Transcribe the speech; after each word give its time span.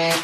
Welcome 0.00 0.16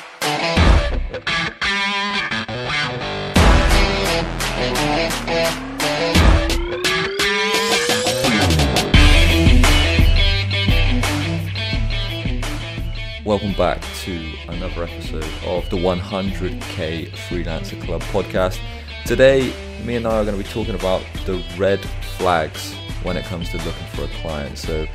back 13.53 13.83
to 14.05 14.33
another 14.49 14.85
episode 14.85 15.27
of 15.45 15.69
the 15.69 15.77
100k 15.77 17.11
Freelancer 17.11 17.79
Club 17.83 18.01
podcast. 18.05 18.59
Today, 19.05 19.53
me 19.85 19.97
and 19.97 20.07
I 20.07 20.21
are 20.21 20.25
going 20.25 20.39
to 20.39 20.43
be 20.43 20.49
talking 20.49 20.75
about 20.75 21.03
the 21.27 21.45
red 21.59 21.81
flags 22.17 22.73
when 23.03 23.19
it 23.19 23.27
comes 23.27 23.51
to 23.51 23.59
looking 23.59 23.87
for 23.93 24.05
a 24.05 24.09
client. 24.23 24.57
So, 24.57 24.87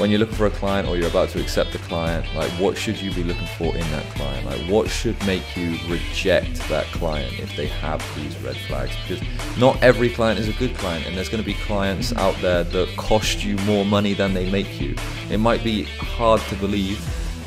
when 0.00 0.08
you're 0.08 0.18
looking 0.18 0.34
for 0.34 0.46
a 0.46 0.50
client 0.50 0.88
or 0.88 0.96
you're 0.96 1.10
about 1.10 1.28
to 1.28 1.40
accept 1.40 1.74
a 1.74 1.78
client, 1.78 2.24
like 2.34 2.50
what 2.52 2.74
should 2.76 2.98
you 2.98 3.12
be 3.12 3.22
looking 3.22 3.46
for 3.58 3.66
in 3.66 3.90
that 3.90 4.04
client? 4.14 4.46
Like 4.46 4.60
what 4.62 4.88
should 4.88 5.14
make 5.26 5.54
you 5.54 5.76
reject 5.88 6.66
that 6.70 6.86
client 6.86 7.38
if 7.38 7.54
they 7.54 7.66
have 7.66 8.02
these 8.16 8.34
red 8.38 8.56
flags? 8.56 8.96
Because 9.06 9.22
not 9.58 9.80
every 9.82 10.08
client 10.08 10.40
is 10.40 10.48
a 10.48 10.54
good 10.54 10.74
client, 10.78 11.06
and 11.06 11.14
there's 11.14 11.28
going 11.28 11.42
to 11.42 11.46
be 11.46 11.52
clients 11.52 12.14
out 12.14 12.34
there 12.40 12.64
that 12.64 12.96
cost 12.96 13.44
you 13.44 13.56
more 13.58 13.84
money 13.84 14.14
than 14.14 14.32
they 14.32 14.50
make 14.50 14.80
you. 14.80 14.96
It 15.30 15.36
might 15.36 15.62
be 15.62 15.82
hard 15.84 16.40
to 16.42 16.56
believe 16.56 16.98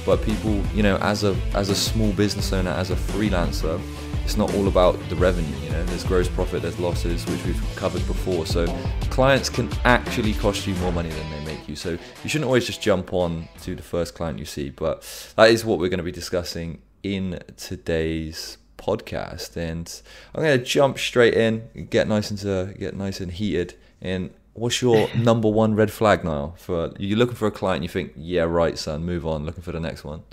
but 0.06 0.22
people 0.22 0.62
you 0.74 0.84
know 0.84 0.98
as 0.98 1.24
a 1.24 1.34
as 1.54 1.70
a 1.70 1.76
small 1.76 2.12
business 2.12 2.52
owner 2.52 2.72
as 2.72 2.92
a 2.92 2.96
freelancer 2.96 3.80
it's 4.26 4.36
not 4.36 4.54
all 4.56 4.68
about 4.68 5.00
the 5.08 5.16
revenue 5.16 5.56
you 5.64 5.70
know 5.70 5.82
there's 5.86 6.04
gross 6.04 6.28
profit 6.28 6.62
there's 6.62 6.78
losses 6.78 7.26
which 7.28 7.42
we've 7.46 7.76
covered 7.78 8.06
before 8.06 8.46
so 8.46 8.66
clients 9.10 9.48
can 9.48 9.70
actually 9.86 10.34
cost 10.34 10.68
you 10.68 10.76
more 10.76 10.92
money 10.92 11.08
than 11.08 11.32
they 11.32 11.43
you. 11.70 11.76
So 11.76 11.92
you 11.92 12.30
shouldn't 12.30 12.46
always 12.46 12.66
just 12.66 12.82
jump 12.82 13.14
on 13.14 13.48
to 13.62 13.76
the 13.76 13.84
first 13.84 14.16
client 14.16 14.40
you 14.40 14.46
see 14.46 14.70
but 14.70 15.02
that 15.36 15.50
is 15.50 15.66
what 15.66 15.80
we're 15.80 15.90
going 15.90 16.00
to 16.00 16.04
be 16.04 16.12
discussing 16.12 16.82
in 17.02 17.40
today's 17.58 18.58
podcast. 18.78 19.56
And 19.56 20.02
i'm 20.34 20.44
going 20.44 20.58
to 20.58 20.64
jump 20.64 20.98
straight 20.98 21.34
in 21.34 21.88
get 21.90 22.08
nice 22.08 22.32
and 22.32 22.78
get 22.78 22.96
nice 22.96 23.20
and 23.20 23.32
heated. 23.32 23.76
And 24.02 24.32
what's 24.54 24.82
your 24.82 25.14
number 25.16 25.50
one 25.50 25.76
red 25.76 25.92
flag 25.92 26.24
now 26.24 26.54
for 26.58 26.94
you're 26.98 27.18
looking 27.18 27.36
for 27.36 27.48
a 27.48 27.52
client 27.52 27.84
you 27.84 27.90
think 27.90 28.14
yeah 28.16 28.44
right 28.44 28.78
son 28.78 29.04
move 29.04 29.26
on 29.26 29.46
looking 29.46 29.64
for 29.64 29.72
the 29.72 29.80
next 29.80 30.04
one. 30.04 30.24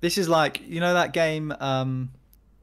This 0.00 0.18
is 0.18 0.28
like 0.28 0.62
you 0.66 0.80
know 0.80 0.94
that 0.94 1.12
game 1.12 1.52
um, 1.60 2.10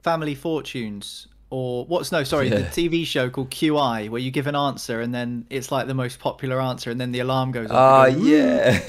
family 0.02 0.36
fortunes 0.36 1.28
or 1.54 1.86
what's 1.86 2.12
no 2.12 2.24
sorry 2.24 2.50
yeah. 2.50 2.56
the 2.56 2.64
tv 2.64 3.06
show 3.06 3.30
called 3.30 3.50
qi 3.52 4.10
where 4.10 4.20
you 4.20 4.32
give 4.32 4.48
an 4.48 4.56
answer 4.56 5.02
and 5.02 5.14
then 5.14 5.46
it's 5.50 5.72
like 5.72 5.88
the 5.88 5.94
most 5.94 6.20
popular 6.20 6.60
answer 6.60 6.90
and 6.90 7.00
then 7.00 7.12
the 7.12 7.20
alarm 7.20 7.52
goes 7.52 7.70
off 7.70 7.78
ah 7.78 8.02
uh, 8.02 8.06
yeah 8.08 8.80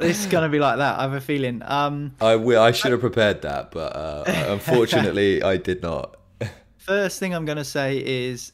it's 0.00 0.26
gonna 0.26 0.48
be 0.48 0.58
like 0.58 0.76
that 0.76 0.98
i 0.98 1.02
have 1.02 1.14
a 1.14 1.20
feeling 1.20 1.62
um 1.64 2.12
i 2.20 2.36
will 2.36 2.60
i 2.60 2.70
should 2.70 2.92
have 2.92 3.00
prepared 3.00 3.40
that 3.42 3.70
but 3.70 3.96
uh, 3.96 4.24
unfortunately 4.48 5.42
i 5.42 5.56
did 5.56 5.82
not 5.82 6.16
first 6.76 7.18
thing 7.18 7.34
i'm 7.34 7.46
gonna 7.46 7.64
say 7.64 7.96
is 7.98 8.52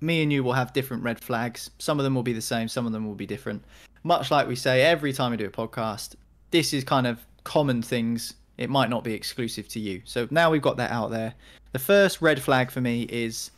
me 0.00 0.22
and 0.22 0.32
you 0.32 0.44
will 0.44 0.52
have 0.52 0.72
different 0.72 1.02
red 1.02 1.20
flags. 1.20 1.70
Some 1.78 1.98
of 1.98 2.04
them 2.04 2.14
will 2.14 2.22
be 2.22 2.32
the 2.32 2.40
same, 2.40 2.68
some 2.68 2.86
of 2.86 2.92
them 2.92 3.06
will 3.06 3.14
be 3.14 3.26
different. 3.26 3.64
Much 4.04 4.30
like 4.30 4.46
we 4.46 4.56
say 4.56 4.82
every 4.82 5.12
time 5.12 5.32
we 5.32 5.36
do 5.36 5.46
a 5.46 5.50
podcast, 5.50 6.14
this 6.50 6.72
is 6.72 6.84
kind 6.84 7.06
of 7.06 7.24
common 7.44 7.82
things. 7.82 8.34
It 8.58 8.68
might 8.68 8.90
not 8.90 9.04
be 9.04 9.14
exclusive 9.14 9.68
to 9.68 9.80
you. 9.80 10.02
So 10.04 10.26
now 10.30 10.50
we've 10.50 10.62
got 10.62 10.76
that 10.76 10.90
out 10.90 11.10
there. 11.10 11.34
The 11.72 11.78
first 11.78 12.20
red 12.20 12.42
flag 12.42 12.70
for 12.70 12.80
me 12.80 13.02
is 13.02 13.50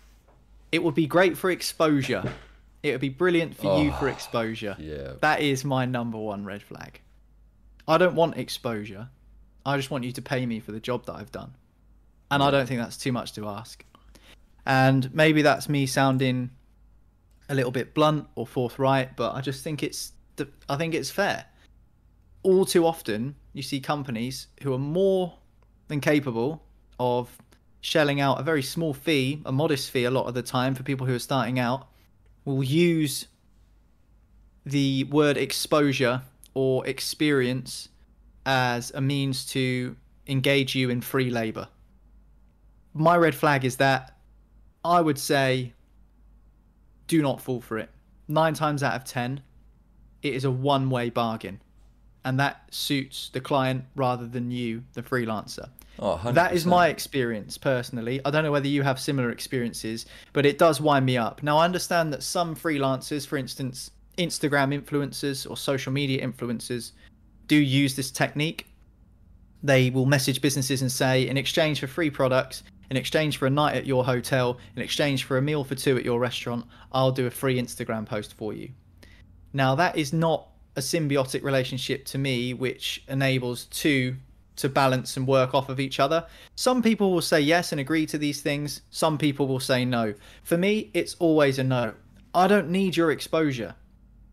it 0.70 0.82
would 0.82 0.94
be 0.94 1.06
great 1.06 1.36
for 1.36 1.50
exposure. 1.50 2.30
It 2.82 2.92
would 2.92 3.00
be 3.00 3.08
brilliant 3.08 3.56
for 3.56 3.68
oh, 3.68 3.82
you 3.82 3.92
for 3.92 4.08
oh, 4.08 4.12
exposure. 4.12 4.76
Yeah. 4.78 5.12
That 5.20 5.40
is 5.40 5.64
my 5.64 5.86
number 5.86 6.18
one 6.18 6.44
red 6.44 6.62
flag. 6.62 7.00
I 7.88 7.98
don't 7.98 8.14
want 8.14 8.36
exposure. 8.36 9.08
I 9.66 9.76
just 9.76 9.90
want 9.90 10.04
you 10.04 10.12
to 10.12 10.22
pay 10.22 10.46
me 10.46 10.60
for 10.60 10.72
the 10.72 10.80
job 10.80 11.06
that 11.06 11.14
I've 11.14 11.32
done. 11.32 11.54
And 12.30 12.40
yeah. 12.40 12.46
I 12.46 12.50
don't 12.50 12.66
think 12.66 12.80
that's 12.80 12.96
too 12.96 13.12
much 13.12 13.32
to 13.34 13.48
ask. 13.48 13.84
And 14.66 15.12
maybe 15.14 15.42
that's 15.42 15.68
me 15.68 15.86
sounding 15.86 16.50
a 17.48 17.54
little 17.54 17.72
bit 17.72 17.94
blunt 17.94 18.28
or 18.34 18.46
forthright, 18.46 19.16
but 19.16 19.34
I 19.34 19.40
just 19.40 19.64
think 19.64 19.82
it's 19.82 20.12
I 20.68 20.76
think 20.76 20.94
it's 20.94 21.10
fair. 21.10 21.44
All 22.42 22.64
too 22.64 22.86
often, 22.86 23.34
you 23.52 23.62
see 23.62 23.80
companies 23.80 24.46
who 24.62 24.72
are 24.72 24.78
more 24.78 25.34
than 25.88 26.00
capable 26.00 26.62
of 26.98 27.36
shelling 27.80 28.20
out 28.20 28.38
a 28.38 28.42
very 28.42 28.62
small 28.62 28.92
fee, 28.92 29.40
a 29.44 29.52
modest 29.52 29.90
fee 29.90 30.04
a 30.04 30.10
lot 30.10 30.26
of 30.26 30.34
the 30.34 30.42
time 30.42 30.74
for 30.74 30.82
people 30.82 31.06
who 31.06 31.14
are 31.14 31.20
starting 31.20 31.58
out, 31.58 31.88
will 32.44 32.62
use 32.62 33.26
the 34.64 35.04
word 35.04 35.36
exposure 35.36 36.22
or 36.54 36.86
experience 36.86 37.88
as 38.46 38.90
a 38.92 39.00
means 39.00 39.46
to 39.46 39.96
engage 40.26 40.74
you 40.74 40.90
in 40.90 41.00
free 41.00 41.30
labor. 41.30 41.68
My 42.92 43.16
red 43.16 43.34
flag 43.34 43.64
is 43.64 43.76
that 43.76 44.16
I 44.84 45.00
would 45.00 45.18
say 45.18 45.74
do 47.06 47.22
not 47.22 47.40
fall 47.40 47.60
for 47.60 47.78
it. 47.78 47.90
Nine 48.28 48.54
times 48.54 48.82
out 48.82 48.94
of 48.94 49.04
ten, 49.04 49.42
it 50.22 50.34
is 50.34 50.44
a 50.44 50.50
one 50.50 50.90
way 50.90 51.10
bargain. 51.10 51.60
And 52.24 52.38
that 52.38 52.62
suits 52.70 53.30
the 53.32 53.40
client 53.40 53.84
rather 53.96 54.26
than 54.26 54.50
you, 54.50 54.84
the 54.92 55.02
freelancer. 55.02 55.70
Oh, 55.98 56.18
that 56.32 56.54
is 56.54 56.64
my 56.64 56.88
experience 56.88 57.58
personally. 57.58 58.20
I 58.24 58.30
don't 58.30 58.44
know 58.44 58.52
whether 58.52 58.68
you 58.68 58.82
have 58.82 58.98
similar 58.98 59.30
experiences, 59.30 60.06
but 60.32 60.46
it 60.46 60.58
does 60.58 60.80
wind 60.80 61.04
me 61.04 61.18
up. 61.18 61.42
Now, 61.42 61.58
I 61.58 61.64
understand 61.64 62.12
that 62.12 62.22
some 62.22 62.56
freelancers, 62.56 63.26
for 63.26 63.36
instance, 63.36 63.90
Instagram 64.16 64.78
influencers 64.78 65.48
or 65.48 65.56
social 65.56 65.92
media 65.92 66.26
influencers, 66.26 66.92
do 67.48 67.56
use 67.56 67.96
this 67.96 68.10
technique. 68.10 68.66
They 69.62 69.90
will 69.90 70.06
message 70.06 70.40
businesses 70.40 70.80
and 70.80 70.90
say, 70.90 71.28
in 71.28 71.36
exchange 71.36 71.80
for 71.80 71.86
free 71.86 72.10
products, 72.10 72.62
in 72.90 72.96
exchange 72.96 73.36
for 73.36 73.46
a 73.46 73.50
night 73.50 73.76
at 73.76 73.86
your 73.86 74.04
hotel, 74.04 74.58
in 74.76 74.82
exchange 74.82 75.24
for 75.24 75.36
a 75.36 75.42
meal 75.42 75.64
for 75.64 75.74
two 75.74 75.96
at 75.98 76.04
your 76.04 76.18
restaurant, 76.18 76.64
I'll 76.92 77.12
do 77.12 77.26
a 77.26 77.30
free 77.30 77.60
Instagram 77.60 78.06
post 78.06 78.34
for 78.34 78.52
you. 78.54 78.70
Now, 79.52 79.74
that 79.74 79.96
is 79.96 80.12
not 80.12 80.48
a 80.80 80.82
symbiotic 80.82 81.42
relationship 81.42 82.06
to 82.06 82.18
me, 82.18 82.54
which 82.54 83.04
enables 83.06 83.66
two 83.66 84.16
to 84.56 84.68
balance 84.68 85.16
and 85.16 85.26
work 85.26 85.54
off 85.54 85.68
of 85.68 85.78
each 85.78 86.00
other. 86.00 86.26
Some 86.56 86.82
people 86.82 87.12
will 87.12 87.20
say 87.20 87.40
yes 87.40 87.72
and 87.72 87.80
agree 87.80 88.06
to 88.06 88.18
these 88.18 88.40
things, 88.40 88.82
some 88.90 89.18
people 89.18 89.46
will 89.46 89.60
say 89.60 89.84
no. 89.84 90.14
For 90.42 90.56
me, 90.56 90.90
it's 90.94 91.16
always 91.18 91.58
a 91.58 91.64
no. 91.64 91.94
I 92.34 92.46
don't 92.46 92.70
need 92.70 92.96
your 92.96 93.10
exposure. 93.10 93.74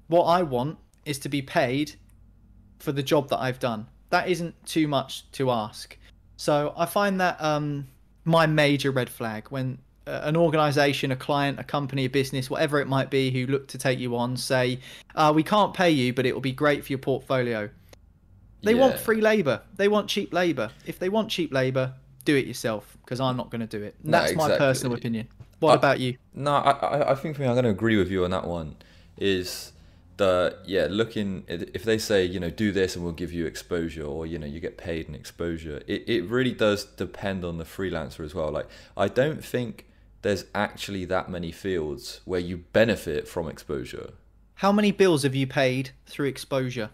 What 0.07 0.23
I 0.23 0.43
want 0.43 0.77
is 1.05 1.19
to 1.19 1.29
be 1.29 1.41
paid 1.41 1.95
for 2.79 2.91
the 2.91 3.03
job 3.03 3.29
that 3.29 3.39
I've 3.39 3.59
done. 3.59 3.87
That 4.09 4.29
isn't 4.29 4.55
too 4.65 4.87
much 4.87 5.29
to 5.33 5.51
ask. 5.51 5.97
So 6.37 6.73
I 6.77 6.85
find 6.85 7.19
that 7.19 7.41
um, 7.41 7.87
my 8.23 8.45
major 8.45 8.91
red 8.91 9.09
flag 9.09 9.47
when 9.49 9.79
an 10.07 10.35
organization, 10.35 11.11
a 11.11 11.15
client, 11.15 11.59
a 11.59 11.63
company, 11.63 12.05
a 12.05 12.09
business, 12.09 12.49
whatever 12.49 12.79
it 12.79 12.87
might 12.87 13.09
be, 13.09 13.31
who 13.31 13.45
look 13.45 13.67
to 13.69 13.77
take 13.77 13.99
you 13.99 14.15
on, 14.15 14.37
say, 14.37 14.79
uh, 15.15 15.31
"We 15.35 15.43
can't 15.43 15.73
pay 15.73 15.91
you, 15.91 16.13
but 16.13 16.25
it 16.25 16.33
will 16.33 16.41
be 16.41 16.51
great 16.51 16.83
for 16.83 16.91
your 16.91 16.99
portfolio." 16.99 17.69
They 18.63 18.73
yeah. 18.73 18.81
want 18.81 18.99
free 18.99 19.21
labor. 19.21 19.61
They 19.75 19.87
want 19.87 20.09
cheap 20.09 20.33
labor. 20.33 20.71
If 20.85 20.99
they 20.99 21.09
want 21.09 21.29
cheap 21.29 21.53
labor, 21.53 21.93
do 22.25 22.35
it 22.35 22.45
yourself 22.45 22.97
because 23.03 23.19
I'm 23.19 23.37
not 23.37 23.49
going 23.49 23.61
to 23.61 23.67
do 23.67 23.83
it. 23.83 23.95
No, 24.03 24.11
That's 24.11 24.31
exactly. 24.31 24.53
my 24.53 24.57
personal 24.57 24.97
opinion. 24.97 25.27
What 25.59 25.71
I, 25.71 25.75
about 25.75 25.99
you? 25.99 26.17
No, 26.33 26.55
I, 26.55 27.11
I 27.11 27.15
think 27.15 27.35
for 27.35 27.41
me, 27.41 27.47
I'm 27.47 27.53
going 27.53 27.65
to 27.65 27.71
agree 27.71 27.97
with 27.97 28.11
you 28.11 28.23
on 28.23 28.31
that 28.31 28.45
one. 28.45 28.75
Is 29.17 29.71
the 30.17 30.57
yeah 30.65 30.87
looking 30.89 31.43
if 31.47 31.83
they 31.83 31.97
say 31.97 32.25
you 32.25 32.39
know 32.39 32.49
do 32.49 32.71
this 32.71 32.95
and 32.95 33.03
we'll 33.03 33.13
give 33.13 33.31
you 33.31 33.45
exposure 33.45 34.03
or 34.03 34.25
you 34.25 34.37
know 34.37 34.47
you 34.47 34.59
get 34.59 34.77
paid 34.77 35.07
in 35.07 35.13
exposure 35.15 35.81
it, 35.87 36.03
it 36.07 36.23
really 36.25 36.51
does 36.51 36.85
depend 36.85 37.45
on 37.45 37.59
the 37.59 37.63
freelancer 37.63 38.25
as 38.25 38.33
well 38.33 38.51
like 38.51 38.67
i 38.97 39.07
don't 39.07 39.45
think 39.45 39.85
there's 40.21 40.45
actually 40.53 41.05
that 41.05 41.29
many 41.29 41.51
fields 41.51 42.21
where 42.25 42.39
you 42.39 42.57
benefit 42.73 43.27
from 43.27 43.47
exposure. 43.47 44.11
How 44.55 44.71
many 44.71 44.91
bills 44.91 45.23
have 45.23 45.35
you 45.35 45.47
paid 45.47 45.91
through 46.05 46.27
exposure? 46.27 46.89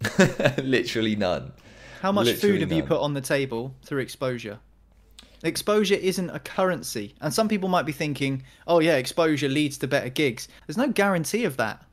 Literally 0.58 1.16
none. 1.16 1.52
How 2.02 2.12
much 2.12 2.26
literally 2.26 2.52
food 2.52 2.60
have 2.60 2.70
none. 2.70 2.76
you 2.78 2.84
put 2.84 3.00
on 3.00 3.14
the 3.14 3.20
table 3.20 3.74
through 3.82 4.00
exposure? 4.00 4.58
Exposure 5.42 5.94
isn't 5.94 6.30
a 6.30 6.38
currency 6.38 7.14
and 7.20 7.32
some 7.32 7.48
people 7.48 7.68
might 7.68 7.86
be 7.86 7.92
thinking 7.92 8.42
oh 8.66 8.80
yeah 8.80 8.96
exposure 8.96 9.48
leads 9.48 9.78
to 9.78 9.86
better 9.86 10.08
gigs. 10.08 10.48
There's 10.66 10.76
no 10.76 10.88
guarantee 10.88 11.44
of 11.44 11.56
that. 11.56 11.84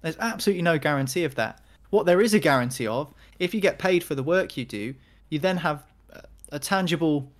There's 0.00 0.16
absolutely 0.18 0.62
no 0.62 0.78
guarantee 0.78 1.24
of 1.24 1.34
that. 1.36 1.62
What 1.90 2.06
there 2.06 2.20
is 2.20 2.34
a 2.34 2.38
guarantee 2.38 2.86
of, 2.86 3.12
if 3.38 3.54
you 3.54 3.60
get 3.60 3.78
paid 3.78 4.02
for 4.02 4.14
the 4.14 4.22
work 4.22 4.56
you 4.56 4.64
do, 4.64 4.94
you 5.28 5.38
then 5.38 5.58
have 5.58 5.84
a 6.52 6.58
tangible 6.58 7.30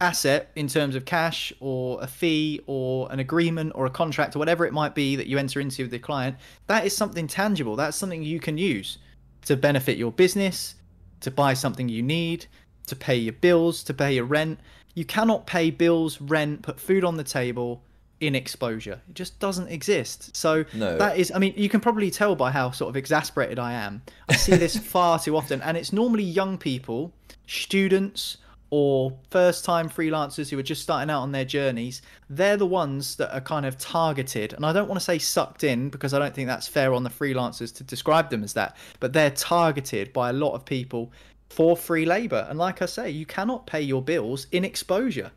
asset 0.00 0.50
in 0.56 0.68
terms 0.68 0.94
of 0.96 1.04
cash 1.04 1.52
or 1.60 2.02
a 2.02 2.06
fee 2.06 2.60
or 2.66 3.10
an 3.12 3.20
agreement 3.20 3.72
or 3.74 3.86
a 3.86 3.90
contract 3.90 4.36
or 4.36 4.38
whatever 4.38 4.66
it 4.66 4.72
might 4.72 4.94
be 4.94 5.16
that 5.16 5.26
you 5.26 5.38
enter 5.38 5.60
into 5.60 5.82
with 5.84 5.90
the 5.90 5.98
client. 5.98 6.36
That 6.66 6.84
is 6.84 6.96
something 6.96 7.26
tangible. 7.26 7.76
That's 7.76 7.96
something 7.96 8.22
you 8.22 8.40
can 8.40 8.58
use 8.58 8.98
to 9.46 9.56
benefit 9.56 9.96
your 9.96 10.12
business, 10.12 10.74
to 11.20 11.30
buy 11.30 11.54
something 11.54 11.88
you 11.88 12.02
need, 12.02 12.46
to 12.86 12.96
pay 12.96 13.16
your 13.16 13.32
bills, 13.34 13.82
to 13.84 13.94
pay 13.94 14.14
your 14.14 14.24
rent. 14.24 14.58
You 14.94 15.04
cannot 15.04 15.46
pay 15.46 15.70
bills, 15.70 16.20
rent, 16.20 16.62
put 16.62 16.80
food 16.80 17.04
on 17.04 17.16
the 17.16 17.24
table 17.24 17.82
in 18.20 18.34
exposure. 18.34 19.00
It 19.08 19.14
just 19.14 19.38
doesn't 19.38 19.68
exist. 19.68 20.34
So 20.36 20.64
No. 20.72 20.96
that 20.98 21.18
is, 21.18 21.32
I 21.34 21.38
mean, 21.38 21.52
you 21.56 21.68
can 21.68 21.80
probably 21.80 22.10
tell 22.10 22.34
by 22.36 22.50
how 22.50 22.70
sort 22.70 22.88
of 22.88 22.96
exasperated 22.96 23.58
I 23.58 23.72
am. 23.72 24.02
I 24.28 24.36
see 24.36 24.56
this 24.56 24.76
far 24.94 25.18
too 25.18 25.36
often, 25.36 25.60
and 25.62 25.76
it's 25.76 25.92
normally 25.92 26.22
young 26.22 26.56
people, 26.56 27.12
students, 27.46 28.38
or 28.76 29.16
first 29.30 29.64
time 29.64 29.88
freelancers 29.88 30.50
who 30.50 30.58
are 30.58 30.62
just 30.64 30.82
starting 30.82 31.08
out 31.08 31.22
on 31.22 31.30
their 31.30 31.44
journeys. 31.44 32.02
They're 32.28 32.56
the 32.56 32.66
ones 32.66 33.14
that 33.14 33.32
are 33.32 33.40
kind 33.40 33.64
of 33.64 33.78
targeted. 33.78 34.52
And 34.52 34.66
I 34.66 34.72
don't 34.72 34.88
want 34.88 35.00
to 35.00 35.04
say 35.04 35.16
sucked 35.16 35.62
in 35.62 35.90
because 35.90 36.12
I 36.12 36.18
don't 36.18 36.34
think 36.34 36.48
that's 36.48 36.66
fair 36.66 36.92
on 36.92 37.04
the 37.04 37.08
freelancers 37.08 37.72
to 37.76 37.84
describe 37.84 38.30
them 38.30 38.42
as 38.42 38.52
that, 38.54 38.76
but 38.98 39.12
they're 39.12 39.30
targeted 39.30 40.12
by 40.12 40.30
a 40.30 40.32
lot 40.32 40.54
of 40.54 40.64
people 40.64 41.12
for 41.50 41.76
free 41.76 42.04
labor. 42.04 42.48
And 42.50 42.58
like 42.58 42.82
I 42.82 42.86
say, 42.86 43.10
you 43.10 43.24
cannot 43.24 43.64
pay 43.64 43.80
your 43.80 44.02
bills 44.02 44.48
in 44.50 44.64
exposure. 44.64 45.30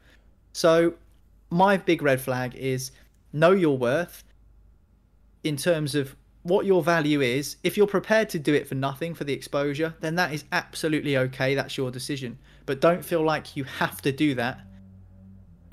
So 0.53 0.95
my 1.51 1.77
big 1.77 2.01
red 2.01 2.19
flag 2.19 2.55
is 2.55 2.89
know 3.33 3.51
your 3.51 3.77
worth 3.77 4.23
in 5.43 5.57
terms 5.57 5.93
of 5.93 6.15
what 6.47 6.65
your 6.65 6.81
value 6.81 7.21
is. 7.21 7.57
If 7.63 7.75
you're 7.75 7.87
prepared 7.87 8.29
to 8.29 8.39
do 8.39 8.53
it 8.53 8.67
for 8.67 8.75
nothing 8.75 9.13
for 9.13 9.25
the 9.25 9.33
exposure, 9.33 9.93
then 9.99 10.15
that 10.15 10.33
is 10.33 10.45
absolutely 10.51 11.17
okay. 11.17 11.55
That's 11.55 11.77
your 11.77 11.91
decision. 11.91 12.39
But 12.65 12.79
don't 12.79 13.03
feel 13.03 13.21
like 13.21 13.57
you 13.57 13.65
have 13.65 14.01
to 14.03 14.11
do 14.11 14.33
that 14.35 14.61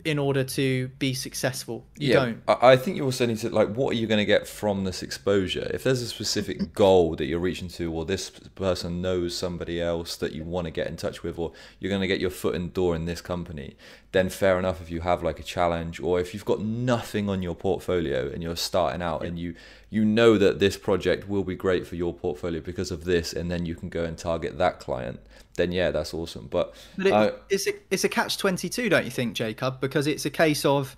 in 0.04 0.18
order 0.18 0.44
to 0.44 0.88
be 0.98 1.14
successful. 1.14 1.86
You 1.96 2.12
don't. 2.12 2.42
I 2.46 2.74
I 2.74 2.76
think 2.76 2.96
you 2.96 3.04
also 3.04 3.24
need 3.26 3.38
to 3.38 3.50
like, 3.50 3.68
what 3.74 3.92
are 3.92 3.96
you 3.96 4.06
going 4.06 4.18
to 4.18 4.24
get 4.24 4.46
from 4.46 4.84
this 4.84 5.02
exposure? 5.02 5.70
If 5.72 5.84
there's 5.84 6.02
a 6.02 6.06
specific 6.06 6.74
goal 6.84 7.16
that 7.16 7.24
you're 7.24 7.38
reaching 7.38 7.68
to, 7.68 7.92
or 7.92 8.04
this 8.04 8.30
person 8.30 9.00
knows 9.00 9.36
somebody 9.36 9.80
else 9.80 10.16
that 10.16 10.32
you 10.32 10.44
want 10.44 10.66
to 10.66 10.70
get 10.70 10.86
in 10.88 10.96
touch 10.96 11.22
with, 11.22 11.38
or 11.38 11.52
you're 11.78 11.90
going 11.90 12.02
to 12.02 12.06
get 12.06 12.20
your 12.20 12.30
foot 12.30 12.54
in 12.54 12.64
the 12.64 12.68
door 12.72 12.94
in 12.94 13.06
this 13.06 13.20
company, 13.20 13.76
then 14.12 14.28
fair 14.28 14.58
enough. 14.58 14.80
If 14.80 14.90
you 14.90 15.00
have 15.00 15.22
like 15.22 15.40
a 15.40 15.44
challenge, 15.44 16.00
or 16.00 16.20
if 16.20 16.34
you've 16.34 16.44
got 16.44 16.60
nothing 16.60 17.28
on 17.28 17.42
your 17.42 17.54
portfolio 17.54 18.30
and 18.30 18.42
you're 18.42 18.56
starting 18.56 19.02
out, 19.02 19.24
and 19.24 19.38
you 19.38 19.54
you 19.88 20.04
know 20.04 20.36
that 20.36 20.58
this 20.58 20.76
project 20.76 21.28
will 21.28 21.44
be 21.44 21.54
great 21.54 21.86
for 21.86 21.94
your 21.94 22.12
portfolio 22.12 22.60
because 22.60 22.90
of 22.90 23.04
this, 23.04 23.32
and 23.32 23.50
then 23.50 23.64
you 23.64 23.74
can 23.74 23.88
go 23.88 24.04
and 24.04 24.18
target 24.18 24.58
that 24.58 24.80
client. 24.80 25.20
Then 25.56 25.72
yeah, 25.72 25.90
that's 25.90 26.12
awesome. 26.12 26.48
But, 26.50 26.74
But 26.96 27.06
it, 27.06 27.12
I- 27.12 27.32
it's 27.48 27.66
a 27.66 27.72
it's 27.90 28.04
a 28.04 28.08
catch 28.08 28.38
twenty 28.38 28.68
two, 28.68 28.88
don't 28.88 29.04
you 29.04 29.10
think, 29.10 29.34
Jacob? 29.34 29.80
Because 29.80 30.06
it's 30.06 30.24
a 30.24 30.30
case 30.30 30.64
of 30.64 30.96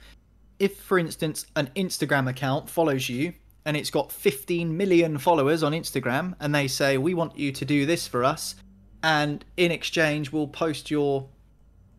if, 0.59 0.79
for 0.81 0.99
instance, 0.99 1.45
an 1.57 1.71
Instagram 1.77 2.29
account 2.31 2.71
follows 2.71 3.09
you 3.09 3.35
and 3.67 3.77
it's 3.77 3.91
got 3.91 4.11
fifteen 4.13 4.77
million 4.77 5.19
followers 5.19 5.63
on 5.63 5.73
Instagram, 5.73 6.35
and 6.41 6.55
they 6.55 6.69
say 6.69 6.97
we 6.97 7.13
want 7.15 7.37
you 7.37 7.53
to 7.53 7.65
do 7.65 7.85
this 7.85 8.07
for 8.07 8.25
us, 8.25 8.55
and 9.03 9.45
in 9.57 9.71
exchange 9.73 10.33
we'll 10.33 10.49
post 10.49 10.91
your 10.91 11.29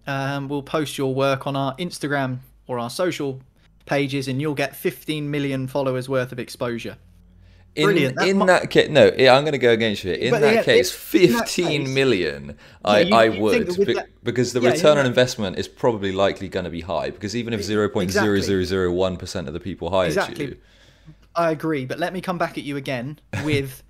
um, 0.08 0.48
we'll 0.48 0.64
post 0.64 0.98
your 0.98 1.14
work 1.14 1.46
on 1.46 1.56
our 1.56 1.76
Instagram 1.76 2.40
or 2.68 2.80
our 2.80 2.90
social 2.90 3.42
pages, 3.86 4.28
and 4.28 4.42
you'll 4.42 4.56
get 4.56 4.76
fifteen 4.76 5.30
million 5.30 5.68
followers 5.68 6.08
worth 6.10 6.32
of 6.32 6.40
exposure. 6.40 6.98
In, 7.78 7.84
Brilliant. 7.84 8.16
That 8.18 8.28
in 8.28 8.38
mu- 8.40 8.46
that 8.48 8.70
case, 8.72 8.90
no, 8.90 9.06
I'm 9.08 9.44
going 9.44 9.52
to 9.52 9.58
go 9.60 9.72
against 9.72 10.04
you. 10.04 10.14
In 10.14 10.32
But 10.32 10.42
that 10.42 10.54
yeah, 10.56 10.64
case, 10.64 10.92
in 11.14 11.32
that 11.34 11.48
fifteen 11.48 11.86
case- 11.86 11.94
million, 11.94 12.58
I, 12.84 13.00
you- 13.02 13.16
I 13.16 13.30
would, 13.30 13.68
be- 13.86 13.94
that- 13.94 14.08
because 14.24 14.54
the 14.54 14.62
Yeah, 14.62 14.72
return 14.72 14.98
on 14.98 15.06
investment 15.06 15.60
is 15.60 15.68
probably 15.68 16.12
likely 16.12 16.50
going 16.50 16.64
to 16.66 16.72
be 16.72 16.82
high. 16.82 17.12
Because 17.12 17.36
even 17.36 17.54
if 17.54 17.62
zero 17.64 17.88
point 17.88 18.10
zero 18.12 18.40
zero 18.40 18.64
zero 18.64 18.92
one 18.92 19.16
percent 19.16 19.48
of 19.48 19.54
the 19.54 19.60
people 19.60 19.92
hired 19.92 20.08
Exactly. 20.08 20.46
you, 20.46 20.58
I 21.36 21.52
agree, 21.52 21.86
but 21.86 22.00
let 22.00 22.14
me 22.14 22.22
come 22.22 22.40
back 22.40 22.58
at 22.58 22.64
you 22.64 22.78
again 22.78 23.20
with 23.44 23.84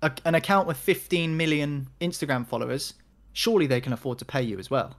a, 0.00 0.10
an 0.24 0.34
account 0.34 0.66
with 0.66 0.78
15 0.78 1.36
million 1.36 1.88
Instagram 2.00 2.46
followers. 2.46 2.94
Surely 3.34 3.66
they 3.66 3.80
can 3.82 3.92
afford 3.92 4.18
to 4.20 4.24
pay 4.24 4.40
you 4.42 4.58
as 4.58 4.70
well. 4.70 4.96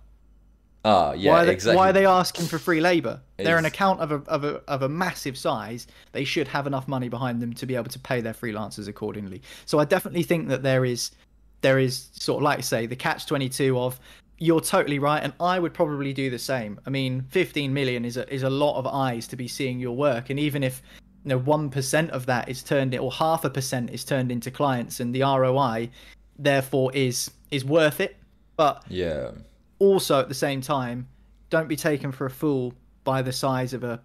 Ah, 0.86 1.14
yeah, 1.14 1.32
why, 1.32 1.44
are 1.44 1.46
they, 1.46 1.52
exactly. 1.54 1.76
why 1.76 1.90
are 1.90 1.94
they 1.94 2.06
asking 2.06 2.46
for 2.46 2.58
free 2.58 2.80
labor? 2.80 3.20
They're 3.38 3.58
an 3.58 3.66
account 3.66 4.00
of 4.00 4.12
a, 4.12 4.16
of, 4.30 4.44
a, 4.44 4.62
of 4.68 4.84
a 4.84 4.90
massive 4.90 5.38
size. 5.38 5.88
They 6.14 6.24
should 6.24 6.48
have 6.48 6.68
enough 6.68 6.88
money 6.88 7.10
behind 7.10 7.42
them 7.42 7.54
to 7.54 7.66
be 7.66 7.76
able 7.76 7.90
to 7.90 8.00
pay 8.00 8.22
their 8.22 8.34
freelancers 8.34 8.88
accordingly. 8.88 9.42
So 9.66 9.80
I 9.80 9.86
definitely 9.86 10.24
think 10.24 10.48
that 10.50 10.64
there 10.64 10.86
is 10.86 11.12
there 11.62 11.80
is 11.80 12.10
sort 12.14 12.42
of 12.42 12.44
like 12.44 12.60
I 12.60 12.62
say 12.62 12.86
the 12.86 12.96
catch 12.96 13.26
22 13.26 13.78
of 13.80 14.00
you're 14.38 14.62
totally 14.62 15.00
right 15.00 15.24
and 15.24 15.34
I 15.40 15.58
would 15.58 15.74
probably 15.74 16.14
do 16.14 16.30
the 16.30 16.40
same. 16.40 16.80
I 16.86 16.90
mean 16.90 17.26
15 17.30 17.74
million 17.74 18.06
is 18.06 18.18
a, 18.18 18.32
is 18.32 18.44
a 18.44 18.50
lot 18.50 18.78
of 18.78 18.86
eyes 18.86 19.28
to 19.30 19.36
be 19.36 19.48
seeing 19.48 19.80
your 19.80 19.96
work 19.96 20.30
and 20.30 20.40
even 20.40 20.64
if 20.64 20.84
you 21.24 21.30
know 21.30 21.40
1% 21.40 22.10
of 22.10 22.26
that 22.28 22.50
is 22.50 22.62
turned 22.62 22.94
it 22.94 23.00
or 23.00 23.12
half 23.12 23.46
a 23.46 23.50
percent 23.50 23.90
is 23.90 24.04
turned 24.04 24.32
into 24.32 24.52
clients 24.52 25.00
and 25.00 25.16
the 25.16 25.22
ROI 25.22 25.90
therefore 26.38 26.92
is 26.94 27.32
is 27.52 27.66
worth 27.66 28.00
it. 28.00 28.16
But 28.58 28.84
Yeah, 28.88 29.32
also 29.80 30.19
at 30.19 30.27
the 30.27 30.36
same 30.36 30.62
time, 30.62 31.07
don't 31.50 31.68
be 31.68 31.75
taken 31.75 32.12
for 32.12 32.25
a 32.25 32.30
fool 32.30 32.74
by 33.04 33.22
the 33.22 33.31
size 33.31 33.74
of 33.74 33.83
a 33.83 34.01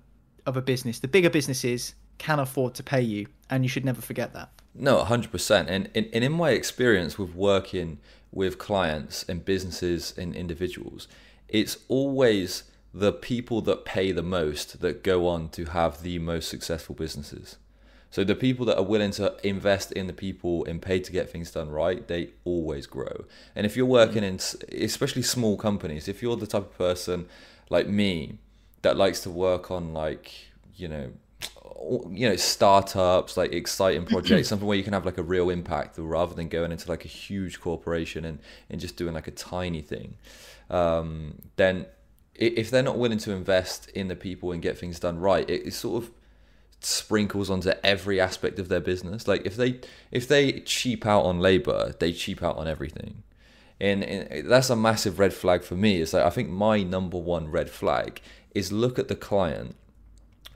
of 0.46 0.56
a 0.56 0.62
business. 0.62 0.98
The 0.98 1.08
bigger 1.08 1.30
businesses 1.30 1.94
can 2.18 2.38
afford 2.38 2.74
to 2.74 2.82
pay 2.82 3.00
you, 3.00 3.26
and 3.48 3.64
you 3.64 3.68
should 3.68 3.84
never 3.84 4.00
forget 4.00 4.32
that. 4.34 4.50
No, 4.74 5.02
hundred 5.04 5.32
percent. 5.32 5.68
And, 5.68 5.90
and 5.94 6.08
and 6.12 6.24
in 6.24 6.32
my 6.32 6.50
experience 6.50 7.18
with 7.18 7.34
working 7.34 7.98
with 8.32 8.58
clients 8.58 9.24
and 9.28 9.44
businesses 9.44 10.14
and 10.16 10.34
individuals, 10.34 11.08
it's 11.48 11.78
always 11.88 12.64
the 12.92 13.12
people 13.12 13.60
that 13.62 13.84
pay 13.84 14.12
the 14.12 14.22
most 14.22 14.80
that 14.80 15.02
go 15.02 15.26
on 15.26 15.48
to 15.50 15.66
have 15.66 16.02
the 16.02 16.18
most 16.18 16.48
successful 16.48 16.94
businesses. 16.94 17.56
So 18.10 18.24
the 18.24 18.34
people 18.34 18.66
that 18.66 18.76
are 18.76 18.84
willing 18.84 19.12
to 19.12 19.36
invest 19.44 19.92
in 19.92 20.08
the 20.08 20.12
people 20.12 20.64
and 20.64 20.82
pay 20.82 20.98
to 20.98 21.12
get 21.12 21.30
things 21.30 21.52
done 21.52 21.70
right, 21.70 22.06
they 22.08 22.30
always 22.44 22.86
grow. 22.86 23.24
And 23.54 23.64
if 23.64 23.76
you're 23.76 23.86
working 23.86 24.24
in, 24.24 24.40
especially 24.72 25.22
small 25.22 25.56
companies, 25.56 26.08
if 26.08 26.20
you're 26.20 26.36
the 26.36 26.46
type 26.46 26.62
of 26.62 26.76
person 26.76 27.26
like 27.70 27.88
me 27.88 28.38
that 28.82 28.96
likes 28.96 29.20
to 29.20 29.30
work 29.30 29.70
on 29.70 29.94
like 29.94 30.32
you 30.74 30.88
know 30.88 31.10
you 32.10 32.28
know 32.28 32.36
startups 32.36 33.36
like 33.36 33.52
exciting 33.52 34.04
projects 34.06 34.48
something 34.48 34.66
where 34.66 34.76
you 34.76 34.82
can 34.82 34.92
have 34.92 35.06
like 35.06 35.16
a 35.16 35.22
real 35.22 35.48
impact 35.48 35.96
rather 35.98 36.34
than 36.34 36.48
going 36.48 36.72
into 36.72 36.88
like 36.88 37.04
a 37.04 37.08
huge 37.08 37.60
corporation 37.60 38.24
and 38.24 38.38
and 38.68 38.80
just 38.80 38.96
doing 38.96 39.14
like 39.14 39.28
a 39.28 39.32
tiny 39.32 39.80
thing 39.80 40.16
um 40.68 41.34
then 41.56 41.86
if 42.34 42.70
they're 42.70 42.82
not 42.82 42.98
willing 42.98 43.18
to 43.18 43.32
invest 43.32 43.88
in 43.90 44.08
the 44.08 44.16
people 44.16 44.52
and 44.52 44.62
get 44.62 44.76
things 44.76 44.98
done 44.98 45.18
right 45.18 45.48
it, 45.48 45.66
it 45.66 45.74
sort 45.74 46.02
of 46.02 46.10
sprinkles 46.80 47.50
onto 47.50 47.72
every 47.84 48.20
aspect 48.20 48.58
of 48.58 48.68
their 48.68 48.80
business. 48.80 49.28
Like 49.28 49.44
if 49.44 49.56
they 49.56 49.80
if 50.10 50.26
they 50.26 50.60
cheap 50.60 51.06
out 51.06 51.24
on 51.24 51.40
labor 51.40 51.94
they 51.98 52.12
cheap 52.12 52.42
out 52.42 52.56
on 52.56 52.66
everything. 52.66 53.22
And, 53.82 54.04
and 54.04 54.50
that's 54.50 54.68
a 54.68 54.76
massive 54.76 55.18
red 55.18 55.32
flag 55.32 55.62
for 55.62 55.74
me. 55.74 56.00
It's 56.00 56.12
like 56.12 56.24
i 56.24 56.30
think 56.30 56.48
my 56.48 56.82
number 56.82 57.18
one 57.18 57.50
red 57.50 57.70
flag 57.70 58.20
is 58.54 58.72
look 58.72 58.98
at 58.98 59.08
the 59.08 59.16
client. 59.16 59.76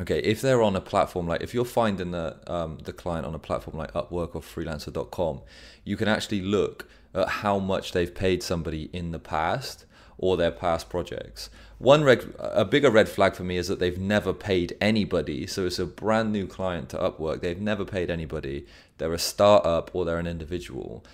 Okay 0.01 0.19
if 0.21 0.41
they're 0.41 0.63
on 0.63 0.75
a 0.75 0.81
platform 0.81 1.29
like 1.29 1.43
if 1.43 1.55
you're 1.55 1.65
finding 1.65 2.11
the 2.11 2.37
um, 2.47 2.79
the 2.85 2.93
client 2.93 3.27
on 3.27 3.35
a 3.35 3.39
platform 3.39 3.77
like 3.77 3.93
upwork 3.93 4.35
or 4.35 4.41
freelancer.com 4.41 5.41
you 5.85 5.97
can 5.97 6.09
actually 6.09 6.41
look 6.41 6.89
at 7.15 7.29
how 7.29 7.59
much 7.59 7.93
they've 7.93 8.15
paid 8.15 8.43
somebody 8.43 8.91
in 8.93 9.13
the 9.13 9.21
past 9.21 9.85
or 10.19 10.37
their 10.37 10.51
past 10.51 10.89
projects 10.89 11.51
one 11.79 12.05
red 12.05 12.33
a 12.39 12.65
bigger 12.65 12.91
red 12.91 13.09
flag 13.09 13.35
for 13.35 13.45
me 13.45 13.57
is 13.57 13.69
that 13.69 13.79
they've 13.79 13.99
never 13.99 14.33
paid 14.33 14.77
anybody 14.81 15.47
so 15.47 15.67
it's 15.67 15.79
a 15.79 15.87
brand 15.87 16.33
new 16.33 16.47
client 16.47 16.89
to 16.89 16.97
upwork 16.97 17.41
they've 17.41 17.61
never 17.61 17.85
paid 17.85 18.11
anybody 18.11 18.67
they're 18.99 19.13
a 19.13 19.19
startup 19.19 19.91
or 19.95 20.05
they're 20.05 20.19
an 20.19 20.27
individual 20.27 21.05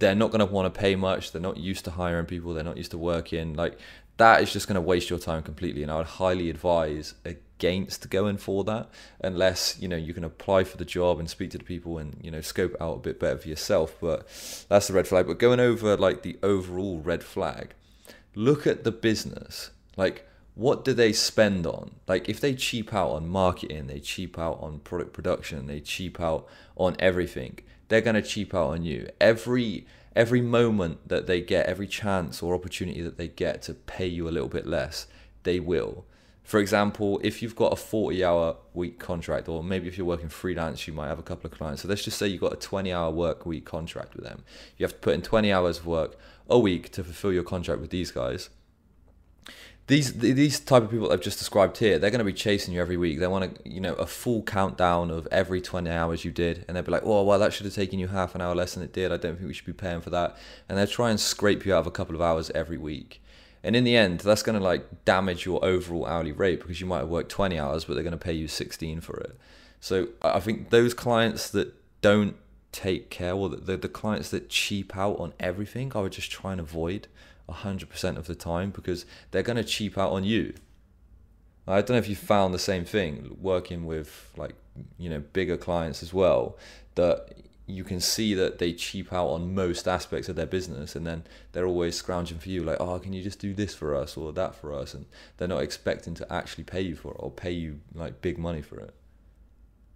they're 0.00 0.14
not 0.14 0.30
going 0.30 0.40
to 0.40 0.46
want 0.46 0.72
to 0.72 0.80
pay 0.80 0.96
much. 0.96 1.30
They're 1.30 1.40
not 1.40 1.58
used 1.58 1.84
to 1.84 1.92
hiring 1.92 2.26
people. 2.26 2.52
They're 2.52 2.64
not 2.64 2.78
used 2.78 2.90
to 2.90 2.98
working. 2.98 3.54
Like 3.54 3.78
that 4.16 4.42
is 4.42 4.52
just 4.52 4.66
going 4.66 4.74
to 4.74 4.80
waste 4.80 5.10
your 5.10 5.18
time 5.18 5.42
completely. 5.42 5.82
And 5.82 5.92
I 5.92 5.98
would 5.98 6.06
highly 6.06 6.50
advise 6.50 7.14
against 7.24 8.10
going 8.10 8.38
for 8.38 8.64
that 8.64 8.88
unless 9.20 9.76
you 9.78 9.86
know 9.86 9.96
you 9.96 10.14
can 10.14 10.24
apply 10.24 10.64
for 10.64 10.78
the 10.78 10.84
job 10.84 11.20
and 11.20 11.28
speak 11.28 11.50
to 11.50 11.58
the 11.58 11.64
people 11.64 11.98
and 11.98 12.18
you 12.22 12.30
know 12.30 12.40
scope 12.40 12.74
out 12.80 12.96
a 12.96 13.00
bit 13.00 13.20
better 13.20 13.38
for 13.38 13.48
yourself. 13.48 13.94
But 14.00 14.26
that's 14.68 14.88
the 14.88 14.94
red 14.94 15.06
flag. 15.06 15.26
But 15.26 15.38
going 15.38 15.60
over 15.60 15.96
like 15.96 16.22
the 16.22 16.38
overall 16.42 17.00
red 17.00 17.22
flag, 17.22 17.74
look 18.34 18.66
at 18.66 18.84
the 18.84 18.92
business. 18.92 19.70
Like 19.96 20.26
what 20.54 20.84
do 20.84 20.92
they 20.92 21.12
spend 21.12 21.66
on? 21.66 21.92
Like 22.06 22.28
if 22.28 22.40
they 22.40 22.54
cheap 22.54 22.92
out 22.92 23.10
on 23.10 23.28
marketing, 23.28 23.86
they 23.86 24.00
cheap 24.00 24.38
out 24.38 24.58
on 24.60 24.80
product 24.80 25.12
production, 25.12 25.66
they 25.66 25.80
cheap 25.80 26.20
out 26.20 26.46
on 26.76 26.96
everything. 26.98 27.60
They're 27.88 28.00
going 28.00 28.14
to 28.14 28.22
cheap 28.22 28.54
out 28.54 28.68
on 28.68 28.84
you. 28.84 29.08
Every 29.20 29.86
every 30.14 30.40
moment 30.40 31.08
that 31.08 31.26
they 31.26 31.40
get, 31.40 31.66
every 31.66 31.86
chance 31.86 32.42
or 32.42 32.54
opportunity 32.54 33.00
that 33.00 33.16
they 33.16 33.28
get 33.28 33.62
to 33.62 33.74
pay 33.74 34.06
you 34.06 34.28
a 34.28 34.30
little 34.30 34.48
bit 34.48 34.66
less, 34.66 35.06
they 35.44 35.60
will. 35.60 36.04
For 36.42 36.58
example, 36.58 37.20
if 37.22 37.42
you've 37.42 37.54
got 37.54 37.72
a 37.72 37.76
40 37.76 38.24
hour 38.24 38.56
week 38.74 38.98
contract, 38.98 39.48
or 39.48 39.62
maybe 39.62 39.86
if 39.86 39.96
you're 39.96 40.06
working 40.06 40.28
freelance, 40.28 40.86
you 40.88 40.92
might 40.92 41.06
have 41.06 41.18
a 41.18 41.22
couple 41.22 41.50
of 41.50 41.56
clients. 41.56 41.82
So 41.82 41.88
let's 41.88 42.02
just 42.02 42.18
say 42.18 42.26
you've 42.26 42.40
got 42.40 42.52
a 42.52 42.56
20 42.56 42.92
hour 42.92 43.10
work 43.10 43.46
week 43.46 43.64
contract 43.64 44.14
with 44.14 44.24
them. 44.24 44.42
You 44.76 44.84
have 44.84 44.94
to 44.94 44.98
put 44.98 45.14
in 45.14 45.22
20 45.22 45.52
hours 45.52 45.78
of 45.78 45.86
work 45.86 46.18
a 46.50 46.58
week 46.58 46.90
to 46.92 47.04
fulfill 47.04 47.32
your 47.32 47.42
contract 47.42 47.80
with 47.80 47.90
these 47.90 48.10
guys 48.10 48.50
these 49.90 50.12
these 50.12 50.60
type 50.60 50.84
of 50.84 50.90
people 50.90 51.12
I've 51.12 51.20
just 51.20 51.38
described 51.38 51.76
here, 51.78 51.98
they're 51.98 52.12
going 52.12 52.20
to 52.20 52.24
be 52.24 52.32
chasing 52.32 52.72
you 52.72 52.80
every 52.80 52.96
week. 52.96 53.18
They 53.18 53.26
want 53.26 53.56
to, 53.56 53.68
you 53.68 53.80
know, 53.80 53.94
a 53.94 54.06
full 54.06 54.40
countdown 54.42 55.10
of 55.10 55.26
every 55.32 55.60
20 55.60 55.90
hours 55.90 56.24
you 56.24 56.30
did, 56.30 56.64
and 56.68 56.76
they'll 56.76 56.84
be 56.84 56.92
like, 56.92 57.02
"Oh, 57.04 57.24
well, 57.24 57.40
that 57.40 57.52
should 57.52 57.66
have 57.66 57.74
taken 57.74 57.98
you 57.98 58.06
half 58.06 58.36
an 58.36 58.40
hour 58.40 58.54
less 58.54 58.74
than 58.74 58.84
it 58.84 58.92
did. 58.92 59.10
I 59.10 59.16
don't 59.16 59.36
think 59.36 59.48
we 59.48 59.52
should 59.52 59.66
be 59.66 59.72
paying 59.72 60.00
for 60.00 60.10
that." 60.10 60.36
And 60.68 60.78
they'll 60.78 60.86
try 60.86 61.10
and 61.10 61.18
scrape 61.18 61.66
you 61.66 61.74
out 61.74 61.80
of 61.80 61.86
a 61.88 61.90
couple 61.90 62.14
of 62.14 62.22
hours 62.22 62.52
every 62.54 62.78
week. 62.78 63.20
And 63.64 63.74
in 63.74 63.82
the 63.82 63.96
end, 63.96 64.20
that's 64.20 64.44
going 64.44 64.56
to 64.56 64.64
like 64.64 65.04
damage 65.04 65.44
your 65.44 65.62
overall 65.64 66.06
hourly 66.06 66.32
rate 66.32 66.60
because 66.60 66.80
you 66.80 66.86
might 66.86 66.98
have 66.98 67.08
worked 67.08 67.30
20 67.30 67.58
hours, 67.58 67.84
but 67.84 67.94
they're 67.94 68.04
going 68.04 68.12
to 68.12 68.16
pay 68.16 68.32
you 68.32 68.46
16 68.46 69.00
for 69.00 69.18
it. 69.18 69.36
So 69.80 70.08
I 70.22 70.38
think 70.38 70.70
those 70.70 70.94
clients 70.94 71.50
that 71.50 71.74
don't 72.00 72.36
take 72.72 73.10
care, 73.10 73.34
or 73.34 73.48
the, 73.48 73.76
the 73.76 73.88
clients 73.88 74.30
that 74.30 74.48
cheap 74.48 74.96
out 74.96 75.18
on 75.18 75.32
everything, 75.40 75.92
I 75.94 76.00
would 76.00 76.12
just 76.12 76.30
try 76.30 76.52
and 76.52 76.60
avoid 76.60 77.08
100% 77.48 78.16
of 78.16 78.26
the 78.26 78.34
time 78.34 78.70
because 78.70 79.04
they're 79.30 79.42
going 79.42 79.56
to 79.56 79.64
cheap 79.64 79.98
out 79.98 80.12
on 80.12 80.24
you. 80.24 80.54
I 81.66 81.76
don't 81.76 81.90
know 81.90 81.96
if 81.98 82.08
you 82.08 82.16
found 82.16 82.52
the 82.52 82.58
same 82.58 82.84
thing 82.84 83.36
working 83.40 83.86
with 83.86 84.30
like 84.36 84.54
you 84.98 85.10
know 85.10 85.20
bigger 85.32 85.56
clients 85.56 86.02
as 86.02 86.12
well 86.12 86.56
that 86.94 87.34
you 87.66 87.84
can 87.84 88.00
see 88.00 88.34
that 88.34 88.58
they 88.58 88.72
cheap 88.72 89.12
out 89.12 89.28
on 89.28 89.54
most 89.54 89.86
aspects 89.86 90.28
of 90.28 90.34
their 90.34 90.46
business 90.46 90.96
and 90.96 91.06
then 91.06 91.22
they're 91.52 91.66
always 91.66 91.94
scrounging 91.94 92.38
for 92.38 92.48
you 92.48 92.64
like 92.64 92.80
oh 92.80 92.98
can 92.98 93.12
you 93.12 93.22
just 93.22 93.38
do 93.38 93.54
this 93.54 93.74
for 93.74 93.94
us 93.94 94.16
or 94.16 94.32
that 94.32 94.54
for 94.54 94.72
us 94.72 94.94
and 94.94 95.06
they're 95.36 95.46
not 95.46 95.62
expecting 95.62 96.14
to 96.14 96.32
actually 96.32 96.64
pay 96.64 96.80
you 96.80 96.96
for 96.96 97.12
it 97.12 97.16
or 97.20 97.30
pay 97.30 97.52
you 97.52 97.80
like 97.94 98.20
big 98.20 98.38
money 98.38 98.62
for 98.62 98.80
it 98.80 98.94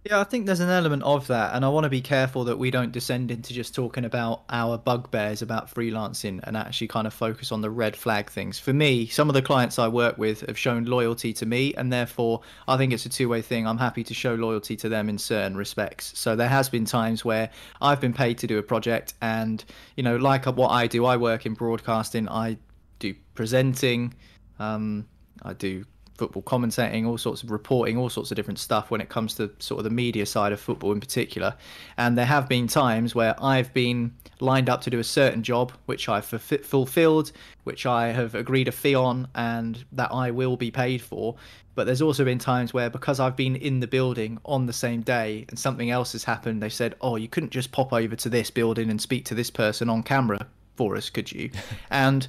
yeah, 0.05 0.19
I 0.19 0.23
think 0.23 0.45
there's 0.45 0.59
an 0.59 0.69
element 0.69 1.01
of 1.01 1.25
that, 1.27 1.55
and 1.55 1.65
I 1.65 1.69
want 1.69 1.85
to 1.85 1.89
be 1.89 1.99
careful 1.99 2.43
that 2.43 2.59
we 2.59 2.69
don't 2.69 2.91
descend 2.91 3.31
into 3.31 3.53
just 3.53 3.73
talking 3.73 4.05
about 4.05 4.43
our 4.51 4.77
bugbears 4.77 5.41
about 5.41 5.73
freelancing 5.73 6.39
and 6.43 6.55
actually 6.55 6.89
kind 6.89 7.07
of 7.07 7.13
focus 7.13 7.51
on 7.51 7.61
the 7.61 7.71
red 7.71 7.95
flag 7.95 8.29
things. 8.29 8.59
For 8.59 8.71
me, 8.71 9.07
some 9.07 9.29
of 9.29 9.33
the 9.33 9.41
clients 9.41 9.79
I 9.79 9.87
work 9.87 10.19
with 10.19 10.41
have 10.41 10.59
shown 10.59 10.85
loyalty 10.85 11.33
to 11.33 11.47
me, 11.47 11.73
and 11.73 11.91
therefore 11.91 12.41
I 12.67 12.77
think 12.77 12.93
it's 12.93 13.07
a 13.07 13.09
two 13.09 13.27
way 13.27 13.41
thing. 13.41 13.65
I'm 13.65 13.79
happy 13.79 14.03
to 14.03 14.13
show 14.13 14.35
loyalty 14.35 14.75
to 14.75 14.89
them 14.89 15.09
in 15.09 15.17
certain 15.17 15.57
respects. 15.57 16.13
So 16.15 16.35
there 16.35 16.49
has 16.49 16.69
been 16.69 16.85
times 16.85 17.25
where 17.25 17.49
I've 17.81 17.99
been 17.99 18.13
paid 18.13 18.37
to 18.39 18.47
do 18.47 18.59
a 18.59 18.63
project, 18.63 19.15
and 19.23 19.65
you 19.97 20.03
know, 20.03 20.17
like 20.17 20.45
what 20.45 20.69
I 20.69 20.85
do, 20.85 21.05
I 21.05 21.17
work 21.17 21.47
in 21.47 21.55
broadcasting, 21.55 22.29
I 22.29 22.57
do 22.99 23.15
presenting, 23.33 24.13
um, 24.59 25.07
I 25.41 25.53
do 25.53 25.83
football 26.17 26.43
commentating, 26.43 27.05
all 27.05 27.17
sorts 27.17 27.43
of 27.43 27.51
reporting, 27.51 27.97
all 27.97 28.09
sorts 28.09 28.31
of 28.31 28.35
different 28.35 28.59
stuff 28.59 28.89
when 28.89 29.01
it 29.01 29.09
comes 29.09 29.35
to 29.35 29.51
sort 29.59 29.79
of 29.79 29.83
the 29.83 29.89
media 29.89 30.25
side 30.25 30.51
of 30.51 30.59
football 30.59 30.91
in 30.91 30.99
particular. 30.99 31.55
And 31.97 32.17
there 32.17 32.25
have 32.25 32.47
been 32.47 32.67
times 32.67 33.13
where 33.13 33.35
I've 33.43 33.73
been 33.73 34.13
lined 34.39 34.69
up 34.69 34.81
to 34.81 34.89
do 34.89 34.99
a 34.99 35.03
certain 35.03 35.43
job, 35.43 35.71
which 35.85 36.09
I've 36.09 36.25
fulfilled, 36.25 37.31
which 37.63 37.85
I 37.85 38.07
have 38.11 38.35
agreed 38.35 38.67
a 38.67 38.71
fee 38.71 38.95
on, 38.95 39.27
and 39.35 39.83
that 39.91 40.11
I 40.11 40.31
will 40.31 40.57
be 40.57 40.71
paid 40.71 41.01
for. 41.01 41.35
But 41.75 41.85
there's 41.85 42.01
also 42.01 42.23
been 42.23 42.39
times 42.39 42.73
where, 42.73 42.89
because 42.89 43.19
I've 43.19 43.35
been 43.35 43.57
in 43.57 43.81
the 43.81 43.87
building 43.87 44.39
on 44.45 44.65
the 44.65 44.73
same 44.73 45.01
day 45.01 45.45
and 45.49 45.59
something 45.59 45.89
else 45.89 46.13
has 46.13 46.23
happened, 46.23 46.63
they 46.63 46.69
said, 46.69 46.95
Oh, 47.01 47.17
you 47.17 47.27
couldn't 47.27 47.51
just 47.51 47.73
pop 47.73 47.91
over 47.91 48.15
to 48.15 48.29
this 48.29 48.49
building 48.49 48.89
and 48.89 49.01
speak 49.01 49.25
to 49.25 49.35
this 49.35 49.49
person 49.49 49.89
on 49.89 50.01
camera 50.01 50.47
for 50.77 50.95
us, 50.95 51.09
could 51.09 51.31
you? 51.31 51.51
and 51.89 52.27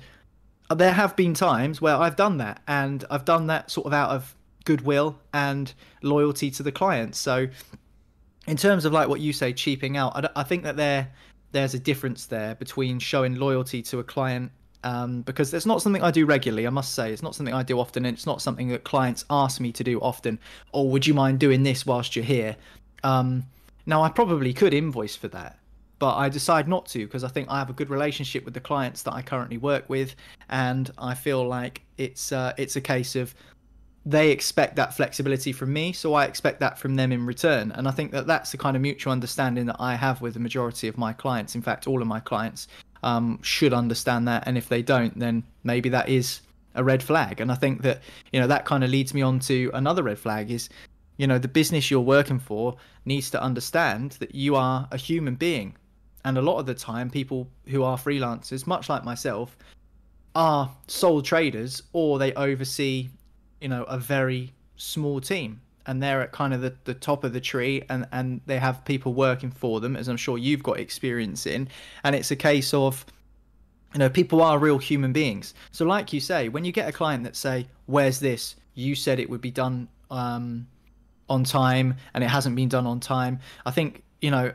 there 0.74 0.92
have 0.92 1.14
been 1.16 1.34
times 1.34 1.80
where 1.80 1.96
I've 1.96 2.16
done 2.16 2.38
that, 2.38 2.62
and 2.66 3.04
I've 3.10 3.24
done 3.24 3.46
that 3.48 3.70
sort 3.70 3.86
of 3.86 3.92
out 3.92 4.10
of 4.10 4.34
goodwill 4.64 5.18
and 5.32 5.72
loyalty 6.02 6.50
to 6.52 6.62
the 6.62 6.72
client. 6.72 7.14
So, 7.14 7.48
in 8.46 8.56
terms 8.56 8.84
of 8.84 8.92
like 8.92 9.08
what 9.08 9.20
you 9.20 9.32
say, 9.32 9.52
cheaping 9.52 9.96
out, 9.96 10.16
I, 10.16 10.40
I 10.40 10.42
think 10.42 10.64
that 10.64 10.76
there 10.76 11.12
there's 11.52 11.74
a 11.74 11.78
difference 11.78 12.26
there 12.26 12.54
between 12.56 12.98
showing 12.98 13.36
loyalty 13.36 13.80
to 13.80 13.98
a 13.98 14.04
client 14.04 14.50
um, 14.84 15.22
because 15.22 15.52
it's 15.52 15.66
not 15.66 15.82
something 15.82 16.02
I 16.02 16.10
do 16.10 16.26
regularly. 16.26 16.66
I 16.66 16.70
must 16.70 16.94
say, 16.94 17.12
it's 17.12 17.22
not 17.22 17.34
something 17.34 17.54
I 17.54 17.62
do 17.62 17.80
often, 17.80 18.04
and 18.04 18.16
it's 18.16 18.26
not 18.26 18.40
something 18.40 18.68
that 18.68 18.84
clients 18.84 19.24
ask 19.30 19.60
me 19.60 19.72
to 19.72 19.82
do 19.82 19.98
often. 20.00 20.38
Or 20.72 20.84
oh, 20.84 20.88
would 20.88 21.06
you 21.06 21.14
mind 21.14 21.40
doing 21.40 21.62
this 21.62 21.84
whilst 21.84 22.14
you're 22.14 22.24
here? 22.24 22.56
Um, 23.02 23.44
now, 23.84 24.02
I 24.02 24.10
probably 24.10 24.52
could 24.52 24.72
invoice 24.72 25.16
for 25.16 25.28
that, 25.28 25.58
but 25.98 26.16
I 26.16 26.28
decide 26.28 26.68
not 26.68 26.86
to 26.86 27.06
because 27.06 27.24
I 27.24 27.28
think 27.28 27.48
I 27.48 27.58
have 27.58 27.70
a 27.70 27.72
good 27.72 27.90
relationship 27.90 28.44
with 28.44 28.54
the 28.54 28.60
clients 28.60 29.02
that 29.04 29.14
I 29.14 29.22
currently 29.22 29.56
work 29.56 29.88
with, 29.88 30.14
and 30.48 30.90
I 30.98 31.14
feel 31.14 31.46
like 31.46 31.82
it's 31.96 32.32
uh, 32.32 32.52
it's 32.56 32.76
a 32.76 32.80
case 32.80 33.16
of 33.16 33.34
they 34.04 34.30
expect 34.30 34.76
that 34.76 34.94
flexibility 34.94 35.52
from 35.52 35.72
me, 35.72 35.92
so 35.92 36.14
I 36.14 36.26
expect 36.26 36.60
that 36.60 36.78
from 36.78 36.94
them 36.94 37.10
in 37.10 37.26
return. 37.26 37.72
And 37.72 37.88
I 37.88 37.90
think 37.90 38.12
that 38.12 38.26
that's 38.26 38.52
the 38.52 38.58
kind 38.58 38.76
of 38.76 38.82
mutual 38.82 39.12
understanding 39.12 39.66
that 39.66 39.76
I 39.80 39.96
have 39.96 40.20
with 40.20 40.34
the 40.34 40.40
majority 40.40 40.86
of 40.86 40.96
my 40.96 41.12
clients. 41.12 41.56
In 41.56 41.62
fact, 41.62 41.88
all 41.88 42.00
of 42.00 42.06
my 42.06 42.20
clients 42.20 42.68
um, 43.02 43.40
should 43.42 43.72
understand 43.72 44.28
that, 44.28 44.44
and 44.46 44.56
if 44.56 44.68
they 44.68 44.82
don't, 44.82 45.18
then 45.18 45.42
maybe 45.64 45.88
that 45.88 46.08
is 46.08 46.40
a 46.76 46.84
red 46.84 47.02
flag. 47.02 47.40
And 47.40 47.50
I 47.50 47.54
think 47.54 47.82
that 47.82 48.02
you 48.32 48.40
know 48.40 48.46
that 48.46 48.64
kind 48.64 48.84
of 48.84 48.90
leads 48.90 49.14
me 49.14 49.22
on 49.22 49.40
to 49.40 49.70
another 49.72 50.02
red 50.02 50.18
flag 50.18 50.50
is 50.50 50.68
you 51.16 51.26
know 51.26 51.38
the 51.38 51.48
business 51.48 51.90
you're 51.90 52.00
working 52.00 52.38
for 52.38 52.76
needs 53.06 53.30
to 53.30 53.42
understand 53.42 54.12
that 54.12 54.34
you 54.34 54.54
are 54.56 54.86
a 54.92 54.98
human 54.98 55.34
being 55.34 55.74
and 56.26 56.36
a 56.36 56.42
lot 56.42 56.58
of 56.58 56.66
the 56.66 56.74
time, 56.74 57.08
people 57.08 57.48
who 57.68 57.84
are 57.84 57.96
freelancers, 57.96 58.66
much 58.66 58.88
like 58.88 59.04
myself, 59.04 59.56
are 60.34 60.68
sole 60.88 61.22
traders 61.22 61.84
or 61.92 62.18
they 62.18 62.34
oversee, 62.34 63.08
you 63.60 63.68
know, 63.68 63.84
a 63.84 63.96
very 63.96 64.52
small 64.76 65.20
team 65.20 65.60
and 65.86 66.02
they're 66.02 66.20
at 66.20 66.32
kind 66.32 66.52
of 66.52 66.60
the, 66.60 66.74
the 66.82 66.94
top 66.94 67.22
of 67.22 67.32
the 67.32 67.40
tree 67.40 67.84
and, 67.88 68.08
and 68.10 68.40
they 68.44 68.58
have 68.58 68.84
people 68.84 69.14
working 69.14 69.52
for 69.52 69.78
them, 69.78 69.94
as 69.94 70.08
I'm 70.08 70.16
sure 70.16 70.36
you've 70.36 70.64
got 70.64 70.80
experience 70.80 71.46
in. 71.46 71.68
And 72.02 72.16
it's 72.16 72.32
a 72.32 72.36
case 72.36 72.74
of, 72.74 73.06
you 73.94 74.00
know, 74.00 74.10
people 74.10 74.42
are 74.42 74.58
real 74.58 74.78
human 74.78 75.12
beings. 75.12 75.54
So, 75.70 75.84
like 75.84 76.12
you 76.12 76.18
say, 76.18 76.48
when 76.48 76.64
you 76.64 76.72
get 76.72 76.88
a 76.88 76.92
client 76.92 77.22
that 77.22 77.36
say, 77.36 77.68
"Where's 77.86 78.18
this? 78.18 78.56
You 78.74 78.96
said 78.96 79.20
it 79.20 79.30
would 79.30 79.40
be 79.40 79.52
done 79.52 79.86
um, 80.10 80.66
on 81.30 81.44
time, 81.44 81.94
and 82.14 82.24
it 82.24 82.26
hasn't 82.26 82.56
been 82.56 82.68
done 82.68 82.84
on 82.84 82.98
time." 82.98 83.38
I 83.64 83.70
think 83.70 84.02
you 84.20 84.32
know 84.32 84.52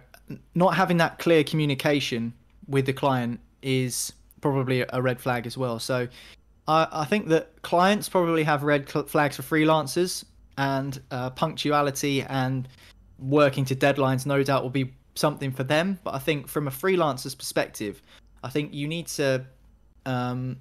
not 0.55 0.75
having 0.75 0.97
that 0.97 1.19
clear 1.19 1.43
communication 1.43 2.33
with 2.67 2.85
the 2.85 2.93
client 2.93 3.39
is 3.61 4.13
probably 4.41 4.85
a 4.89 5.01
red 5.01 5.19
flag 5.19 5.45
as 5.45 5.57
well. 5.57 5.79
So 5.79 6.07
I, 6.67 6.87
I 6.91 7.05
think 7.05 7.27
that 7.27 7.61
clients 7.61 8.09
probably 8.09 8.43
have 8.43 8.63
red 8.63 8.89
flags 8.89 9.35
for 9.35 9.43
freelancers, 9.43 10.25
and 10.57 11.01
uh, 11.11 11.29
punctuality 11.31 12.21
and 12.23 12.67
working 13.19 13.65
to 13.65 13.75
deadlines 13.75 14.25
no 14.25 14.43
doubt 14.43 14.63
will 14.63 14.69
be 14.69 14.93
something 15.15 15.51
for 15.51 15.63
them. 15.63 15.99
But 16.03 16.13
I 16.13 16.19
think 16.19 16.47
from 16.47 16.67
a 16.67 16.71
freelancer's 16.71 17.35
perspective, 17.35 18.01
I 18.43 18.49
think 18.49 18.73
you 18.73 18.87
need 18.87 19.07
to 19.07 19.45
um, 20.05 20.57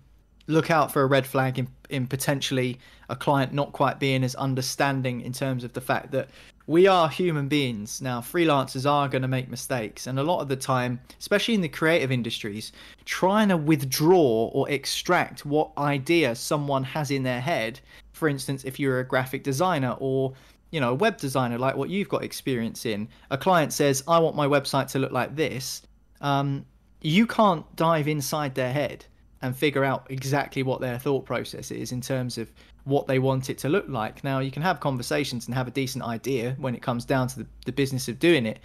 look 0.46 0.70
out 0.70 0.92
for 0.92 1.02
a 1.02 1.06
red 1.06 1.26
flag 1.26 1.58
in, 1.58 1.68
in 1.88 2.06
potentially 2.06 2.78
a 3.08 3.16
client 3.16 3.52
not 3.52 3.72
quite 3.72 3.98
being 3.98 4.24
as 4.24 4.34
understanding 4.36 5.20
in 5.20 5.32
terms 5.32 5.64
of 5.64 5.72
the 5.72 5.80
fact 5.80 6.12
that 6.12 6.28
we 6.66 6.86
are 6.86 7.08
human 7.08 7.48
beings. 7.48 8.00
Now, 8.00 8.20
freelancers 8.20 8.88
are 8.88 9.08
going 9.08 9.22
to 9.22 9.28
make 9.28 9.48
mistakes. 9.48 10.06
And 10.06 10.18
a 10.18 10.22
lot 10.22 10.40
of 10.40 10.48
the 10.48 10.56
time, 10.56 11.00
especially 11.18 11.54
in 11.54 11.60
the 11.60 11.68
creative 11.68 12.12
industries, 12.12 12.72
trying 13.04 13.48
to 13.48 13.56
withdraw 13.56 14.50
or 14.52 14.70
extract 14.70 15.44
what 15.44 15.72
idea 15.78 16.34
someone 16.34 16.84
has 16.84 17.10
in 17.10 17.22
their 17.22 17.40
head, 17.40 17.80
for 18.12 18.28
instance, 18.28 18.64
if 18.64 18.78
you're 18.78 19.00
a 19.00 19.04
graphic 19.04 19.42
designer 19.42 19.96
or 19.98 20.34
you 20.70 20.80
know, 20.80 20.90
a 20.90 20.94
web 20.94 21.16
designer 21.16 21.58
like 21.58 21.76
what 21.76 21.90
you've 21.90 22.08
got 22.08 22.22
experience 22.22 22.86
in, 22.86 23.08
a 23.30 23.38
client 23.38 23.72
says, 23.72 24.04
I 24.06 24.18
want 24.18 24.36
my 24.36 24.46
website 24.46 24.88
to 24.92 24.98
look 24.98 25.12
like 25.12 25.34
this. 25.34 25.82
Um, 26.20 26.64
you 27.00 27.26
can't 27.26 27.64
dive 27.76 28.06
inside 28.06 28.54
their 28.54 28.72
head 28.72 29.04
and 29.42 29.56
figure 29.56 29.84
out 29.84 30.06
exactly 30.10 30.62
what 30.62 30.80
their 30.80 30.98
thought 30.98 31.24
process 31.24 31.70
is 31.70 31.92
in 31.92 32.00
terms 32.00 32.38
of 32.38 32.52
what 32.90 33.06
they 33.06 33.18
want 33.18 33.48
it 33.48 33.58
to 33.58 33.68
look 33.68 33.88
like. 33.88 34.22
Now, 34.22 34.40
you 34.40 34.50
can 34.50 34.62
have 34.62 34.80
conversations 34.80 35.46
and 35.46 35.54
have 35.54 35.68
a 35.68 35.70
decent 35.70 36.04
idea 36.04 36.56
when 36.58 36.74
it 36.74 36.82
comes 36.82 37.04
down 37.04 37.28
to 37.28 37.38
the, 37.40 37.46
the 37.64 37.72
business 37.72 38.08
of 38.08 38.18
doing 38.18 38.46
it. 38.46 38.58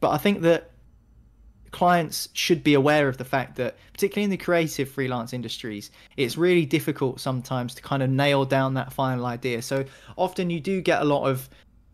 But 0.00 0.10
I 0.10 0.18
think 0.18 0.40
that 0.42 0.70
clients 1.72 2.28
should 2.32 2.62
be 2.62 2.74
aware 2.74 3.08
of 3.08 3.16
the 3.16 3.24
fact 3.24 3.56
that, 3.56 3.76
particularly 3.92 4.24
in 4.24 4.30
the 4.30 4.36
creative 4.36 4.88
freelance 4.88 5.32
industries, 5.32 5.90
it's 6.16 6.36
really 6.36 6.66
difficult 6.66 7.20
sometimes 7.20 7.74
to 7.74 7.82
kind 7.82 8.02
of 8.02 8.10
nail 8.10 8.44
down 8.44 8.74
that 8.74 8.92
final 8.92 9.26
idea. 9.26 9.62
So 9.62 9.84
often 10.16 10.50
you 10.50 10.60
do 10.60 10.80
get 10.80 11.02
a 11.02 11.04
lot 11.04 11.28
of, 11.28 11.48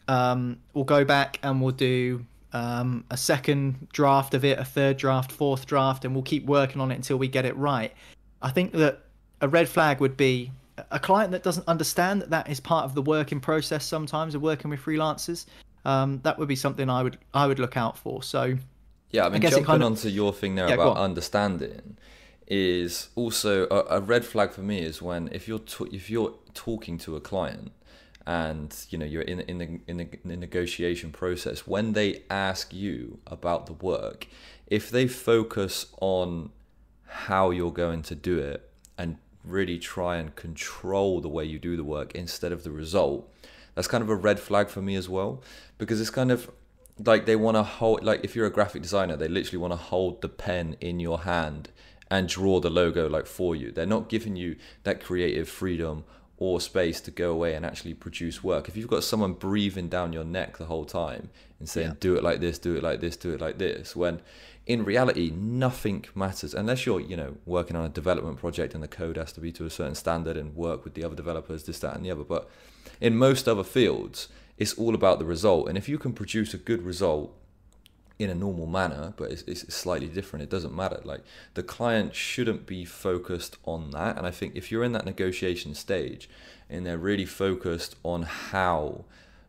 um, 0.08 0.58
we'll 0.74 0.84
go 0.84 1.04
back 1.04 1.38
and 1.42 1.62
we'll 1.62 1.72
do 1.72 2.24
um, 2.52 3.04
a 3.10 3.16
second 3.16 3.88
draft 3.92 4.34
of 4.34 4.44
it, 4.44 4.58
a 4.58 4.64
third 4.64 4.96
draft, 4.96 5.30
fourth 5.30 5.66
draft, 5.66 6.04
and 6.04 6.14
we'll 6.14 6.24
keep 6.24 6.44
working 6.46 6.80
on 6.80 6.90
it 6.90 6.96
until 6.96 7.16
we 7.16 7.28
get 7.28 7.44
it 7.44 7.56
right. 7.56 7.92
I 8.42 8.50
think 8.50 8.72
that 8.72 9.02
a 9.40 9.48
red 9.48 9.68
flag 9.68 10.00
would 10.00 10.16
be 10.16 10.50
a 10.90 10.98
client 10.98 11.32
that 11.32 11.42
doesn't 11.42 11.66
understand 11.68 12.22
that 12.22 12.30
that 12.30 12.48
is 12.48 12.60
part 12.60 12.84
of 12.84 12.94
the 12.94 13.02
working 13.02 13.40
process 13.40 13.84
sometimes 13.84 14.34
of 14.34 14.42
working 14.42 14.70
with 14.70 14.80
freelancers 14.80 15.46
um, 15.84 16.20
that 16.22 16.38
would 16.38 16.48
be 16.48 16.56
something 16.56 16.90
i 16.90 17.02
would 17.02 17.18
i 17.34 17.46
would 17.46 17.58
look 17.58 17.76
out 17.76 17.96
for. 17.96 18.22
So 18.22 18.56
yeah 19.10 19.26
i 19.26 19.28
mean 19.28 19.44
I 19.44 19.50
jumping 19.50 19.64
kind 19.64 19.82
of, 19.82 19.92
onto 19.92 20.08
your 20.08 20.32
thing 20.32 20.54
there 20.54 20.68
yeah, 20.68 20.74
about 20.74 20.96
understanding 20.96 21.96
is 22.46 23.08
also 23.14 23.66
a, 23.70 23.96
a, 23.96 24.00
red 24.00 24.24
flag 24.24 24.52
for 24.52 24.62
me 24.62 24.80
is 24.80 25.02
when 25.02 25.28
if 25.32 25.46
you're 25.46 25.58
to, 25.58 25.84
if 25.92 26.08
you're 26.08 26.34
talking 26.54 26.96
to 26.98 27.14
a 27.14 27.20
client 27.20 27.72
and 28.26 28.86
you 28.90 28.98
know 28.98 29.06
you're 29.06 29.22
in 29.22 29.40
in 29.40 29.58
the, 29.58 29.80
in 29.86 29.96
the 29.98 30.08
in 30.22 30.28
the 30.30 30.36
negotiation 30.36 31.10
process 31.12 31.66
when 31.66 31.92
they 31.92 32.22
ask 32.30 32.72
you 32.72 33.18
about 33.26 33.66
the 33.66 33.72
work 33.72 34.26
if 34.66 34.90
they 34.90 35.06
focus 35.06 35.86
on 36.00 36.50
how 37.06 37.50
you're 37.50 37.72
going 37.72 38.02
to 38.02 38.14
do 38.14 38.38
it 38.38 38.70
and 38.96 39.16
really 39.44 39.78
try 39.78 40.16
and 40.16 40.34
control 40.34 41.20
the 41.20 41.28
way 41.28 41.44
you 41.44 41.58
do 41.58 41.76
the 41.76 41.84
work 41.84 42.14
instead 42.14 42.52
of 42.52 42.64
the 42.64 42.70
result, 42.70 43.30
that's 43.74 43.88
kind 43.88 44.02
of 44.02 44.10
a 44.10 44.14
red 44.14 44.40
flag 44.40 44.68
for 44.68 44.82
me 44.82 44.96
as 44.96 45.08
well. 45.08 45.42
Because 45.78 46.00
it's 46.00 46.10
kind 46.10 46.30
of 46.30 46.50
like 47.04 47.26
they 47.26 47.36
want 47.36 47.56
to 47.56 47.62
hold, 47.62 48.04
like 48.04 48.24
if 48.24 48.34
you're 48.34 48.46
a 48.46 48.50
graphic 48.50 48.82
designer, 48.82 49.16
they 49.16 49.28
literally 49.28 49.58
want 49.58 49.72
to 49.72 49.76
hold 49.76 50.20
the 50.20 50.28
pen 50.28 50.76
in 50.80 51.00
your 51.00 51.20
hand 51.20 51.70
and 52.10 52.28
draw 52.28 52.58
the 52.60 52.70
logo 52.70 53.08
like 53.08 53.26
for 53.26 53.54
you. 53.54 53.70
They're 53.70 53.86
not 53.86 54.08
giving 54.08 54.36
you 54.36 54.56
that 54.82 55.02
creative 55.02 55.48
freedom 55.48 56.04
or 56.38 56.60
space 56.60 57.00
to 57.00 57.10
go 57.10 57.32
away 57.32 57.54
and 57.54 57.66
actually 57.66 57.94
produce 57.94 58.42
work. 58.44 58.68
If 58.68 58.76
you've 58.76 58.88
got 58.88 59.04
someone 59.04 59.32
breathing 59.32 59.88
down 59.88 60.12
your 60.12 60.24
neck 60.24 60.56
the 60.56 60.66
whole 60.66 60.84
time 60.84 61.30
and 61.58 61.68
saying, 61.68 61.88
yeah. 61.88 61.94
do 61.98 62.14
it 62.14 62.22
like 62.22 62.40
this, 62.40 62.58
do 62.58 62.76
it 62.76 62.82
like 62.82 63.00
this, 63.00 63.16
do 63.16 63.34
it 63.34 63.40
like 63.40 63.58
this, 63.58 63.96
when 63.96 64.20
in 64.68 64.84
reality, 64.84 65.32
nothing 65.34 66.04
matters 66.14 66.52
unless 66.52 66.84
you're, 66.84 67.00
you 67.00 67.16
know, 67.16 67.36
working 67.46 67.74
on 67.74 67.86
a 67.86 67.88
development 67.88 68.38
project 68.38 68.74
and 68.74 68.82
the 68.82 68.88
code 68.88 69.16
has 69.16 69.32
to 69.32 69.40
be 69.40 69.50
to 69.50 69.64
a 69.64 69.70
certain 69.70 69.94
standard 69.94 70.36
and 70.36 70.54
work 70.54 70.84
with 70.84 70.92
the 70.92 71.02
other 71.02 71.16
developers, 71.16 71.64
this, 71.64 71.78
that, 71.78 71.96
and 71.96 72.04
the 72.04 72.10
other. 72.10 72.22
But 72.22 72.50
in 73.00 73.16
most 73.16 73.48
other 73.48 73.64
fields, 73.64 74.28
it's 74.58 74.74
all 74.74 74.94
about 74.94 75.18
the 75.18 75.24
result. 75.24 75.68
And 75.68 75.78
if 75.78 75.88
you 75.88 75.98
can 75.98 76.12
produce 76.12 76.52
a 76.52 76.58
good 76.58 76.82
result 76.82 77.34
in 78.18 78.30
a 78.30 78.34
normal 78.34 78.66
manner, 78.66 79.12
but 79.16 79.30
it's, 79.30 79.42
it's 79.42 79.72
slightly 79.72 80.08
different. 80.08 80.42
It 80.42 80.50
doesn't 80.50 80.74
matter. 80.74 81.00
Like 81.04 81.22
the 81.54 81.62
client 81.62 82.14
shouldn't 82.14 82.66
be 82.66 82.84
focused 82.84 83.56
on 83.64 83.92
that. 83.92 84.16
And 84.16 84.26
I 84.26 84.30
think 84.30 84.56
if 84.56 84.72
you're 84.72 84.84
in 84.84 84.92
that 84.92 85.04
negotiation 85.04 85.74
stage 85.74 86.28
and 86.68 86.84
they're 86.84 86.98
really 86.98 87.26
focused 87.26 87.94
on 88.02 88.22
how 88.22 89.04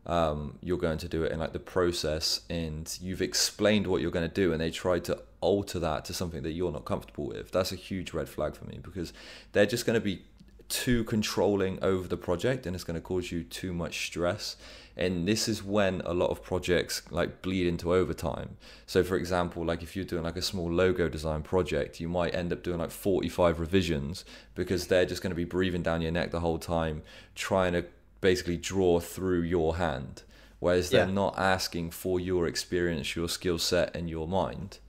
um, 0.06 0.58
you're 0.62 0.78
going 0.78 1.00
to 1.00 1.08
do 1.08 1.24
it 1.24 1.32
and 1.32 1.40
like 1.40 1.54
the 1.54 1.60
process, 1.60 2.42
and 2.50 2.98
you've 3.02 3.22
explained 3.22 3.88
what 3.88 4.02
you're 4.02 4.12
going 4.12 4.28
to 4.28 4.34
do, 4.34 4.52
and 4.52 4.62
they 4.62 4.72
try 4.72 5.00
to 5.00 5.20
alter 5.42 5.80
that 5.80 6.06
to 6.06 6.14
something 6.14 6.44
that 6.44 6.52
you're 6.52 6.72
not 6.72 6.86
comfortable 6.86 7.28
with, 7.28 7.52
that's 7.52 7.72
a 7.72 7.76
huge 7.76 8.14
red 8.14 8.28
flag 8.28 8.56
for 8.56 8.66
me 8.66 8.80
because 8.82 9.14
they're 9.52 9.66
just 9.66 9.86
going 9.86 10.00
to 10.00 10.04
be 10.04 10.22
too 10.68 11.04
controlling 11.06 11.84
over 11.84 12.08
the 12.08 12.18
project 12.18 12.66
and 12.66 12.76
it's 12.76 12.84
going 12.84 12.96
to 12.96 13.02
cause 13.02 13.32
you 13.32 13.44
too 13.44 13.74
much 13.74 14.06
stress 14.06 14.56
and 15.00 15.25
this 15.25 15.48
is 15.48 15.63
when 15.63 16.01
a 16.01 16.13
lot 16.13 16.29
of 16.29 16.44
projects 16.44 17.01
like 17.10 17.41
bleed 17.41 17.65
into 17.65 17.94
overtime. 17.94 18.58
So 18.86 19.03
for 19.03 19.15
example 19.15 19.65
like 19.65 19.82
if 19.82 19.96
you're 19.96 20.06
doing 20.06 20.24
like 20.24 20.36
a 20.36 20.41
small 20.41 20.72
logo 20.72 21.08
design 21.08 21.41
project 21.41 22.00
you 22.00 22.10
might 22.10 22.36
end 22.36 22.51
up 22.51 22.62
doing 22.62 22.79
like 22.79 22.91
45 22.91 23.60
revisions 23.60 24.25
because 24.56 24.88
they're 24.88 25.06
just 25.06 25.24
going 25.24 25.32
to 25.32 25.36
be 25.36 25.46
breathing 25.46 25.82
down 25.82 26.01
your 26.01 26.12
neck 26.12 26.32
the 26.32 26.41
whole 26.41 26.60
time 26.60 27.01
trying 27.34 27.74
to 27.74 27.86
basically 28.20 28.58
draw 28.58 29.00
through 29.00 29.41
your 29.41 29.77
hand. 29.77 30.24
Whereas 30.60 30.89
they're 30.89 31.08
not 31.08 31.39
asking 31.39 31.91
for 31.91 32.20
your 32.20 32.46
experience 32.46 33.15
your 33.15 33.29
skill 33.29 33.58
set 33.58 33.96
and 33.96 34.10
your 34.10 34.27
mind 34.27 34.79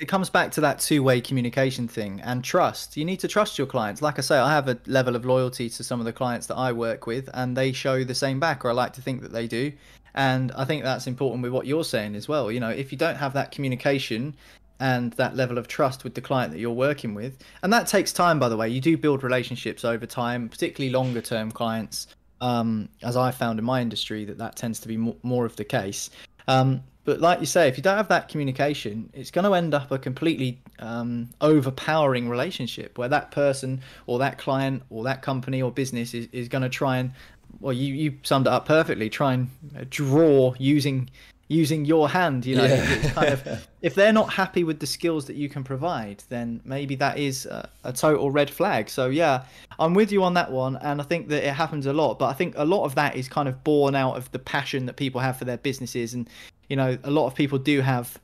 it 0.00 0.08
comes 0.08 0.30
back 0.30 0.50
to 0.52 0.62
that 0.62 0.80
two-way 0.80 1.20
communication 1.20 1.86
thing 1.86 2.20
and 2.22 2.42
trust. 2.42 2.96
You 2.96 3.04
need 3.04 3.20
to 3.20 3.28
trust 3.28 3.58
your 3.58 3.66
clients. 3.66 4.00
Like 4.00 4.18
I 4.18 4.22
say, 4.22 4.38
I 4.38 4.50
have 4.50 4.66
a 4.68 4.78
level 4.86 5.14
of 5.14 5.26
loyalty 5.26 5.68
to 5.68 5.84
some 5.84 6.00
of 6.00 6.06
the 6.06 6.12
clients 6.12 6.46
that 6.46 6.56
I 6.56 6.72
work 6.72 7.06
with, 7.06 7.28
and 7.34 7.56
they 7.56 7.72
show 7.72 8.02
the 8.02 8.14
same 8.14 8.40
back, 8.40 8.64
or 8.64 8.70
I 8.70 8.72
like 8.72 8.94
to 8.94 9.02
think 9.02 9.20
that 9.22 9.32
they 9.32 9.46
do. 9.46 9.72
And 10.14 10.52
I 10.52 10.64
think 10.64 10.82
that's 10.82 11.06
important 11.06 11.42
with 11.42 11.52
what 11.52 11.66
you're 11.66 11.84
saying 11.84 12.16
as 12.16 12.28
well. 12.28 12.50
You 12.50 12.60
know, 12.60 12.70
if 12.70 12.90
you 12.90 12.98
don't 12.98 13.16
have 13.16 13.34
that 13.34 13.52
communication 13.52 14.34
and 14.80 15.12
that 15.12 15.36
level 15.36 15.58
of 15.58 15.68
trust 15.68 16.02
with 16.02 16.14
the 16.14 16.22
client 16.22 16.52
that 16.52 16.58
you're 16.58 16.70
working 16.70 17.12
with, 17.12 17.38
and 17.62 17.70
that 17.72 17.86
takes 17.86 18.12
time, 18.12 18.38
by 18.38 18.48
the 18.48 18.56
way. 18.56 18.70
You 18.70 18.80
do 18.80 18.96
build 18.96 19.22
relationships 19.22 19.84
over 19.84 20.06
time, 20.06 20.48
particularly 20.48 20.90
longer-term 20.92 21.52
clients. 21.52 22.06
Um, 22.40 22.88
as 23.02 23.18
I 23.18 23.32
found 23.32 23.58
in 23.58 23.66
my 23.66 23.82
industry, 23.82 24.24
that 24.24 24.38
that 24.38 24.56
tends 24.56 24.80
to 24.80 24.88
be 24.88 24.96
more 24.96 25.44
of 25.44 25.56
the 25.56 25.64
case. 25.64 26.08
Um, 26.48 26.82
but 27.10 27.20
like 27.20 27.40
you 27.40 27.46
say, 27.46 27.66
if 27.66 27.76
you 27.76 27.82
don't 27.82 27.96
have 27.96 28.06
that 28.06 28.28
communication, 28.28 29.10
it's 29.12 29.32
going 29.32 29.44
to 29.44 29.52
end 29.54 29.74
up 29.74 29.90
a 29.90 29.98
completely 29.98 30.60
um, 30.78 31.28
overpowering 31.40 32.28
relationship 32.28 32.96
where 32.98 33.08
that 33.08 33.32
person 33.32 33.80
or 34.06 34.20
that 34.20 34.38
client 34.38 34.84
or 34.90 35.02
that 35.02 35.20
company 35.20 35.60
or 35.60 35.72
business 35.72 36.14
is, 36.14 36.28
is 36.30 36.46
going 36.46 36.62
to 36.62 36.68
try 36.68 36.98
and, 36.98 37.10
well, 37.58 37.72
you, 37.72 37.92
you 37.94 38.16
summed 38.22 38.46
it 38.46 38.52
up 38.52 38.64
perfectly, 38.64 39.10
try 39.10 39.32
and 39.32 39.50
draw 39.90 40.54
using 40.56 41.10
using 41.50 41.84
your 41.84 42.08
hand 42.08 42.46
you 42.46 42.54
know 42.54 42.64
yeah. 42.64 43.10
kind 43.10 43.28
of 43.28 43.66
if 43.82 43.96
they're 43.96 44.12
not 44.12 44.32
happy 44.32 44.62
with 44.62 44.78
the 44.78 44.86
skills 44.86 45.26
that 45.26 45.34
you 45.34 45.48
can 45.48 45.64
provide 45.64 46.22
then 46.28 46.60
maybe 46.64 46.94
that 46.94 47.18
is 47.18 47.44
a, 47.46 47.68
a, 47.82 47.92
total 47.92 48.30
red 48.30 48.48
flag 48.48 48.88
so 48.88 49.08
yeah 49.08 49.42
i'm 49.80 49.92
with 49.92 50.12
you 50.12 50.22
on 50.22 50.34
that 50.34 50.52
one 50.52 50.76
and 50.76 51.00
i 51.00 51.04
think 51.04 51.26
that 51.26 51.44
it 51.44 51.52
happens 51.52 51.86
a 51.86 51.92
lot 51.92 52.20
but 52.20 52.26
i 52.26 52.32
think 52.32 52.54
a 52.56 52.64
lot 52.64 52.84
of 52.84 52.94
that 52.94 53.16
is 53.16 53.28
kind 53.28 53.48
of 53.48 53.64
born 53.64 53.96
out 53.96 54.16
of 54.16 54.30
the 54.30 54.38
passion 54.38 54.86
that 54.86 54.94
people 54.94 55.20
have 55.20 55.36
for 55.36 55.44
their 55.44 55.58
businesses 55.58 56.14
and 56.14 56.30
you 56.68 56.76
know 56.76 56.96
a 57.02 57.10
lot 57.10 57.26
of 57.26 57.34
people 57.34 57.58
do 57.58 57.80
have 57.80 58.16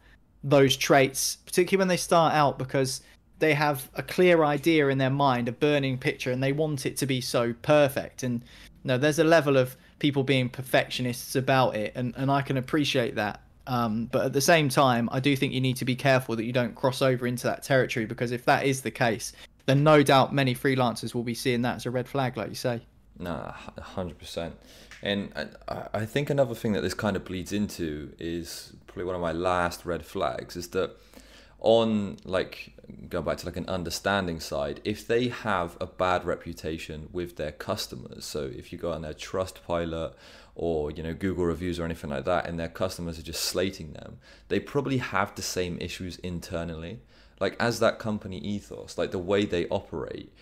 those 0.44 0.76
traits 0.76 1.38
particularly 1.46 1.80
when 1.80 1.88
they 1.88 1.96
start 1.96 2.32
out 2.32 2.60
because 2.60 3.00
they 3.38 3.54
have 3.54 3.90
a 3.94 4.02
clear 4.02 4.44
idea 4.44 4.88
in 4.88 4.98
their 4.98 5.10
mind 5.10 5.48
a 5.48 5.52
burning 5.52 5.98
picture 5.98 6.30
and 6.30 6.42
they 6.42 6.52
want 6.52 6.86
it 6.86 6.96
to 6.96 7.06
be 7.06 7.20
so 7.20 7.52
perfect 7.62 8.22
and 8.22 8.42
know, 8.86 8.98
there's 8.98 9.18
a 9.18 9.24
level 9.24 9.56
of 9.56 9.76
people 9.98 10.22
being 10.22 10.48
perfectionists 10.48 11.36
about 11.36 11.76
it, 11.76 11.92
and, 11.94 12.14
and 12.16 12.30
I 12.30 12.42
can 12.42 12.56
appreciate 12.56 13.16
that. 13.16 13.40
Um, 13.66 14.06
but 14.06 14.26
at 14.26 14.32
the 14.32 14.40
same 14.40 14.68
time, 14.68 15.08
I 15.10 15.18
do 15.18 15.34
think 15.34 15.52
you 15.52 15.60
need 15.60 15.76
to 15.78 15.84
be 15.84 15.96
careful 15.96 16.36
that 16.36 16.44
you 16.44 16.52
don't 16.52 16.74
cross 16.74 17.02
over 17.02 17.26
into 17.26 17.44
that 17.48 17.64
territory 17.64 18.06
because 18.06 18.30
if 18.30 18.44
that 18.44 18.64
is 18.64 18.82
the 18.82 18.92
case, 18.92 19.32
then 19.66 19.82
no 19.82 20.04
doubt 20.04 20.32
many 20.32 20.54
freelancers 20.54 21.14
will 21.14 21.24
be 21.24 21.34
seeing 21.34 21.62
that 21.62 21.76
as 21.76 21.86
a 21.86 21.90
red 21.90 22.08
flag, 22.08 22.36
like 22.36 22.48
you 22.48 22.54
say. 22.54 22.80
Nah, 23.18 23.50
hundred 23.80 24.18
percent. 24.18 24.54
And 25.02 25.32
I 25.68 26.06
think 26.06 26.30
another 26.30 26.54
thing 26.54 26.72
that 26.72 26.82
this 26.82 26.94
kind 26.94 27.16
of 27.16 27.24
bleeds 27.24 27.52
into 27.52 28.12
is 28.18 28.72
probably 28.86 29.04
one 29.04 29.14
of 29.14 29.20
my 29.20 29.32
last 29.32 29.84
red 29.84 30.06
flags 30.06 30.56
is 30.56 30.68
that 30.68 30.96
on 31.60 32.16
like 32.24 32.74
going 33.08 33.24
back 33.24 33.38
to 33.38 33.46
like 33.46 33.56
an 33.56 33.68
understanding 33.68 34.40
side, 34.40 34.80
if 34.84 35.06
they 35.06 35.28
have 35.28 35.76
a 35.80 35.86
bad 35.86 36.24
reputation 36.24 37.08
with 37.12 37.36
their 37.36 37.52
customers, 37.52 38.24
so 38.24 38.44
if 38.44 38.72
you 38.72 38.78
go 38.78 38.92
on 38.92 39.02
their 39.02 39.14
Trustpilot 39.14 40.14
or 40.54 40.90
you 40.90 41.02
know 41.02 41.14
Google 41.14 41.44
reviews 41.44 41.78
or 41.78 41.84
anything 41.84 42.10
like 42.10 42.24
that, 42.24 42.46
and 42.46 42.58
their 42.58 42.68
customers 42.68 43.18
are 43.18 43.22
just 43.22 43.42
slating 43.42 43.92
them, 43.92 44.18
they 44.48 44.60
probably 44.60 44.98
have 44.98 45.34
the 45.34 45.42
same 45.42 45.78
issues 45.80 46.16
internally. 46.18 47.00
Like 47.38 47.56
as 47.60 47.80
that 47.80 47.98
company 47.98 48.38
ethos, 48.38 48.96
like 48.96 49.10
the 49.10 49.18
way 49.18 49.44
they 49.44 49.68
operate. 49.68 50.32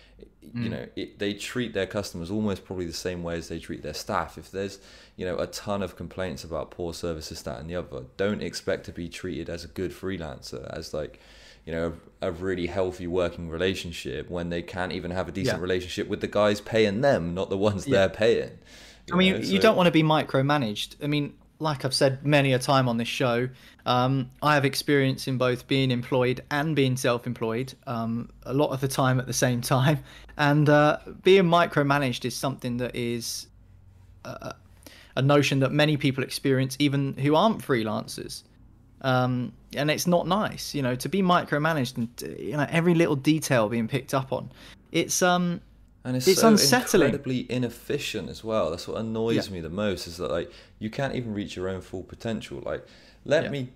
You 0.41 0.49
hmm. 0.51 0.69
know, 0.69 0.87
it, 0.95 1.19
they 1.19 1.33
treat 1.33 1.73
their 1.73 1.87
customers 1.87 2.29
almost 2.29 2.65
probably 2.65 2.85
the 2.85 2.93
same 2.93 3.23
way 3.23 3.35
as 3.37 3.47
they 3.47 3.59
treat 3.59 3.81
their 3.81 3.93
staff. 3.93 4.37
If 4.37 4.51
there's 4.51 4.79
you 5.15 5.25
know 5.25 5.37
a 5.37 5.47
ton 5.47 5.81
of 5.81 5.95
complaints 5.95 6.43
about 6.43 6.71
poor 6.71 6.93
services, 6.93 7.41
that 7.43 7.59
and 7.59 7.69
the 7.69 7.75
other, 7.75 8.05
don't 8.17 8.41
expect 8.41 8.85
to 8.85 8.91
be 8.91 9.09
treated 9.09 9.49
as 9.49 9.63
a 9.63 9.67
good 9.67 9.91
freelancer, 9.91 10.65
as 10.75 10.93
like 10.93 11.19
you 11.65 11.73
know 11.73 11.93
a, 12.21 12.27
a, 12.27 12.31
really 12.31 12.67
healthy 12.67 13.07
working 13.07 13.49
relationship 13.49 14.29
when 14.29 14.49
they 14.49 14.61
can't 14.61 14.91
even 14.91 15.11
have 15.11 15.27
a 15.27 15.31
decent 15.31 15.57
yeah. 15.57 15.61
relationship 15.61 16.07
with 16.07 16.21
the 16.21 16.27
guys 16.27 16.61
paying 16.61 17.01
them 17.01 17.33
not 17.33 17.49
the 17.49 17.57
ones 17.57 17.87
yeah. 17.87 17.97
they're 17.97 18.09
paying 18.09 18.51
i 19.11 19.15
mean 19.15 19.33
know? 19.33 19.39
you 19.39 19.57
so... 19.57 19.61
don't 19.61 19.75
want 19.75 19.87
to 19.87 19.91
be 19.91 20.03
micromanaged 20.03 20.95
i 21.03 21.07
mean 21.07 21.33
like 21.59 21.85
i've 21.85 21.93
said 21.93 22.25
many 22.25 22.53
a 22.53 22.59
time 22.59 22.87
on 22.89 22.97
this 22.97 23.07
show 23.07 23.47
um, 23.85 24.29
i 24.41 24.53
have 24.53 24.65
experience 24.65 25.27
in 25.27 25.37
both 25.37 25.67
being 25.67 25.91
employed 25.91 26.41
and 26.51 26.75
being 26.75 26.97
self-employed 26.97 27.73
um, 27.87 28.29
a 28.43 28.53
lot 28.53 28.69
of 28.71 28.81
the 28.81 28.87
time 28.87 29.19
at 29.19 29.27
the 29.27 29.33
same 29.33 29.61
time 29.61 29.99
and 30.37 30.69
uh, 30.69 30.97
being 31.23 31.43
micromanaged 31.43 32.25
is 32.25 32.35
something 32.35 32.77
that 32.77 32.95
is 32.95 33.47
a, 34.25 34.53
a 35.15 35.21
notion 35.21 35.59
that 35.59 35.71
many 35.71 35.97
people 35.97 36.23
experience 36.23 36.75
even 36.79 37.13
who 37.13 37.35
aren't 37.35 37.59
freelancers 37.59 38.43
um, 39.05 39.53
and 39.75 39.91
it's 39.91 40.07
not 40.07 40.27
nice, 40.27 40.73
you 40.73 40.81
know, 40.81 40.95
to 40.95 41.07
be 41.07 41.21
micromanaged 41.21 41.97
and 41.97 42.39
you 42.39 42.57
know 42.57 42.65
every 42.69 42.95
little 42.95 43.15
detail 43.15 43.69
being 43.69 43.87
picked 43.87 44.15
up 44.15 44.33
on. 44.33 44.51
It's 44.91 45.21
um, 45.21 45.61
and 46.05 46.15
it's, 46.15 46.27
it's 46.27 46.41
so 46.41 46.49
unsettling. 46.49 47.07
incredibly 47.07 47.51
inefficient 47.51 48.29
as 48.29 48.43
well. 48.43 48.69
That's 48.69 48.87
what 48.87 48.97
annoys 48.97 49.47
yeah. 49.47 49.53
me 49.53 49.59
the 49.59 49.71
most 49.71 50.05
is 50.05 50.17
that 50.17 50.29
like 50.29 50.51
you 50.77 50.91
can't 50.91 51.15
even 51.15 51.33
reach 51.33 51.55
your 51.55 51.67
own 51.67 51.81
full 51.81 52.03
potential. 52.03 52.61
Like, 52.63 52.85
let 53.25 53.45
yeah. 53.45 53.49
me, 53.49 53.69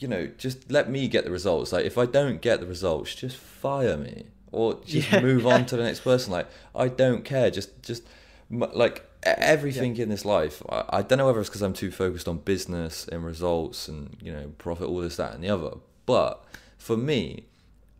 you 0.00 0.08
know, 0.08 0.26
just 0.36 0.72
let 0.72 0.90
me 0.90 1.06
get 1.06 1.24
the 1.24 1.30
results. 1.30 1.72
Like, 1.72 1.84
if 1.84 1.96
I 1.96 2.06
don't 2.06 2.42
get 2.42 2.58
the 2.58 2.66
results, 2.66 3.14
just 3.14 3.36
fire 3.36 3.96
me 3.96 4.26
or 4.50 4.80
just 4.84 5.12
yeah. 5.12 5.20
move 5.20 5.46
on 5.46 5.64
to 5.66 5.76
the 5.76 5.82
next 5.84 6.00
person. 6.00 6.32
Like, 6.32 6.48
I 6.74 6.88
don't 6.88 7.24
care. 7.24 7.48
Just, 7.48 7.80
just 7.80 8.02
like 8.50 9.08
everything 9.22 9.96
in 9.96 10.08
this 10.08 10.24
life 10.24 10.62
I, 10.68 10.84
I, 10.90 11.02
don't 11.02 11.16
know 11.16 11.26
whether 11.26 11.40
it's 11.40 11.48
because 11.48 11.62
i'm 11.62 11.72
too 11.72 11.90
focused 11.90 12.28
on 12.28 12.38
business 12.38 13.08
and 13.08 13.24
results 13.24 13.88
and 13.88 14.16
you 14.20 14.32
know 14.32 14.52
profit 14.58 14.88
all 14.88 14.98
this 14.98 15.16
that 15.16 15.32
and 15.32 15.42
the 15.42 15.48
other 15.48 15.76
but 16.06 16.44
for 16.76 16.96
me 16.96 17.44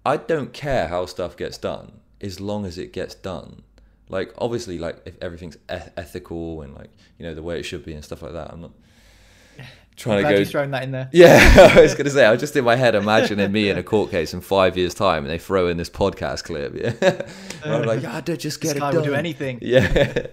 i 0.04 0.16
don't 0.16 0.52
care 0.52 0.88
how 0.88 1.06
stuff 1.06 1.36
gets 1.36 1.56
done 1.56 1.92
as 2.22 2.40
long 2.40 2.64
as 2.64 2.78
it 2.78 2.92
gets 2.92 3.14
done 3.14 3.62
like 4.08 4.32
obviously 4.38 4.78
like 4.78 5.00
if 5.04 5.16
everything's 5.22 5.56
eth- 5.68 5.92
ethical 5.96 6.62
and 6.62 6.74
like 6.74 6.90
you 7.18 7.26
know 7.26 7.34
the 7.34 7.42
way 7.42 7.58
it 7.58 7.62
should 7.64 7.84
be 7.84 7.92
and 7.92 8.04
stuff 8.04 8.22
like 8.22 8.32
that 8.32 8.50
i'm 8.52 8.60
not 8.60 8.72
trying 9.96 10.24
I'm 10.24 10.32
to 10.32 10.38
go. 10.38 10.44
Throwing 10.44 10.70
that 10.70 10.84
in 10.84 10.90
there. 10.90 11.10
Yeah, 11.12 11.72
I 11.76 11.82
was 11.82 11.94
going 11.98 12.06
to 12.06 12.10
say. 12.10 12.24
I 12.24 12.30
was 12.30 12.40
just 12.40 12.56
in 12.56 12.64
my 12.64 12.76
head 12.76 12.94
imagining 12.94 13.52
me 13.52 13.68
in 13.68 13.76
a 13.76 13.82
court 13.82 14.10
case 14.10 14.32
in 14.32 14.40
five 14.40 14.76
years' 14.76 14.94
time, 14.94 15.24
and 15.24 15.30
they 15.30 15.38
throw 15.38 15.68
in 15.68 15.76
this 15.76 15.90
podcast 15.90 16.44
clip. 16.44 16.74
Yeah, 16.74 17.26
I'm 17.62 17.84
like, 17.84 18.02
yeah, 18.02 18.20
dude, 18.22 18.40
just 18.40 18.60
get 18.60 18.68
this 18.68 18.76
it 18.76 18.80
done. 18.80 18.94
will 18.94 19.02
do 19.04 19.14
anything. 19.14 19.58
Yeah, 19.60 20.28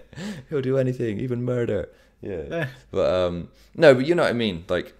he'll 0.49 0.62
do 0.62 0.78
anything, 0.78 1.19
even 1.19 1.43
murder. 1.43 1.89
Yeah, 2.21 2.67
but 2.91 3.13
um, 3.13 3.49
no, 3.75 3.93
but 3.95 4.06
you 4.06 4.15
know 4.15 4.23
what 4.23 4.30
I 4.30 4.34
mean. 4.34 4.63
Like, 4.69 4.93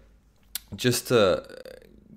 just 0.76 1.08
to, 1.08 1.46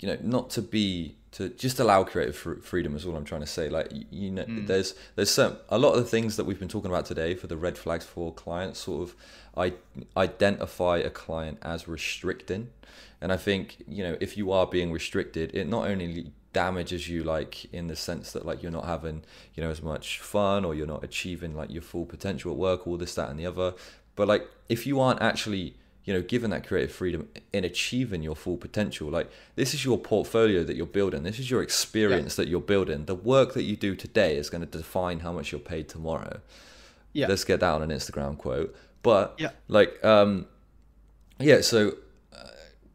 you 0.00 0.08
know, 0.08 0.18
not 0.22 0.50
to 0.50 0.62
be 0.62 1.16
to 1.32 1.48
just 1.48 1.80
allow 1.80 2.04
creative 2.04 2.36
freedom 2.36 2.94
is 2.94 3.06
all 3.06 3.16
I'm 3.16 3.24
trying 3.24 3.40
to 3.40 3.46
say. 3.46 3.68
Like 3.68 3.90
you 4.10 4.30
know, 4.30 4.44
mm. 4.44 4.66
there's 4.66 4.94
there's 5.16 5.30
some 5.30 5.56
a 5.68 5.78
lot 5.78 5.92
of 5.92 6.04
the 6.04 6.08
things 6.08 6.36
that 6.36 6.44
we've 6.44 6.58
been 6.58 6.68
talking 6.68 6.90
about 6.90 7.06
today 7.06 7.34
for 7.34 7.46
the 7.46 7.56
red 7.56 7.76
flags 7.78 8.04
for 8.04 8.32
clients 8.32 8.80
sort 8.80 9.08
of 9.08 9.16
I 9.56 9.74
identify 10.16 10.98
a 10.98 11.10
client 11.10 11.58
as 11.62 11.88
restricting, 11.88 12.68
and 13.20 13.32
I 13.32 13.36
think 13.38 13.78
you 13.88 14.04
know 14.04 14.16
if 14.20 14.36
you 14.36 14.52
are 14.52 14.66
being 14.66 14.92
restricted, 14.92 15.54
it 15.54 15.66
not 15.66 15.88
only 15.88 16.32
damages 16.52 17.08
you 17.08 17.24
like 17.24 17.64
in 17.72 17.86
the 17.86 17.96
sense 17.96 18.32
that 18.32 18.44
like 18.44 18.62
you're 18.62 18.70
not 18.70 18.84
having 18.84 19.22
you 19.54 19.62
know 19.62 19.70
as 19.70 19.82
much 19.82 20.20
fun 20.20 20.66
or 20.66 20.74
you're 20.74 20.86
not 20.86 21.02
achieving 21.02 21.56
like 21.56 21.70
your 21.70 21.80
full 21.80 22.04
potential 22.04 22.52
at 22.52 22.58
work 22.58 22.86
all 22.86 22.98
this 22.98 23.14
that 23.14 23.30
and 23.30 23.38
the 23.38 23.46
other 23.46 23.72
but 24.16 24.28
like 24.28 24.46
if 24.68 24.86
you 24.86 25.00
aren't 25.00 25.22
actually 25.22 25.74
you 26.04 26.12
know 26.12 26.22
given 26.22 26.50
that 26.50 26.66
creative 26.66 26.92
freedom 26.92 27.28
in 27.52 27.64
achieving 27.64 28.22
your 28.22 28.36
full 28.36 28.56
potential. 28.56 29.08
Like 29.08 29.30
this 29.54 29.74
is 29.74 29.84
your 29.84 29.98
portfolio 29.98 30.64
that 30.64 30.76
you're 30.76 30.86
building. 30.86 31.22
This 31.22 31.38
is 31.38 31.50
your 31.50 31.62
experience 31.62 32.36
yeah. 32.38 32.44
that 32.44 32.50
you're 32.50 32.60
building. 32.60 33.04
The 33.06 33.14
work 33.14 33.54
that 33.54 33.62
you 33.62 33.76
do 33.76 33.94
today 33.94 34.36
is 34.36 34.50
going 34.50 34.64
to 34.64 34.78
define 34.78 35.20
how 35.20 35.32
much 35.32 35.52
you're 35.52 35.60
paid 35.60 35.88
tomorrow. 35.88 36.40
Yeah. 37.12 37.26
Let's 37.28 37.44
get 37.44 37.60
that 37.60 37.72
on 37.72 37.82
an 37.82 37.90
instagram 37.90 38.36
quote. 38.38 38.74
But 39.02 39.34
yeah. 39.38 39.50
like 39.68 40.02
um 40.04 40.46
yeah 41.38 41.60
so 41.60 41.96
uh, 42.32 42.46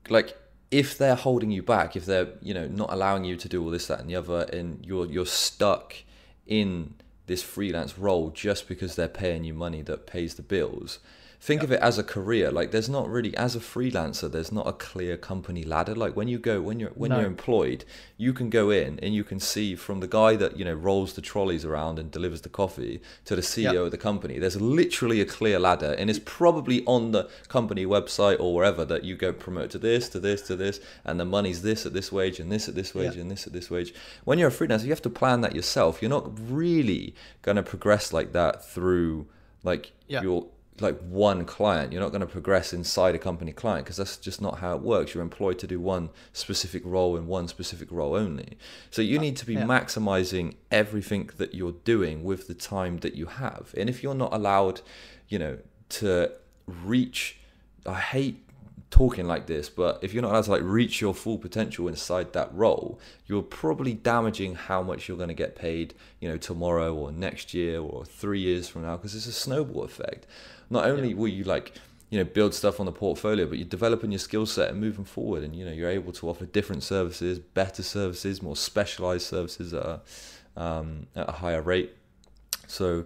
like 0.10 0.38
if 0.72 0.98
they're 0.98 1.16
holding 1.16 1.52
you 1.52 1.64
back, 1.64 1.96
if 1.96 2.06
they're 2.06 2.30
you 2.42 2.54
know 2.54 2.68
not 2.68 2.92
allowing 2.92 3.24
you 3.24 3.36
to 3.38 3.48
do 3.48 3.64
all 3.64 3.70
this, 3.70 3.88
that, 3.88 4.00
and 4.00 4.10
the 4.10 4.16
other, 4.16 4.42
and 4.52 4.86
you're 4.86 5.06
you're 5.06 5.26
stuck 5.26 5.96
in 6.46 6.96
this 7.28 7.44
freelance 7.44 7.98
role 7.98 8.30
just 8.30 8.68
because 8.68 8.96
they're 8.96 9.08
paying 9.08 9.44
you 9.44 9.54
money 9.54 9.82
that 9.82 10.08
pays 10.08 10.36
the 10.36 10.42
bills, 10.42 11.00
think 11.40 11.64
of 11.64 11.72
it 11.72 11.80
as 11.82 11.98
a 11.98 12.04
career 12.04 12.52
like 12.52 12.72
there's 12.72 12.90
not 12.90 13.08
really 13.08 13.36
as 13.38 13.56
a 13.56 13.60
freelancer 13.60 14.30
there's 14.32 14.52
not 14.52 14.68
a 14.68 14.74
clear 14.74 15.18
company 15.18 15.64
ladder. 15.64 15.96
Like 15.96 16.16
when 16.16 16.28
you 16.28 16.40
go 16.40 16.62
when 16.62 16.80
you're 16.80 16.90
when 16.92 17.10
no. 17.10 17.20
you're 17.20 17.28
employed 17.28 17.86
you 18.18 18.34
can 18.34 18.50
go 18.50 18.70
in 18.70 19.00
and 19.02 19.14
you 19.14 19.24
can 19.24 19.40
see 19.40 19.76
from 19.76 20.00
the 20.00 20.08
guy 20.08 20.36
that 20.36 20.58
you 20.58 20.66
know 20.66 20.74
rolls 20.74 21.14
the 21.14 21.22
trolleys 21.22 21.64
around 21.64 22.00
and 22.00 22.10
delivers 22.12 22.42
the 22.42 22.50
coffee 22.50 23.02
to 23.26 23.36
the 23.36 23.42
CEO 23.42 23.86
of 23.86 23.92
the 23.92 23.98
company 23.98 24.40
there's 24.40 24.60
literally 24.60 25.22
a 25.22 25.26
clear 25.26 25.60
ladder 25.60 25.94
and 25.94 26.10
it's 26.10 26.20
probably 26.26 26.84
on 26.86 27.12
the 27.12 27.30
company 27.48 27.86
website 27.86 28.40
or 28.40 28.54
wherever 28.56 28.84
that 28.84 29.04
you 29.04 29.16
go 29.16 29.32
promote 29.32 29.70
to 29.70 29.78
this 29.78 30.10
to 30.10 30.20
this 30.20 30.42
to 30.42 30.56
this 30.56 30.80
and 31.06 31.20
the 31.20 31.26
money's 31.26 31.62
this 31.62 31.86
at 31.86 31.94
this 31.94 32.12
wage 32.12 32.40
and 32.40 32.52
this 32.52 32.68
at 32.68 32.76
this 32.76 32.96
wage 32.96 33.16
and 33.16 33.30
this 33.30 33.46
at 33.46 33.54
this 33.54 33.70
wage. 33.70 33.94
When 34.24 34.40
you're 34.40 34.50
a 34.50 34.52
freelancer 34.52 34.84
you 34.84 34.90
have 34.90 35.02
to 35.04 35.10
plan 35.10 35.42
that 35.42 35.56
yourself. 35.56 36.02
You're 36.02 36.10
not 36.10 36.32
really 36.50 37.14
going 37.42 37.58
to 37.58 37.64
progress 37.64 38.14
like 38.14 38.34
that 38.34 38.68
through 38.68 39.28
like 39.64 39.92
your 40.08 40.48
like 40.80 41.00
one 41.00 41.46
client. 41.46 41.92
You're 41.92 42.02
not 42.02 42.12
going 42.12 42.22
to 42.22 42.28
progress 42.28 42.74
inside 42.74 43.16
a 43.16 43.20
company 43.20 43.52
client 43.52 43.86
because 43.86 43.98
that's 43.98 44.18
just 44.18 44.42
not 44.42 44.60
how 44.60 44.76
it 44.76 44.82
works. 44.82 45.14
You're 45.14 45.24
employed 45.24 45.60
to 45.60 45.68
do 45.68 45.80
one 45.80 46.10
specific 46.34 46.84
role 46.86 47.18
and 47.18 47.28
one 47.28 47.48
specific 47.48 47.92
role 47.92 48.16
only. 48.16 48.58
So 48.92 49.02
you 49.02 49.20
need 49.20 49.38
to 49.38 49.46
be 49.46 49.56
yeah. 49.56 49.64
maximizing 49.64 50.56
everything 50.72 51.30
that 51.38 51.54
you're 51.54 51.76
doing 51.84 52.24
with 52.24 52.48
the 52.48 52.54
time 52.54 52.98
that 53.00 53.16
you 53.16 53.26
have. 53.26 53.74
And 53.78 53.90
if 53.90 54.04
you're 54.04 54.16
not 54.16 54.34
allowed, 54.34 54.82
you 55.28 55.40
know, 55.40 55.58
to 55.90 56.32
reach, 56.66 57.40
I 57.86 58.00
hate 58.00 58.47
talking 58.90 59.28
like 59.28 59.48
this, 59.48 59.70
but 59.70 60.00
if 60.02 60.14
you're 60.14 60.22
not 60.22 60.32
allowed 60.32 60.46
to 60.46 60.52
like 60.52 60.62
reach 60.64 61.02
your 61.02 61.14
full 61.14 61.38
potential 61.38 61.88
inside 61.88 62.34
that 62.34 62.54
role, 62.54 63.00
you're 63.26 63.42
probably 63.42 63.94
damaging 63.94 64.56
how 64.56 64.82
much 64.82 65.08
you're 65.08 65.18
going 65.18 65.28
to 65.30 65.36
get 65.36 65.56
paid, 65.56 65.94
you 66.22 66.30
know, 66.30 66.38
tomorrow 66.38 66.94
or 66.96 67.12
next 67.12 67.54
year 67.54 67.82
or 67.82 68.06
three 68.06 68.40
years 68.40 68.70
from 68.70 68.84
now 68.84 68.96
because 68.96 69.14
it's 69.14 69.28
a 69.28 69.32
snowball 69.32 69.84
effect 69.84 70.26
not 70.70 70.86
only 70.86 71.10
yeah. 71.10 71.16
will 71.16 71.28
you 71.28 71.44
like 71.44 71.74
you 72.10 72.18
know 72.18 72.26
build 72.26 72.54
stuff 72.54 72.80
on 72.80 72.86
the 72.86 72.92
portfolio 72.92 73.46
but 73.46 73.58
you're 73.58 73.68
developing 73.68 74.12
your 74.12 74.20
skill 74.20 74.46
set 74.46 74.70
and 74.70 74.80
moving 74.80 75.06
forward 75.06 75.44
and 75.44 75.56
you 75.56 75.66
know 75.66 75.72
you're 75.72 75.90
able 75.90 76.12
to 76.12 76.30
offer 76.30 76.46
different 76.46 76.84
services 76.84 77.40
better 77.40 77.84
services 77.84 78.42
more 78.42 78.56
specialized 78.56 79.26
services 79.26 79.74
at 79.74 79.84
a, 79.84 80.02
um, 80.56 81.08
at 81.16 81.28
a 81.30 81.34
higher 81.34 81.62
rate 81.62 81.96
so 82.68 83.06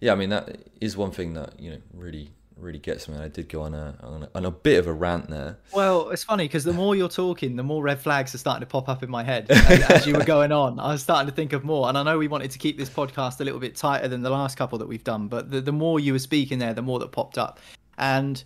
yeah 0.00 0.12
i 0.12 0.14
mean 0.14 0.30
that 0.30 0.58
is 0.80 0.96
one 0.96 1.10
thing 1.10 1.34
that 1.34 1.58
you 1.60 1.70
know 1.70 1.78
really 1.92 2.30
really 2.60 2.78
gets 2.78 3.08
me. 3.08 3.16
I 3.16 3.28
did 3.28 3.48
go 3.48 3.62
on 3.62 3.74
a, 3.74 3.96
on 4.02 4.22
a, 4.24 4.30
on 4.34 4.44
a 4.44 4.50
bit 4.50 4.78
of 4.78 4.86
a 4.86 4.92
rant 4.92 5.28
there. 5.28 5.58
Well, 5.72 6.10
it's 6.10 6.24
funny 6.24 6.44
because 6.44 6.64
the 6.64 6.72
more 6.72 6.96
you're 6.96 7.08
talking, 7.08 7.56
the 7.56 7.62
more 7.62 7.82
red 7.82 8.00
flags 8.00 8.34
are 8.34 8.38
starting 8.38 8.60
to 8.60 8.66
pop 8.66 8.88
up 8.88 9.02
in 9.02 9.10
my 9.10 9.22
head 9.22 9.46
as, 9.50 9.82
as, 9.90 10.06
you 10.06 10.14
were 10.14 10.24
going 10.24 10.52
on. 10.52 10.78
I 10.80 10.92
was 10.92 11.02
starting 11.02 11.28
to 11.28 11.34
think 11.34 11.52
of 11.52 11.64
more, 11.64 11.88
and 11.88 11.96
I 11.96 12.02
know 12.02 12.18
we 12.18 12.28
wanted 12.28 12.50
to 12.50 12.58
keep 12.58 12.78
this 12.78 12.90
podcast 12.90 13.40
a 13.40 13.44
little 13.44 13.60
bit 13.60 13.76
tighter 13.76 14.08
than 14.08 14.22
the 14.22 14.30
last 14.30 14.56
couple 14.56 14.78
that 14.78 14.88
we've 14.88 15.04
done, 15.04 15.28
but 15.28 15.50
the, 15.50 15.60
the 15.60 15.72
more 15.72 16.00
you 16.00 16.12
were 16.12 16.18
speaking 16.18 16.58
there, 16.58 16.74
the 16.74 16.82
more 16.82 16.98
that 16.98 17.12
popped 17.12 17.38
up. 17.38 17.60
And 17.96 18.42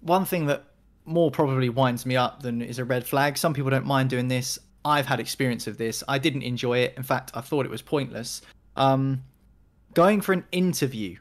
one 0.00 0.24
thing 0.24 0.46
that 0.46 0.64
more 1.04 1.30
probably 1.30 1.68
winds 1.68 2.04
me 2.04 2.16
up 2.16 2.42
than 2.42 2.62
is 2.62 2.78
a 2.78 2.84
red 2.84 3.06
flag. 3.06 3.38
Some 3.38 3.54
people 3.54 3.70
don't 3.70 3.86
mind 3.86 4.10
doing 4.10 4.28
this. 4.28 4.58
I've 4.84 5.06
had 5.06 5.20
experience 5.20 5.66
of 5.66 5.78
this. 5.78 6.04
I 6.06 6.18
didn't 6.18 6.42
enjoy 6.42 6.78
it. 6.78 6.94
In 6.96 7.02
fact, 7.02 7.30
I 7.34 7.40
thought 7.40 7.64
it 7.64 7.70
was 7.70 7.82
pointless. 7.82 8.42
Um, 8.76 9.24
going 9.94 10.20
for 10.20 10.32
an 10.32 10.44
interview 10.52 11.16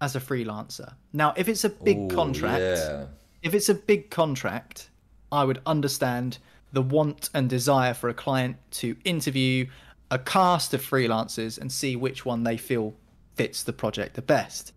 as 0.00 0.16
a 0.16 0.20
freelancer. 0.20 0.94
Now, 1.12 1.34
if 1.36 1.48
it's 1.48 1.64
a 1.64 1.70
big 1.70 1.98
Ooh, 1.98 2.08
contract, 2.08 2.60
yeah. 2.60 3.06
if 3.42 3.54
it's 3.54 3.68
a 3.68 3.74
big 3.74 4.10
contract, 4.10 4.90
I 5.30 5.44
would 5.44 5.60
understand 5.66 6.38
the 6.72 6.82
want 6.82 7.30
and 7.34 7.48
desire 7.48 7.94
for 7.94 8.08
a 8.08 8.14
client 8.14 8.56
to 8.70 8.96
interview 9.04 9.66
a 10.10 10.18
cast 10.18 10.74
of 10.74 10.82
freelancers 10.82 11.58
and 11.58 11.70
see 11.70 11.96
which 11.96 12.24
one 12.24 12.42
they 12.42 12.56
feel 12.56 12.94
fits 13.34 13.62
the 13.62 13.72
project 13.72 14.14
the 14.14 14.22
best. 14.22 14.72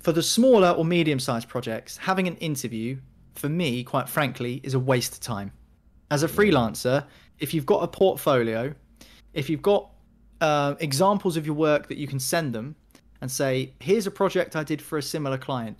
For 0.00 0.12
the 0.12 0.22
smaller 0.22 0.70
or 0.70 0.84
medium 0.84 1.18
sized 1.18 1.48
projects, 1.48 1.96
having 1.96 2.28
an 2.28 2.36
interview, 2.36 2.98
for 3.34 3.48
me, 3.48 3.82
quite 3.82 4.08
frankly, 4.08 4.60
is 4.62 4.74
a 4.74 4.78
waste 4.78 5.14
of 5.14 5.20
time. 5.20 5.52
As 6.10 6.22
a 6.22 6.28
freelancer, 6.28 7.04
if 7.38 7.52
you've 7.52 7.66
got 7.66 7.82
a 7.82 7.88
portfolio, 7.88 8.74
if 9.34 9.50
you've 9.50 9.62
got 9.62 9.90
uh, 10.40 10.74
examples 10.78 11.36
of 11.36 11.44
your 11.44 11.54
work 11.54 11.88
that 11.88 11.98
you 11.98 12.06
can 12.06 12.20
send 12.20 12.54
them, 12.54 12.76
and 13.20 13.30
say, 13.30 13.72
here's 13.80 14.06
a 14.06 14.10
project 14.10 14.56
I 14.56 14.64
did 14.64 14.80
for 14.80 14.98
a 14.98 15.02
similar 15.02 15.38
client. 15.38 15.78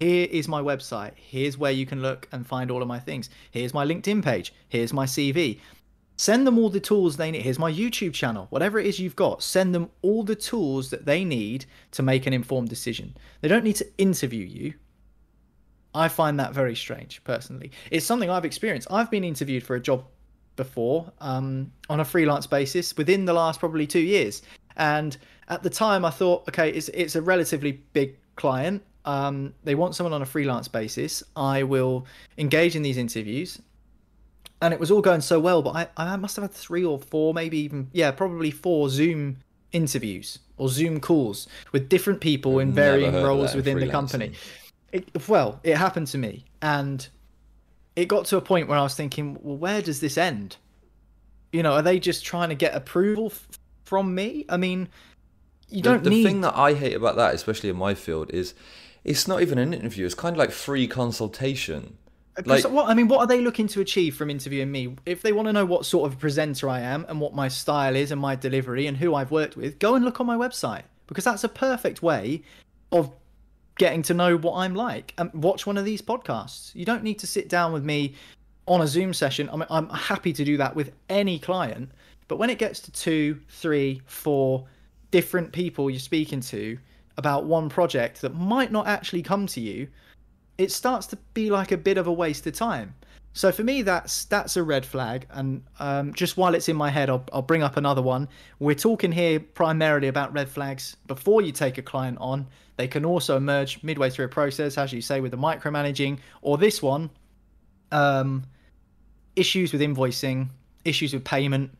Here 0.00 0.28
is 0.30 0.46
my 0.46 0.60
website. 0.60 1.12
Here's 1.16 1.58
where 1.58 1.72
you 1.72 1.84
can 1.84 2.02
look 2.02 2.28
and 2.30 2.46
find 2.46 2.70
all 2.70 2.82
of 2.82 2.88
my 2.88 3.00
things. 3.00 3.30
Here's 3.50 3.74
my 3.74 3.84
LinkedIn 3.84 4.22
page. 4.22 4.54
Here's 4.68 4.92
my 4.92 5.06
CV. 5.06 5.60
Send 6.16 6.46
them 6.46 6.58
all 6.58 6.68
the 6.68 6.80
tools 6.80 7.16
they 7.16 7.30
need. 7.30 7.42
Here's 7.42 7.58
my 7.58 7.72
YouTube 7.72 8.12
channel. 8.12 8.46
Whatever 8.50 8.78
it 8.78 8.86
is 8.86 8.98
you've 8.98 9.16
got, 9.16 9.42
send 9.42 9.74
them 9.74 9.90
all 10.02 10.22
the 10.22 10.34
tools 10.34 10.90
that 10.90 11.04
they 11.04 11.24
need 11.24 11.66
to 11.92 12.02
make 12.02 12.26
an 12.26 12.32
informed 12.32 12.68
decision. 12.68 13.16
They 13.40 13.48
don't 13.48 13.64
need 13.64 13.76
to 13.76 13.86
interview 13.98 14.44
you. 14.44 14.74
I 15.94 16.08
find 16.08 16.38
that 16.38 16.52
very 16.52 16.76
strange, 16.76 17.22
personally. 17.24 17.70
It's 17.90 18.06
something 18.06 18.30
I've 18.30 18.44
experienced. 18.44 18.88
I've 18.90 19.10
been 19.10 19.24
interviewed 19.24 19.62
for 19.62 19.74
a 19.74 19.80
job 19.80 20.04
before 20.56 21.10
um, 21.20 21.72
on 21.88 22.00
a 22.00 22.04
freelance 22.04 22.46
basis 22.46 22.96
within 22.96 23.24
the 23.24 23.32
last 23.32 23.58
probably 23.58 23.86
two 23.86 24.00
years. 24.00 24.42
And 24.76 25.16
at 25.48 25.62
the 25.62 25.70
time, 25.70 26.04
I 26.04 26.10
thought, 26.10 26.48
okay, 26.48 26.70
it's 26.70 26.88
it's 26.90 27.16
a 27.16 27.22
relatively 27.22 27.72
big 27.92 28.16
client. 28.36 28.82
Um, 29.04 29.54
they 29.64 29.74
want 29.74 29.94
someone 29.94 30.12
on 30.12 30.22
a 30.22 30.26
freelance 30.26 30.68
basis. 30.68 31.22
I 31.34 31.62
will 31.62 32.06
engage 32.36 32.76
in 32.76 32.82
these 32.82 32.98
interviews, 32.98 33.60
and 34.60 34.74
it 34.74 34.80
was 34.80 34.90
all 34.90 35.00
going 35.00 35.22
so 35.22 35.40
well. 35.40 35.62
But 35.62 35.90
I, 35.96 36.12
I 36.12 36.16
must 36.16 36.36
have 36.36 36.42
had 36.42 36.52
three 36.52 36.84
or 36.84 36.98
four, 36.98 37.32
maybe 37.32 37.58
even 37.58 37.88
yeah, 37.92 38.10
probably 38.10 38.50
four 38.50 38.90
Zoom 38.90 39.38
interviews 39.72 40.38
or 40.56 40.68
Zoom 40.68 41.00
calls 41.00 41.46
with 41.72 41.88
different 41.88 42.20
people 42.20 42.58
in 42.58 42.72
varying 42.72 43.14
roles 43.14 43.54
within 43.54 43.78
the 43.80 43.88
company. 43.88 44.32
It, 44.92 45.28
well, 45.28 45.60
it 45.62 45.76
happened 45.76 46.06
to 46.08 46.18
me, 46.18 46.44
and 46.60 47.06
it 47.96 48.06
got 48.06 48.26
to 48.26 48.36
a 48.36 48.40
point 48.40 48.68
where 48.68 48.78
I 48.78 48.82
was 48.82 48.94
thinking, 48.94 49.38
well, 49.40 49.56
where 49.56 49.82
does 49.82 50.00
this 50.00 50.18
end? 50.18 50.56
You 51.52 51.62
know, 51.62 51.72
are 51.72 51.82
they 51.82 51.98
just 51.98 52.24
trying 52.24 52.50
to 52.50 52.54
get 52.54 52.74
approval 52.74 53.32
from 53.88 54.14
me. 54.14 54.44
I 54.48 54.58
mean, 54.58 54.88
you 55.70 55.82
don't 55.82 56.02
the, 56.02 56.10
the 56.10 56.16
need. 56.16 56.24
thing 56.24 56.40
that 56.42 56.56
I 56.56 56.74
hate 56.74 56.94
about 56.94 57.16
that, 57.16 57.34
especially 57.34 57.68
in 57.68 57.76
my 57.76 57.94
field, 57.94 58.30
is 58.30 58.54
it's 59.04 59.28
not 59.28 59.42
even 59.42 59.58
an 59.58 59.74
interview. 59.74 60.06
It's 60.06 60.14
kind 60.14 60.34
of 60.34 60.38
like 60.38 60.50
free 60.50 60.86
consultation. 60.86 61.96
Uh, 62.36 62.42
like, 62.46 62.64
what 62.64 62.88
I 62.88 62.94
mean, 62.94 63.08
what 63.08 63.20
are 63.20 63.26
they 63.26 63.40
looking 63.40 63.66
to 63.68 63.80
achieve 63.80 64.16
from 64.16 64.30
interviewing 64.30 64.70
me? 64.70 64.96
If 65.06 65.22
they 65.22 65.32
want 65.32 65.46
to 65.46 65.52
know 65.52 65.64
what 65.64 65.86
sort 65.86 66.10
of 66.10 66.18
presenter 66.18 66.68
I 66.68 66.80
am 66.80 67.04
and 67.08 67.20
what 67.20 67.34
my 67.34 67.48
style 67.48 67.96
is 67.96 68.10
and 68.10 68.20
my 68.20 68.36
delivery 68.36 68.86
and 68.86 68.96
who 68.96 69.14
I've 69.14 69.30
worked 69.30 69.56
with, 69.56 69.78
go 69.78 69.94
and 69.94 70.04
look 70.04 70.20
on 70.20 70.26
my 70.26 70.36
website 70.36 70.82
because 71.06 71.24
that's 71.24 71.44
a 71.44 71.48
perfect 71.48 72.02
way 72.02 72.42
of 72.92 73.10
getting 73.76 74.02
to 74.02 74.14
know 74.14 74.36
what 74.36 74.56
I'm 74.56 74.74
like 74.74 75.14
and 75.18 75.32
watch 75.32 75.66
one 75.66 75.78
of 75.78 75.84
these 75.84 76.02
podcasts. 76.02 76.74
You 76.74 76.84
don't 76.84 77.02
need 77.02 77.18
to 77.20 77.26
sit 77.26 77.48
down 77.48 77.72
with 77.72 77.84
me 77.84 78.14
on 78.66 78.82
a 78.82 78.86
Zoom 78.86 79.14
session. 79.14 79.48
I'm, 79.52 79.64
I'm 79.70 79.88
happy 79.88 80.32
to 80.32 80.44
do 80.44 80.56
that 80.56 80.74
with 80.74 80.92
any 81.08 81.38
client 81.38 81.90
but 82.28 82.36
when 82.36 82.50
it 82.50 82.58
gets 82.58 82.80
to 82.80 82.92
two, 82.92 83.40
three, 83.48 84.02
four 84.06 84.66
different 85.10 85.52
people 85.52 85.90
you're 85.90 85.98
speaking 85.98 86.40
to 86.40 86.78
about 87.16 87.44
one 87.44 87.68
project 87.68 88.20
that 88.22 88.34
might 88.34 88.70
not 88.70 88.86
actually 88.86 89.22
come 89.22 89.46
to 89.48 89.60
you, 89.60 89.88
it 90.56 90.70
starts 90.70 91.06
to 91.08 91.18
be 91.34 91.50
like 91.50 91.72
a 91.72 91.76
bit 91.76 91.98
of 91.98 92.06
a 92.06 92.12
waste 92.12 92.46
of 92.46 92.54
time. 92.54 92.94
So 93.32 93.52
for 93.52 93.62
me, 93.62 93.82
that's 93.82 94.24
that's 94.24 94.56
a 94.56 94.62
red 94.62 94.84
flag. 94.84 95.26
And 95.30 95.62
um, 95.78 96.12
just 96.12 96.36
while 96.36 96.54
it's 96.54 96.68
in 96.68 96.76
my 96.76 96.90
head, 96.90 97.08
I'll, 97.08 97.24
I'll 97.32 97.42
bring 97.42 97.62
up 97.62 97.76
another 97.76 98.02
one. 98.02 98.28
We're 98.58 98.74
talking 98.74 99.12
here 99.12 99.38
primarily 99.38 100.08
about 100.08 100.32
red 100.32 100.48
flags 100.48 100.96
before 101.06 101.42
you 101.42 101.52
take 101.52 101.78
a 101.78 101.82
client 101.82 102.18
on. 102.20 102.48
They 102.76 102.88
can 102.88 103.04
also 103.04 103.36
emerge 103.36 103.82
midway 103.84 104.10
through 104.10 104.24
a 104.24 104.28
process, 104.28 104.78
as 104.78 104.92
you 104.92 105.00
say, 105.00 105.20
with 105.20 105.30
the 105.30 105.38
micromanaging, 105.38 106.18
or 106.42 106.58
this 106.58 106.82
one, 106.82 107.10
um, 107.92 108.44
issues 109.36 109.72
with 109.72 109.82
invoicing, 109.82 110.48
issues 110.84 111.12
with 111.12 111.24
payment, 111.24 111.70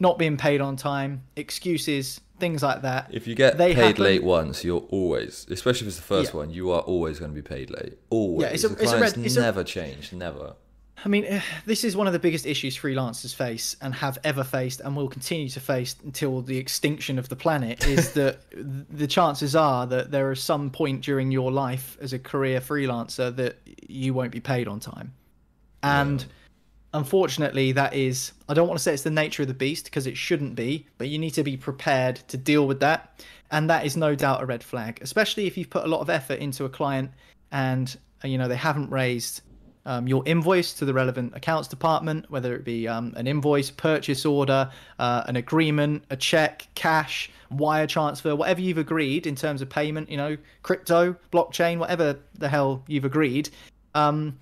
not 0.00 0.18
being 0.18 0.36
paid 0.36 0.60
on 0.60 0.76
time, 0.76 1.22
excuses, 1.36 2.20
things 2.40 2.62
like 2.62 2.82
that. 2.82 3.08
If 3.12 3.28
you 3.28 3.34
get 3.34 3.56
paid 3.56 3.76
happen. 3.76 4.02
late 4.02 4.24
once, 4.24 4.64
you're 4.64 4.86
always, 4.88 5.46
especially 5.50 5.86
if 5.86 5.88
it's 5.88 5.96
the 5.98 6.02
first 6.02 6.32
yeah. 6.32 6.38
one, 6.38 6.50
you 6.50 6.70
are 6.72 6.80
always 6.80 7.18
going 7.18 7.30
to 7.30 7.34
be 7.34 7.46
paid 7.46 7.70
late. 7.70 7.98
Always. 8.08 8.48
Yeah, 8.48 8.54
it's 8.54 8.64
a, 8.64 8.68
the 8.68 8.82
it's 8.82 8.92
a 8.92 9.00
red, 9.00 9.18
it's 9.18 9.36
never 9.36 9.60
a, 9.60 9.64
change, 9.64 10.12
never. 10.12 10.54
I 11.04 11.08
mean, 11.08 11.24
eh, 11.24 11.40
this 11.66 11.84
is 11.84 11.96
one 11.96 12.06
of 12.06 12.12
the 12.12 12.18
biggest 12.18 12.46
issues 12.46 12.76
freelancers 12.76 13.34
face 13.34 13.76
and 13.80 13.94
have 13.94 14.18
ever 14.24 14.44
faced 14.44 14.80
and 14.80 14.96
will 14.96 15.08
continue 15.08 15.48
to 15.50 15.60
face 15.60 15.96
until 16.02 16.42
the 16.42 16.58
extinction 16.58 17.18
of 17.18 17.28
the 17.28 17.36
planet 17.36 17.86
is 17.86 18.12
that 18.14 18.40
the 18.52 19.06
chances 19.06 19.54
are 19.54 19.86
that 19.86 20.10
there 20.10 20.32
is 20.32 20.42
some 20.42 20.70
point 20.70 21.02
during 21.02 21.30
your 21.30 21.52
life 21.52 21.96
as 22.00 22.12
a 22.12 22.18
career 22.18 22.60
freelancer 22.60 23.34
that 23.36 23.58
you 23.86 24.14
won't 24.14 24.32
be 24.32 24.40
paid 24.40 24.66
on 24.66 24.80
time. 24.80 25.12
And 25.82 26.20
yeah. 26.20 26.26
Unfortunately, 26.92 27.72
that 27.72 27.94
is, 27.94 28.32
I 28.48 28.54
don't 28.54 28.68
want 28.68 28.78
to 28.78 28.82
say 28.82 28.92
it's 28.92 29.02
the 29.02 29.10
nature 29.10 29.42
of 29.42 29.48
the 29.48 29.54
beast 29.54 29.84
because 29.84 30.06
it 30.06 30.16
shouldn't 30.16 30.54
be, 30.54 30.86
but 30.98 31.08
you 31.08 31.18
need 31.18 31.30
to 31.32 31.44
be 31.44 31.56
prepared 31.56 32.16
to 32.28 32.36
deal 32.36 32.66
with 32.66 32.80
that. 32.80 33.22
And 33.50 33.68
that 33.68 33.84
is 33.84 33.96
no 33.96 34.14
doubt 34.14 34.42
a 34.42 34.46
red 34.46 34.62
flag, 34.62 34.98
especially 35.02 35.46
if 35.46 35.56
you've 35.56 35.70
put 35.70 35.84
a 35.84 35.88
lot 35.88 36.00
of 36.00 36.10
effort 36.10 36.38
into 36.38 36.64
a 36.64 36.68
client 36.68 37.10
and, 37.50 37.96
you 38.22 38.38
know, 38.38 38.48
they 38.48 38.56
haven't 38.56 38.90
raised 38.90 39.42
um, 39.86 40.06
your 40.06 40.22
invoice 40.26 40.72
to 40.74 40.84
the 40.84 40.92
relevant 40.92 41.34
accounts 41.34 41.66
department, 41.66 42.30
whether 42.30 42.54
it 42.54 42.64
be 42.64 42.86
um, 42.86 43.12
an 43.16 43.26
invoice, 43.26 43.70
purchase 43.70 44.24
order, 44.24 44.70
uh, 44.98 45.24
an 45.26 45.36
agreement, 45.36 46.04
a 46.10 46.16
check, 46.16 46.68
cash, 46.74 47.30
wire 47.50 47.86
transfer, 47.86 48.36
whatever 48.36 48.60
you've 48.60 48.78
agreed 48.78 49.26
in 49.26 49.34
terms 49.34 49.62
of 49.62 49.68
payment, 49.68 50.08
you 50.10 50.16
know, 50.16 50.36
crypto, 50.62 51.16
blockchain, 51.32 51.78
whatever 51.78 52.16
the 52.34 52.48
hell 52.48 52.84
you've 52.86 53.04
agreed. 53.04 53.48
Um, 53.94 54.38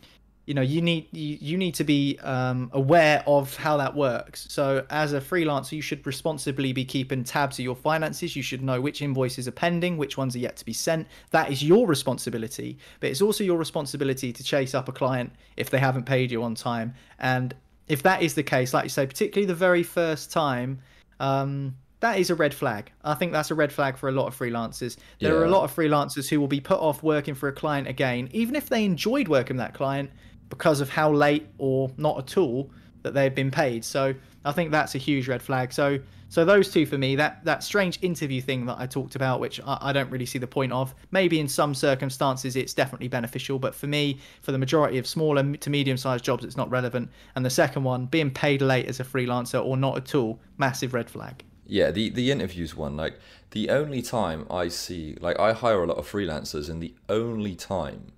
you 0.48 0.54
know 0.54 0.62
you 0.62 0.80
need 0.80 1.06
you, 1.12 1.37
you 1.42 1.58
need 1.58 1.74
to 1.74 1.84
be 1.84 2.18
um, 2.22 2.70
aware 2.72 3.22
of 3.26 3.54
how 3.56 3.76
that 3.76 3.94
works 3.94 4.46
so 4.48 4.84
as 4.88 5.12
a 5.12 5.20
freelancer 5.20 5.72
you 5.72 5.82
should 5.82 6.04
responsibly 6.06 6.72
be 6.72 6.87
keeping 6.87 7.22
tabs 7.22 7.58
of 7.58 7.64
your 7.66 7.76
finances 7.76 8.34
you 8.34 8.42
should 8.42 8.62
know 8.62 8.80
which 8.80 9.02
invoices 9.02 9.46
are 9.46 9.52
pending 9.52 9.98
which 9.98 10.16
ones 10.16 10.34
are 10.34 10.38
yet 10.38 10.56
to 10.56 10.64
be 10.64 10.72
sent 10.72 11.06
that 11.32 11.52
is 11.52 11.62
your 11.62 11.87
responsibility 11.87 12.78
but 12.98 13.11
it's 13.11 13.20
also 13.20 13.44
your 13.44 13.58
responsibility 13.58 14.32
to 14.32 14.42
chase 14.42 14.74
up 14.74 14.88
a 14.88 14.92
client 14.92 15.30
if 15.58 15.68
they 15.68 15.78
haven't 15.78 16.04
paid 16.04 16.30
you 16.30 16.42
on 16.42 16.54
time 16.54 16.94
and 17.18 17.54
if 17.87 18.02
that 18.02 18.22
is 18.22 18.34
the 18.34 18.42
case 18.42 18.72
like 18.72 18.84
you 18.84 18.90
say 18.90 19.06
particularly 19.06 19.46
the 19.46 19.54
very 19.54 19.82
first 19.82 20.32
time 20.32 20.78
um, 21.20 21.74
that 22.00 22.20
is 22.20 22.30
a 22.30 22.37
red 22.37 22.54
flag. 22.54 22.92
I 23.02 23.14
think 23.14 23.32
that's 23.32 23.50
a 23.50 23.56
red 23.56 23.72
flag 23.72 23.96
for 23.96 24.08
a 24.08 24.12
lot 24.12 24.28
of 24.28 24.38
freelancers. 24.38 24.96
There 25.18 25.32
yeah. 25.32 25.38
are 25.40 25.44
a 25.44 25.50
lot 25.50 25.64
of 25.64 25.74
freelancers 25.74 26.28
who 26.28 26.38
will 26.38 26.46
be 26.46 26.61
put 26.61 26.78
off 26.78 27.02
working 27.02 27.34
for 27.34 27.48
a 27.48 27.52
client 27.52 27.88
again, 27.88 28.28
even 28.30 28.54
if 28.54 28.68
they 28.68 28.84
enjoyed 28.84 29.26
working 29.26 29.56
with 29.56 29.66
that 29.66 29.74
client, 29.74 30.12
because 30.48 30.80
of 30.80 30.88
how 30.88 31.12
late 31.12 31.46
or 31.58 31.90
not 31.96 32.18
at 32.18 32.37
all 32.37 32.70
that 33.02 33.14
they've 33.14 33.34
been 33.34 33.50
paid. 33.50 33.84
So 33.84 34.14
I 34.44 34.52
think 34.52 34.70
that's 34.70 34.94
a 34.94 34.98
huge 34.98 35.28
red 35.28 35.42
flag. 35.42 35.72
So 35.72 35.98
so 36.30 36.44
those 36.44 36.70
two 36.70 36.84
for 36.84 36.98
me, 36.98 37.16
that 37.16 37.42
that 37.44 37.62
strange 37.62 37.98
interview 38.02 38.40
thing 38.42 38.66
that 38.66 38.76
I 38.78 38.87
talked 38.87 39.14
about, 39.14 39.40
which 39.40 39.61
I, 39.64 39.78
I, 39.80 39.92
don't 39.92 40.11
really 40.11 40.26
see 40.26 40.38
the 40.38 40.46
point 40.46 40.72
of. 40.72 40.94
Maybe 41.11 41.40
in 41.40 41.48
some 41.48 41.74
circumstances 41.74 42.54
it's 42.54 42.74
definitely 42.74 43.08
beneficial, 43.08 43.58
but 43.58 43.74
for 43.74 43.87
me, 43.87 44.18
for 44.42 44.52
the 44.52 44.58
majority 44.58 44.98
of 44.98 45.06
smaller 45.06 45.56
to 45.56 45.70
medium-sized 45.70 46.24
jobs, 46.24 46.44
it's 46.44 46.56
not 46.56 46.70
relevant. 46.70 47.11
And 47.34 47.46
the 47.46 47.50
second 47.50 47.84
one, 47.84 48.06
being 48.06 48.30
paid 48.30 48.61
late 48.61 48.87
as 48.87 49.00
a 49.00 49.04
freelancer 49.04 49.64
or 49.64 49.78
not 49.78 49.96
at 49.96 50.14
all, 50.14 50.38
massive 50.58 50.92
red 50.92 51.08
flag. 51.08 51.44
Yeah, 51.66 51.90
the 51.90 52.11
the 52.11 52.30
interviews 52.30 52.74
one, 52.74 52.96
like 52.96 53.18
the 53.52 53.70
only 53.70 54.02
time 54.02 54.46
I 54.50 54.68
see, 54.68 55.16
like 55.20 55.38
I 55.38 55.52
hire 55.52 55.82
a 55.82 55.87
lot 55.87 55.96
of 55.96 56.11
freelancers, 56.11 56.68
and 56.68 56.82
the 56.82 56.94
only 57.08 57.54
time 57.54 58.12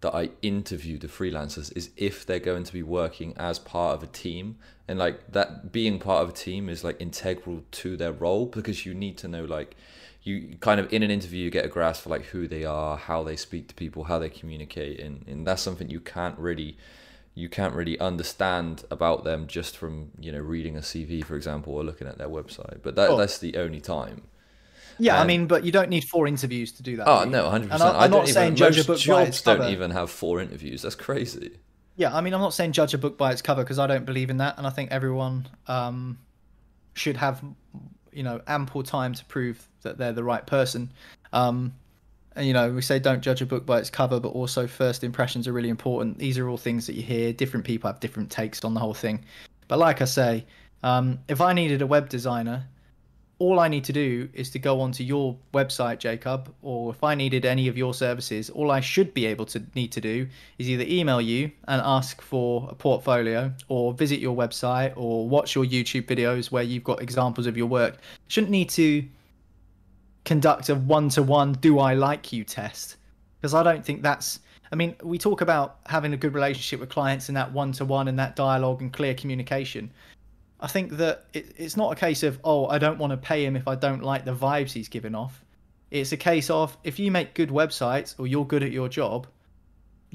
that 0.00 0.14
I 0.14 0.30
interview 0.42 0.98
the 0.98 1.08
freelancers 1.08 1.74
is 1.76 1.90
if 1.96 2.26
they're 2.26 2.38
going 2.38 2.64
to 2.64 2.72
be 2.72 2.82
working 2.82 3.34
as 3.36 3.58
part 3.58 3.94
of 3.96 4.02
a 4.02 4.06
team. 4.06 4.56
And 4.88 4.98
like 4.98 5.32
that 5.32 5.72
being 5.72 5.98
part 5.98 6.22
of 6.22 6.28
a 6.28 6.32
team 6.32 6.68
is 6.68 6.84
like 6.84 7.00
integral 7.00 7.64
to 7.72 7.96
their 7.96 8.12
role 8.12 8.46
because 8.46 8.84
you 8.84 8.94
need 8.94 9.16
to 9.18 9.28
know 9.28 9.44
like 9.44 9.74
you 10.22 10.56
kind 10.60 10.80
of 10.80 10.92
in 10.92 11.02
an 11.02 11.10
interview 11.10 11.44
you 11.44 11.50
get 11.50 11.64
a 11.64 11.68
grasp 11.68 12.02
for 12.02 12.10
like 12.10 12.24
who 12.26 12.46
they 12.46 12.64
are 12.64 12.96
how 12.96 13.22
they 13.22 13.36
speak 13.36 13.68
to 13.68 13.74
people 13.74 14.04
how 14.04 14.18
they 14.18 14.28
communicate. 14.28 15.00
And, 15.00 15.24
and 15.26 15.46
that's 15.46 15.62
something 15.62 15.88
you 15.88 16.00
can't 16.00 16.38
really 16.38 16.76
you 17.34 17.48
can't 17.48 17.74
really 17.74 17.98
understand 17.98 18.84
about 18.90 19.24
them 19.24 19.46
just 19.46 19.76
from 19.76 20.10
you 20.20 20.32
know 20.32 20.40
reading 20.40 20.76
a 20.76 20.80
cv 20.80 21.22
for 21.22 21.36
example 21.36 21.74
or 21.74 21.84
looking 21.84 22.06
at 22.06 22.18
their 22.18 22.28
website. 22.28 22.78
But 22.82 22.96
that, 22.96 23.10
oh. 23.10 23.16
that's 23.16 23.38
the 23.38 23.56
only 23.56 23.80
time 23.80 24.22
yeah, 24.98 25.16
um, 25.16 25.22
I 25.22 25.26
mean, 25.26 25.46
but 25.46 25.64
you 25.64 25.72
don't 25.72 25.88
need 25.88 26.04
four 26.04 26.26
interviews 26.26 26.72
to 26.72 26.82
do 26.82 26.96
that. 26.96 27.06
Oh 27.06 27.24
no, 27.24 27.48
hundred 27.48 27.70
percent. 27.70 27.96
I'm 27.96 28.10
not 28.10 28.28
saying 28.28 28.54
even, 28.54 28.56
judge 28.56 28.78
a 28.78 28.84
book 28.84 29.00
by 29.06 29.22
its 29.22 29.40
cover. 29.40 29.62
don't 29.62 29.72
even 29.72 29.90
have 29.90 30.10
four 30.10 30.40
interviews. 30.40 30.82
That's 30.82 30.94
crazy. 30.94 31.58
Yeah, 31.96 32.14
I 32.14 32.20
mean, 32.20 32.34
I'm 32.34 32.40
not 32.40 32.52
saying 32.52 32.72
judge 32.72 32.92
a 32.94 32.98
book 32.98 33.16
by 33.16 33.32
its 33.32 33.40
cover 33.40 33.62
because 33.62 33.78
I 33.78 33.86
don't 33.86 34.04
believe 34.04 34.30
in 34.30 34.38
that, 34.38 34.58
and 34.58 34.66
I 34.66 34.70
think 34.70 34.90
everyone 34.90 35.48
um, 35.66 36.18
should 36.94 37.16
have, 37.16 37.42
you 38.12 38.22
know, 38.22 38.40
ample 38.46 38.82
time 38.82 39.14
to 39.14 39.24
prove 39.24 39.66
that 39.82 39.96
they're 39.96 40.12
the 40.12 40.24
right 40.24 40.46
person. 40.46 40.92
Um, 41.32 41.72
and 42.34 42.46
you 42.46 42.52
know, 42.52 42.70
we 42.70 42.82
say 42.82 42.98
don't 42.98 43.22
judge 43.22 43.40
a 43.40 43.46
book 43.46 43.64
by 43.64 43.78
its 43.78 43.88
cover, 43.88 44.20
but 44.20 44.28
also 44.28 44.66
first 44.66 45.02
impressions 45.02 45.48
are 45.48 45.52
really 45.52 45.70
important. 45.70 46.18
These 46.18 46.38
are 46.38 46.48
all 46.48 46.58
things 46.58 46.86
that 46.86 46.94
you 46.94 47.02
hear. 47.02 47.32
Different 47.32 47.64
people 47.64 47.90
have 47.90 47.98
different 47.98 48.30
takes 48.30 48.62
on 48.62 48.74
the 48.74 48.80
whole 48.80 48.94
thing. 48.94 49.24
But 49.68 49.78
like 49.78 50.02
I 50.02 50.04
say, 50.04 50.44
um, 50.82 51.18
if 51.28 51.40
I 51.40 51.54
needed 51.54 51.80
a 51.80 51.86
web 51.86 52.10
designer 52.10 52.66
all 53.38 53.60
I 53.60 53.68
need 53.68 53.84
to 53.84 53.92
do 53.92 54.28
is 54.32 54.50
to 54.50 54.58
go 54.58 54.80
onto 54.80 55.04
your 55.04 55.36
website, 55.52 55.98
Jacob, 55.98 56.52
or 56.62 56.90
if 56.90 57.04
I 57.04 57.14
needed 57.14 57.44
any 57.44 57.68
of 57.68 57.76
your 57.76 57.92
services, 57.92 58.48
all 58.48 58.70
I 58.70 58.80
should 58.80 59.12
be 59.12 59.26
able 59.26 59.44
to 59.46 59.62
need 59.74 59.92
to 59.92 60.00
do 60.00 60.26
is 60.58 60.70
either 60.70 60.84
email 60.86 61.20
you 61.20 61.50
and 61.68 61.82
ask 61.84 62.22
for 62.22 62.66
a 62.70 62.74
portfolio, 62.74 63.52
or 63.68 63.92
visit 63.92 64.20
your 64.20 64.34
website, 64.34 64.94
or 64.96 65.28
watch 65.28 65.54
your 65.54 65.64
YouTube 65.66 66.06
videos 66.06 66.50
where 66.50 66.62
you've 66.62 66.84
got 66.84 67.02
examples 67.02 67.46
of 67.46 67.58
your 67.58 67.66
work. 67.66 67.98
Shouldn't 68.28 68.50
need 68.50 68.70
to 68.70 69.04
conduct 70.24 70.70
a 70.70 70.74
one-to-one 70.74 71.52
"Do 71.60 71.78
I 71.78 71.92
like 71.92 72.32
you?" 72.32 72.42
test 72.42 72.96
because 73.38 73.52
I 73.52 73.62
don't 73.62 73.84
think 73.84 74.02
that's. 74.02 74.40
I 74.72 74.76
mean, 74.76 74.96
we 75.02 75.18
talk 75.18 75.42
about 75.42 75.78
having 75.86 76.12
a 76.14 76.16
good 76.16 76.34
relationship 76.34 76.80
with 76.80 76.88
clients 76.88 77.28
and 77.28 77.36
that 77.36 77.52
one-to-one 77.52 78.08
and 78.08 78.18
that 78.18 78.34
dialogue 78.34 78.80
and 78.80 78.92
clear 78.92 79.14
communication. 79.14 79.92
I 80.60 80.66
think 80.66 80.92
that 80.98 81.26
it, 81.32 81.54
it's 81.56 81.76
not 81.76 81.92
a 81.92 81.96
case 81.96 82.22
of 82.22 82.38
oh 82.44 82.66
I 82.66 82.78
don't 82.78 82.98
want 82.98 83.10
to 83.10 83.16
pay 83.16 83.44
him 83.44 83.56
if 83.56 83.68
I 83.68 83.74
don't 83.74 84.02
like 84.02 84.24
the 84.24 84.34
vibes 84.34 84.72
he's 84.72 84.88
giving 84.88 85.14
off. 85.14 85.44
It's 85.90 86.12
a 86.12 86.16
case 86.16 86.50
of 86.50 86.76
if 86.82 86.98
you 86.98 87.10
make 87.10 87.34
good 87.34 87.50
websites 87.50 88.18
or 88.18 88.26
you're 88.26 88.46
good 88.46 88.62
at 88.62 88.72
your 88.72 88.88
job, 88.88 89.26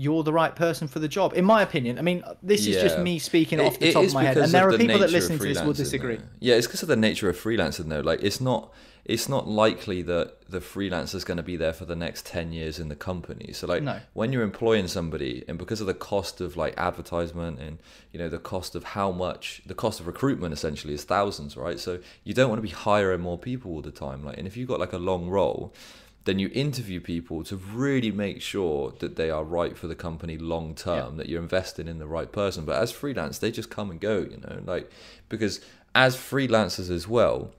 you're 0.01 0.23
the 0.23 0.33
right 0.33 0.55
person 0.55 0.87
for 0.87 0.97
the 0.99 1.07
job. 1.07 1.33
In 1.33 1.45
my 1.45 1.61
opinion, 1.61 1.99
I 1.99 2.01
mean 2.01 2.23
this 2.41 2.61
is 2.61 2.75
yeah. 2.75 2.81
just 2.81 2.99
me 2.99 3.19
speaking 3.19 3.59
it, 3.59 3.65
off 3.65 3.77
the 3.77 3.93
top 3.93 4.03
of 4.03 4.13
my 4.13 4.23
head, 4.23 4.37
and 4.37 4.51
there 4.51 4.67
are 4.67 4.71
the 4.71 4.79
people 4.79 4.99
that 4.99 5.11
listen 5.11 5.37
to 5.37 5.43
this 5.43 5.61
will 5.61 5.73
disagree. 5.73 6.19
Yeah, 6.39 6.55
it's 6.55 6.67
because 6.67 6.81
of 6.81 6.87
the 6.87 6.95
nature 6.95 7.29
of 7.29 7.37
freelancing 7.37 7.89
though. 7.89 8.01
Like 8.01 8.23
it's 8.23 8.41
not 8.41 8.73
it's 9.03 9.27
not 9.27 9.47
likely 9.47 10.01
that 10.03 10.41
the 10.47 10.59
freelancer 10.59 11.15
is 11.15 11.23
going 11.23 11.37
to 11.37 11.43
be 11.43 11.55
there 11.55 11.73
for 11.73 11.85
the 11.85 11.95
next 11.95 12.25
10 12.27 12.53
years 12.53 12.79
in 12.79 12.87
the 12.87 12.95
company 12.95 13.51
so 13.51 13.65
like 13.65 13.81
no. 13.81 13.99
when 14.13 14.31
you're 14.31 14.43
employing 14.43 14.87
somebody 14.87 15.43
and 15.47 15.57
because 15.57 15.81
of 15.81 15.87
the 15.87 15.93
cost 15.93 16.39
of 16.39 16.55
like 16.55 16.75
advertisement 16.77 17.59
and 17.59 17.79
you 18.11 18.19
know 18.19 18.29
the 18.29 18.37
cost 18.37 18.75
of 18.75 18.83
how 18.83 19.11
much 19.11 19.61
the 19.65 19.73
cost 19.73 19.99
of 19.99 20.05
recruitment 20.05 20.53
essentially 20.53 20.93
is 20.93 21.03
thousands 21.03 21.57
right 21.57 21.79
so 21.79 21.99
you 22.23 22.33
don't 22.33 22.49
want 22.49 22.59
to 22.59 22.67
be 22.67 22.69
hiring 22.69 23.21
more 23.21 23.39
people 23.39 23.71
all 23.71 23.81
the 23.81 23.91
time 23.91 24.23
like 24.23 24.37
and 24.37 24.45
if 24.45 24.55
you've 24.55 24.67
got 24.67 24.79
like 24.79 24.93
a 24.93 24.99
long 24.99 25.27
role 25.27 25.73
then 26.25 26.39
you 26.39 26.49
interview 26.53 26.99
people 26.99 27.43
to 27.43 27.55
really 27.55 28.11
make 28.11 28.41
sure 28.41 28.93
that 28.99 29.15
they 29.15 29.29
are 29.29 29.43
right 29.43 29.77
for 29.77 29.87
the 29.87 29.95
company 29.95 30.37
long 30.37 30.75
term 30.75 31.17
that 31.17 31.27
you're 31.27 31.41
investing 31.41 31.87
in 31.87 31.97
the 31.97 32.07
right 32.07 32.31
person. 32.31 32.65
But 32.65 32.81
as 32.81 32.91
freelance 32.91 33.39
they 33.39 33.51
just 33.51 33.69
come 33.69 33.89
and 33.89 33.99
go 33.99 34.19
you 34.19 34.37
know 34.37 34.61
like 34.65 34.89
because 35.29 35.61
as 35.93 36.15
freelancers 36.15 36.89
as 36.89 37.07
well 37.07 37.51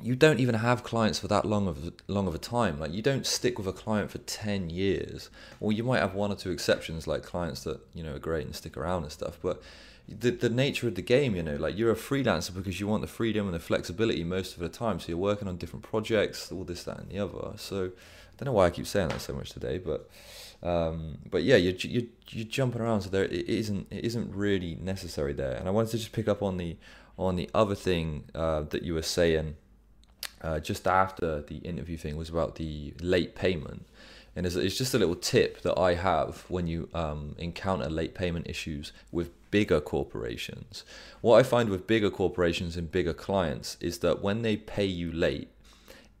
you 0.00 0.14
don't 0.14 0.38
even 0.38 0.54
have 0.54 0.84
clients 0.84 1.18
for 1.18 1.28
that 1.28 1.44
long 1.44 1.66
of 1.66 1.92
long 2.06 2.26
of 2.26 2.34
a 2.34 2.38
time. 2.38 2.78
Like 2.78 2.92
you 2.92 3.02
don't 3.02 3.26
stick 3.26 3.58
with 3.58 3.66
a 3.66 3.72
client 3.72 4.10
for 4.10 4.18
ten 4.18 4.70
years, 4.70 5.30
or 5.60 5.72
you 5.72 5.82
might 5.82 5.98
have 5.98 6.14
one 6.14 6.30
or 6.30 6.36
two 6.36 6.50
exceptions, 6.50 7.06
like 7.06 7.22
clients 7.22 7.64
that 7.64 7.80
you 7.94 8.02
know 8.02 8.14
are 8.14 8.18
great 8.18 8.46
and 8.46 8.54
stick 8.54 8.76
around 8.76 9.02
and 9.04 9.12
stuff. 9.12 9.38
But 9.42 9.62
the 10.08 10.30
the 10.30 10.48
nature 10.48 10.88
of 10.88 10.94
the 10.94 11.02
game, 11.02 11.34
you 11.34 11.42
know, 11.42 11.56
like 11.56 11.76
you're 11.76 11.90
a 11.90 11.96
freelancer 11.96 12.54
because 12.54 12.80
you 12.80 12.86
want 12.86 13.02
the 13.02 13.08
freedom 13.08 13.46
and 13.46 13.54
the 13.54 13.60
flexibility 13.60 14.24
most 14.24 14.54
of 14.54 14.60
the 14.60 14.68
time. 14.68 15.00
So 15.00 15.08
you're 15.08 15.18
working 15.18 15.48
on 15.48 15.56
different 15.56 15.84
projects, 15.84 16.52
all 16.52 16.64
this, 16.64 16.84
that, 16.84 16.98
and 16.98 17.10
the 17.10 17.18
other. 17.18 17.56
So 17.56 17.86
I 17.86 17.90
don't 18.38 18.46
know 18.46 18.52
why 18.52 18.66
I 18.66 18.70
keep 18.70 18.86
saying 18.86 19.08
that 19.08 19.20
so 19.20 19.32
much 19.34 19.50
today, 19.50 19.78
but 19.78 20.08
um, 20.62 21.18
but 21.28 21.42
yeah, 21.42 21.56
you're, 21.56 21.74
you're 21.74 22.08
you're 22.30 22.46
jumping 22.46 22.80
around. 22.80 23.02
So 23.02 23.10
there 23.10 23.24
it 23.24 23.48
isn't 23.48 23.88
it 23.90 24.04
isn't 24.04 24.32
really 24.34 24.76
necessary 24.76 25.32
there. 25.32 25.56
And 25.56 25.66
I 25.66 25.72
wanted 25.72 25.90
to 25.90 25.98
just 25.98 26.12
pick 26.12 26.28
up 26.28 26.40
on 26.40 26.56
the 26.56 26.76
on 27.18 27.34
the 27.34 27.50
other 27.52 27.74
thing 27.74 28.24
uh, 28.34 28.62
that 28.62 28.84
you 28.84 28.94
were 28.94 29.02
saying 29.02 29.56
uh, 30.42 30.60
just 30.60 30.86
after 30.86 31.42
the 31.42 31.56
interview 31.58 31.96
thing 31.96 32.16
was 32.16 32.28
about 32.28 32.56
the 32.56 32.94
late 33.00 33.34
payment. 33.34 33.86
And 34.36 34.46
it's, 34.46 34.54
it's 34.54 34.78
just 34.78 34.94
a 34.94 34.98
little 34.98 35.16
tip 35.16 35.62
that 35.62 35.78
I 35.78 35.94
have 35.94 36.44
when 36.48 36.66
you 36.66 36.88
um, 36.94 37.34
encounter 37.38 37.90
late 37.90 38.14
payment 38.14 38.48
issues 38.48 38.92
with 39.10 39.30
bigger 39.50 39.80
corporations. 39.80 40.84
What 41.20 41.38
I 41.38 41.42
find 41.42 41.70
with 41.70 41.86
bigger 41.86 42.10
corporations 42.10 42.76
and 42.76 42.90
bigger 42.90 43.14
clients 43.14 43.76
is 43.80 43.98
that 43.98 44.22
when 44.22 44.42
they 44.42 44.56
pay 44.56 44.84
you 44.84 45.10
late, 45.10 45.48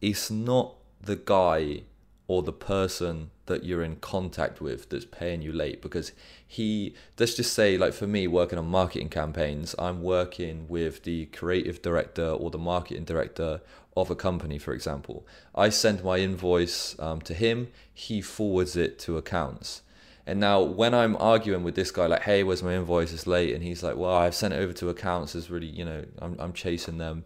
it's 0.00 0.30
not 0.30 0.74
the 1.00 1.16
guy 1.16 1.82
or 2.26 2.42
the 2.42 2.52
person 2.52 3.30
that 3.46 3.64
you're 3.64 3.82
in 3.82 3.96
contact 3.96 4.60
with 4.60 4.90
that's 4.90 5.06
paying 5.06 5.40
you 5.40 5.50
late 5.50 5.80
because 5.80 6.12
he 6.46 6.94
let's 7.18 7.34
just 7.34 7.52
say 7.54 7.78
like 7.78 7.94
for 7.94 8.06
me 8.06 8.26
working 8.26 8.58
on 8.58 8.66
marketing 8.66 9.08
campaigns 9.08 9.74
i'm 9.78 10.02
working 10.02 10.66
with 10.68 11.02
the 11.04 11.24
creative 11.26 11.80
director 11.80 12.28
or 12.28 12.50
the 12.50 12.58
marketing 12.58 13.04
director 13.04 13.60
of 14.02 14.10
a 14.10 14.16
company, 14.16 14.58
for 14.58 14.72
example. 14.72 15.26
I 15.54 15.68
send 15.68 16.04
my 16.04 16.18
invoice 16.18 16.98
um, 16.98 17.20
to 17.22 17.34
him, 17.34 17.68
he 17.92 18.20
forwards 18.20 18.76
it 18.76 18.98
to 19.00 19.16
accounts. 19.16 19.82
And 20.28 20.40
now 20.40 20.60
when 20.60 20.92
I'm 20.92 21.16
arguing 21.16 21.64
with 21.64 21.74
this 21.74 21.90
guy, 21.90 22.06
like, 22.06 22.24
hey, 22.24 22.42
where's 22.42 22.62
my 22.62 22.74
invoice? 22.74 23.14
It's 23.14 23.26
late, 23.26 23.54
and 23.54 23.64
he's 23.64 23.82
like, 23.82 23.96
well, 23.96 24.12
I've 24.12 24.34
sent 24.34 24.52
it 24.52 24.58
over 24.58 24.74
to 24.74 24.90
accounts. 24.90 25.34
It's 25.34 25.48
really, 25.48 25.66
you 25.66 25.86
know, 25.86 26.04
I'm 26.18 26.36
I'm 26.38 26.52
chasing 26.52 26.98
them. 26.98 27.24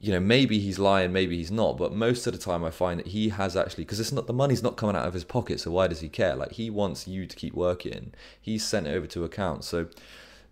You 0.00 0.12
know, 0.12 0.20
maybe 0.20 0.58
he's 0.58 0.80
lying, 0.80 1.12
maybe 1.12 1.36
he's 1.36 1.52
not, 1.52 1.78
but 1.78 1.94
most 1.94 2.26
of 2.26 2.32
the 2.32 2.38
time 2.38 2.64
I 2.64 2.70
find 2.70 2.98
that 2.98 3.06
he 3.06 3.28
has 3.30 3.56
actually 3.56 3.84
because 3.84 4.00
it's 4.00 4.12
not 4.12 4.26
the 4.26 4.32
money's 4.32 4.62
not 4.62 4.76
coming 4.76 4.96
out 4.96 5.06
of 5.06 5.14
his 5.14 5.22
pocket, 5.22 5.60
so 5.60 5.70
why 5.70 5.86
does 5.86 6.00
he 6.00 6.08
care? 6.08 6.34
Like 6.34 6.52
he 6.52 6.68
wants 6.68 7.06
you 7.06 7.26
to 7.26 7.36
keep 7.36 7.54
working. 7.54 8.12
He's 8.40 8.66
sent 8.66 8.88
it 8.88 8.90
over 8.90 9.06
to 9.06 9.22
accounts, 9.22 9.68
so 9.68 9.86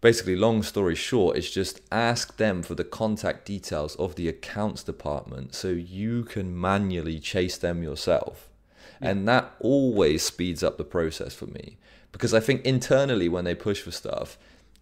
basically 0.02 0.34
long 0.36 0.62
story 0.62 0.96
short 0.96 1.38
is 1.38 1.50
just 1.50 1.80
ask 1.90 2.36
them 2.36 2.62
for 2.62 2.74
the 2.74 2.84
contact 2.84 3.46
details 3.46 3.94
of 3.96 4.16
the 4.16 4.28
accounts 4.28 4.82
department 4.82 5.54
so 5.54 5.68
you 5.68 6.24
can 6.24 6.60
manually 6.60 7.18
chase 7.18 7.56
them 7.56 7.82
yourself. 7.82 8.50
And 9.00 9.26
that 9.28 9.54
always 9.60 10.22
speeds 10.22 10.62
up 10.62 10.76
the 10.76 10.84
process 10.84 11.34
for 11.34 11.46
me. 11.46 11.78
Because 12.10 12.34
I 12.34 12.40
think 12.40 12.64
internally 12.66 13.28
when 13.28 13.44
they 13.44 13.54
push 13.54 13.80
for 13.80 13.92
stuff, 13.92 14.36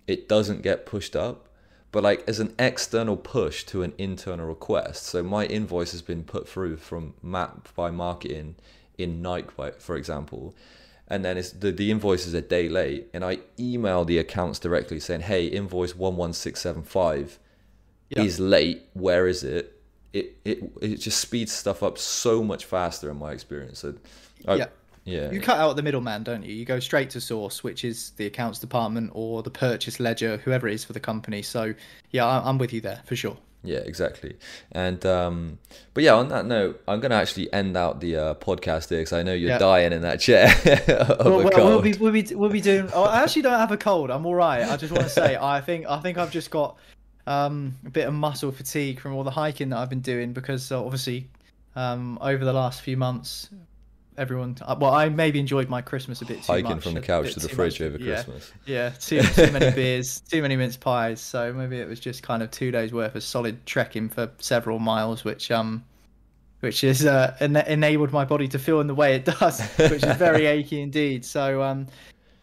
it 0.07 0.29
doesn't 0.29 0.63
get 0.63 0.87
pushed 0.87 1.15
up. 1.15 1.47
But 1.93 2.03
like 2.03 2.25
as 2.27 2.41
an 2.41 2.55
external 2.59 3.17
push 3.17 3.65
to 3.65 3.83
an 3.83 3.93
internal 3.99 4.47
request, 4.47 5.05
so 5.05 5.23
my 5.23 5.45
invoice 5.45 5.93
has 5.93 6.03
been 6.03 6.25
put 6.25 6.49
through 6.49 6.79
from 6.79 7.15
Map 7.23 7.69
by 7.75 7.91
marketing 7.91 8.57
in 8.97 9.21
Nike, 9.21 9.51
for 9.79 9.97
example, 9.97 10.55
and 11.11 11.25
then 11.25 11.37
it's 11.37 11.51
the, 11.51 11.73
the 11.73 11.91
invoice 11.91 12.27
is 12.27 12.35
a 12.35 12.41
day 12.41 12.69
late, 12.69 13.09
and 13.13 13.25
I 13.25 13.41
email 13.59 14.05
the 14.05 14.19
accounts 14.19 14.59
directly 14.59 15.01
saying, 15.01 15.23
"Hey, 15.23 15.47
invoice 15.47 15.95
one 15.95 16.17
one 16.17 16.33
six 16.33 16.61
seven 16.61 16.83
five 16.83 17.39
is 18.11 18.41
late. 18.41 18.83
Where 18.95 19.27
is 19.27 19.45
it?" 19.45 19.77
it 20.13 20.37
it 20.45 20.73
it 20.81 20.97
just 20.97 21.19
speeds 21.21 21.53
stuff 21.53 21.83
up 21.83 21.99
so 21.99 22.43
much 22.43 22.65
faster 22.65 23.11
in 23.11 23.19
my 23.19 23.33
experience. 23.33 23.81
So, 23.81 23.95
I, 24.47 24.55
yeah. 24.57 24.67
Yeah. 25.05 25.31
You 25.31 25.41
cut 25.41 25.59
out 25.59 25.75
the 25.77 25.83
middleman, 25.83 26.25
don't 26.25 26.45
you? 26.45 26.55
You 26.55 26.67
go 26.67 26.79
straight 26.79 27.09
to 27.11 27.23
source, 27.23 27.65
which 27.65 27.85
is 27.85 28.11
the 28.11 28.27
accounts 28.27 28.59
department 28.59 29.11
or 29.15 29.43
the 29.43 29.51
purchase 29.51 29.99
ledger, 29.99 30.37
whoever 30.37 30.69
it 30.69 30.75
is 30.75 30.85
for 30.85 30.93
the 30.93 31.01
company. 31.01 31.41
So, 31.41 31.75
yeah, 32.11 32.27
I'm 32.27 32.59
with 32.59 32.73
you 32.75 32.83
there 32.83 33.01
for 33.07 33.17
sure. 33.17 33.39
Yeah, 33.63 33.79
exactly. 33.79 34.37
And 34.73 35.05
um, 35.05 35.59
but 35.93 36.03
yeah, 36.03 36.15
on 36.15 36.29
that 36.29 36.47
note, 36.47 36.83
I'm 36.89 37.01
gonna 37.01 37.17
actually 37.17 37.53
end 37.53 37.77
out 37.77 38.01
the 38.01 38.17
uh, 38.17 38.35
podcast 38.35 38.89
here 38.89 39.01
because 39.01 39.13
I 39.13 39.23
know 39.23 39.35
you're 39.35 39.59
dying 39.59 39.93
in 39.93 40.03
that 40.03 40.21
chair. 40.21 40.49
well, 41.21 41.45
well, 41.45 41.67
we'll 41.67 41.83
be 41.83 41.93
we'll 41.95 42.13
be 42.13 42.27
we'll 42.35 42.51
be 42.51 42.63
doing. 42.63 42.89
Oh, 42.95 43.05
I 43.05 43.23
actually 43.23 43.43
don't 43.43 43.59
have 43.59 43.73
a 43.73 43.77
cold. 43.77 44.11
I'm 44.11 44.25
all 44.25 44.35
right. 44.35 44.63
I 44.63 44.77
just 44.77 44.93
want 44.93 45.05
to 45.05 45.11
say, 45.11 45.37
I 45.41 45.61
think 45.61 45.87
I 45.89 46.01
think 46.01 46.17
I've 46.17 46.31
just 46.31 46.51
got 46.51 46.79
um, 47.27 47.77
a 47.85 47.91
bit 47.91 48.09
of 48.09 48.15
muscle 48.15 48.51
fatigue 48.51 48.99
from 48.99 49.15
all 49.15 49.25
the 49.25 49.31
hiking 49.31 49.69
that 49.71 49.79
I've 49.79 49.91
been 49.91 50.01
doing 50.01 50.33
because 50.33 50.73
uh, 50.73 50.83
obviously 50.83 51.29
um, 51.77 52.19
over 52.23 52.45
the 52.45 52.53
last 52.53 52.81
few 52.81 52.97
months, 52.97 53.51
everyone. 54.17 54.57
Well, 54.79 54.93
I 54.93 55.09
maybe 55.09 55.41
enjoyed 55.41 55.69
my 55.69 55.81
Christmas 55.81 56.23
a 56.23 56.27
bit 56.27 56.43
too 56.43 56.53
hiking 56.53 56.71
much. 56.71 56.83
from 56.83 56.95
the 56.95 57.01
couch 57.01 57.35
to 57.35 57.41
the 57.41 57.49
fridge 57.49 57.81
much, 57.81 57.89
over 57.89 57.99
Christmas. 57.99 58.53
Yeah, 58.67 58.91
too, 58.91 59.23
too 59.23 59.51
many 59.51 59.71
beers, 59.75 60.21
too 60.21 60.43
many 60.43 60.57
mince 60.57 60.77
pies. 60.77 61.21
So 61.21 61.53
maybe 61.53 61.79
it 61.79 61.89
was 61.89 62.01
just 62.01 62.23
kind 62.23 62.43
of 62.43 62.51
two 62.51 62.71
days 62.71 62.93
worth 62.93 63.15
of 63.15 63.23
solid 63.23 63.65
trekking 63.67 64.09
for 64.09 64.31
several 64.39 64.79
miles, 64.79 65.25
which 65.25 65.51
um, 65.51 65.85
which 66.61 66.85
is 66.85 67.07
uh, 67.07 67.37
en- 67.41 67.57
enabled 67.57 68.13
my 68.13 68.25
body 68.25 68.49
to 68.49 68.59
feel 68.59 68.81
in 68.81 68.87
the 68.87 68.95
way 68.95 69.15
it 69.15 69.25
does, 69.25 69.61
which 69.77 70.05
is 70.05 70.17
very 70.17 70.47
achy 70.47 70.81
indeed. 70.81 71.25
So 71.25 71.63
um, 71.63 71.87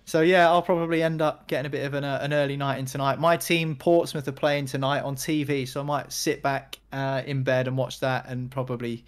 so 0.08 0.21
yeah, 0.21 0.47
I'll 0.47 0.62
probably 0.62 1.03
end 1.03 1.21
up 1.21 1.47
getting 1.47 1.65
a 1.65 1.69
bit 1.69 1.86
of 1.86 1.93
an, 1.93 2.06
uh, 2.06 2.19
an 2.21 2.32
early 2.32 2.56
night 2.56 2.80
in 2.80 2.86
tonight. 2.86 3.19
My 3.19 3.36
team, 3.36 3.75
Portsmouth, 3.75 4.25
are 4.25 4.32
playing 4.32 4.65
tonight 4.65 5.01
on 5.01 5.17
TV, 5.17 5.67
so 5.67 5.82
I 5.82 5.84
might 5.84 6.13
sit 6.13 6.41
back 6.41 6.80
uh, 6.93 7.23
in 7.25 7.43
bed 7.43 7.67
and 7.67 7.77
watch 7.77 7.99
that, 7.99 8.25
and 8.25 8.49
probably 8.49 9.03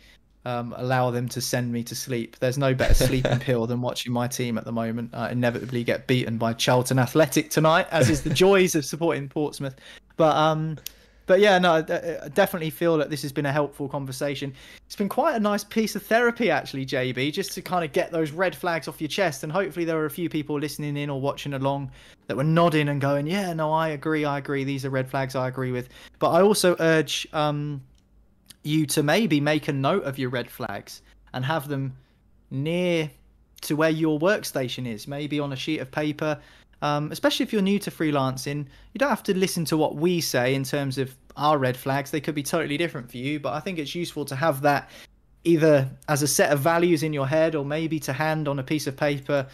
um, 0.49 0.73
allow 0.77 1.11
them 1.11 1.29
to 1.29 1.41
send 1.41 1.71
me 1.71 1.83
to 1.83 1.95
sleep. 1.95 2.37
There's 2.39 2.57
no 2.57 2.73
better 2.73 2.93
sleeping 3.05 3.39
pill 3.39 3.67
than 3.67 3.81
watching 3.81 4.11
my 4.11 4.27
team 4.27 4.57
at 4.57 4.65
the 4.65 4.71
moment 4.71 5.11
uh, 5.13 5.29
inevitably 5.31 5.83
get 5.83 6.07
beaten 6.07 6.37
by 6.37 6.53
Charlton 6.53 6.99
Athletic 6.99 7.49
tonight, 7.49 7.87
as 7.91 8.09
is 8.09 8.23
the 8.23 8.29
joys 8.45 8.75
of 8.75 8.83
supporting 8.85 9.29
Portsmouth. 9.29 9.75
But 10.17 10.35
um, 10.35 10.77
but 11.27 11.39
yeah, 11.39 11.59
no, 11.59 11.73
I 11.73 12.27
definitely 12.29 12.71
feel 12.71 12.97
that 12.97 13.11
this 13.11 13.21
has 13.21 13.31
been 13.31 13.45
a 13.45 13.51
helpful 13.51 13.87
conversation. 13.87 14.51
It's 14.87 14.95
been 14.95 15.07
quite 15.07 15.35
a 15.35 15.39
nice 15.39 15.63
piece 15.63 15.95
of 15.95 16.01
therapy, 16.01 16.49
actually, 16.49 16.87
JB, 16.87 17.31
just 17.31 17.51
to 17.51 17.61
kind 17.61 17.85
of 17.85 17.91
get 17.91 18.11
those 18.11 18.31
red 18.31 18.55
flags 18.55 18.87
off 18.87 18.99
your 18.99 19.09
chest. 19.09 19.43
And 19.43 19.51
hopefully, 19.51 19.85
there 19.85 19.99
are 19.99 20.07
a 20.07 20.09
few 20.09 20.27
people 20.27 20.59
listening 20.59 20.97
in 20.97 21.07
or 21.07 21.21
watching 21.21 21.53
along 21.53 21.91
that 22.25 22.35
were 22.35 22.43
nodding 22.43 22.89
and 22.89 22.99
going, 22.99 23.27
"Yeah, 23.27 23.53
no, 23.53 23.71
I 23.71 23.89
agree, 23.89 24.25
I 24.25 24.39
agree. 24.39 24.63
These 24.63 24.85
are 24.85 24.89
red 24.89 25.07
flags 25.07 25.35
I 25.35 25.47
agree 25.47 25.71
with." 25.71 25.89
But 26.17 26.31
I 26.31 26.41
also 26.41 26.75
urge 26.79 27.27
um, 27.31 27.83
you 28.63 28.85
to 28.87 29.03
maybe 29.03 29.39
make 29.39 29.67
a 29.67 29.73
note 29.73 30.03
of 30.03 30.19
your 30.19 30.29
red 30.29 30.49
flags 30.49 31.01
and 31.33 31.45
have 31.45 31.67
them 31.67 31.95
near 32.51 33.09
to 33.61 33.75
where 33.75 33.89
your 33.89 34.19
workstation 34.19 34.87
is, 34.87 35.07
maybe 35.07 35.39
on 35.39 35.53
a 35.53 35.55
sheet 35.55 35.79
of 35.79 35.91
paper 35.91 36.39
um, 36.81 37.11
especially 37.11 37.43
if 37.43 37.53
you're 37.53 37.61
new 37.61 37.79
to 37.79 37.91
freelancing, 37.91 38.65
you 38.93 38.99
don't 38.99 39.09
have 39.09 39.23
to 39.23 39.37
listen 39.37 39.65
to 39.65 39.77
what 39.77 39.95
we 39.95 40.21
say 40.21 40.55
in 40.55 40.63
terms 40.63 40.97
of 40.97 41.15
our 41.35 41.57
red 41.57 41.75
flags. 41.75 42.11
They 42.11 42.21
could 42.21 42.35
be 42.35 42.43
totally 42.43 42.77
different 42.77 43.09
for 43.09 43.17
you, 43.17 43.39
but 43.39 43.53
I 43.53 43.59
think 43.59 43.79
it's 43.79 43.95
useful 43.95 44.25
to 44.25 44.35
have 44.35 44.61
that 44.61 44.89
either 45.43 45.89
as 46.07 46.21
a 46.21 46.27
set 46.27 46.51
of 46.51 46.59
values 46.59 47.03
in 47.03 47.13
your 47.13 47.27
head 47.27 47.55
or 47.55 47.65
maybe 47.65 47.99
to 48.01 48.13
hand 48.13 48.47
on 48.47 48.59
a 48.59 48.63
piece 48.63 48.87
of 48.87 48.95
paper 48.95 49.47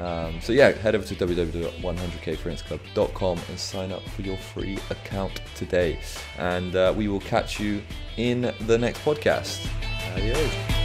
um, 0.00 0.40
so 0.40 0.52
yeah, 0.52 0.72
head 0.72 0.94
over 0.94 1.04
to 1.04 1.14
www.100kfreelanceclub.com 1.14 3.38
and 3.48 3.58
sign 3.58 3.92
up 3.92 4.02
for 4.08 4.22
your 4.22 4.38
free 4.38 4.78
account 4.88 5.42
today. 5.54 5.98
And 6.38 6.74
uh, 6.74 6.94
we 6.96 7.08
will 7.08 7.20
catch 7.20 7.60
you 7.60 7.82
in 8.16 8.54
the 8.60 8.78
next 8.78 9.04
podcast. 9.04 9.68
Adios. 10.16 10.79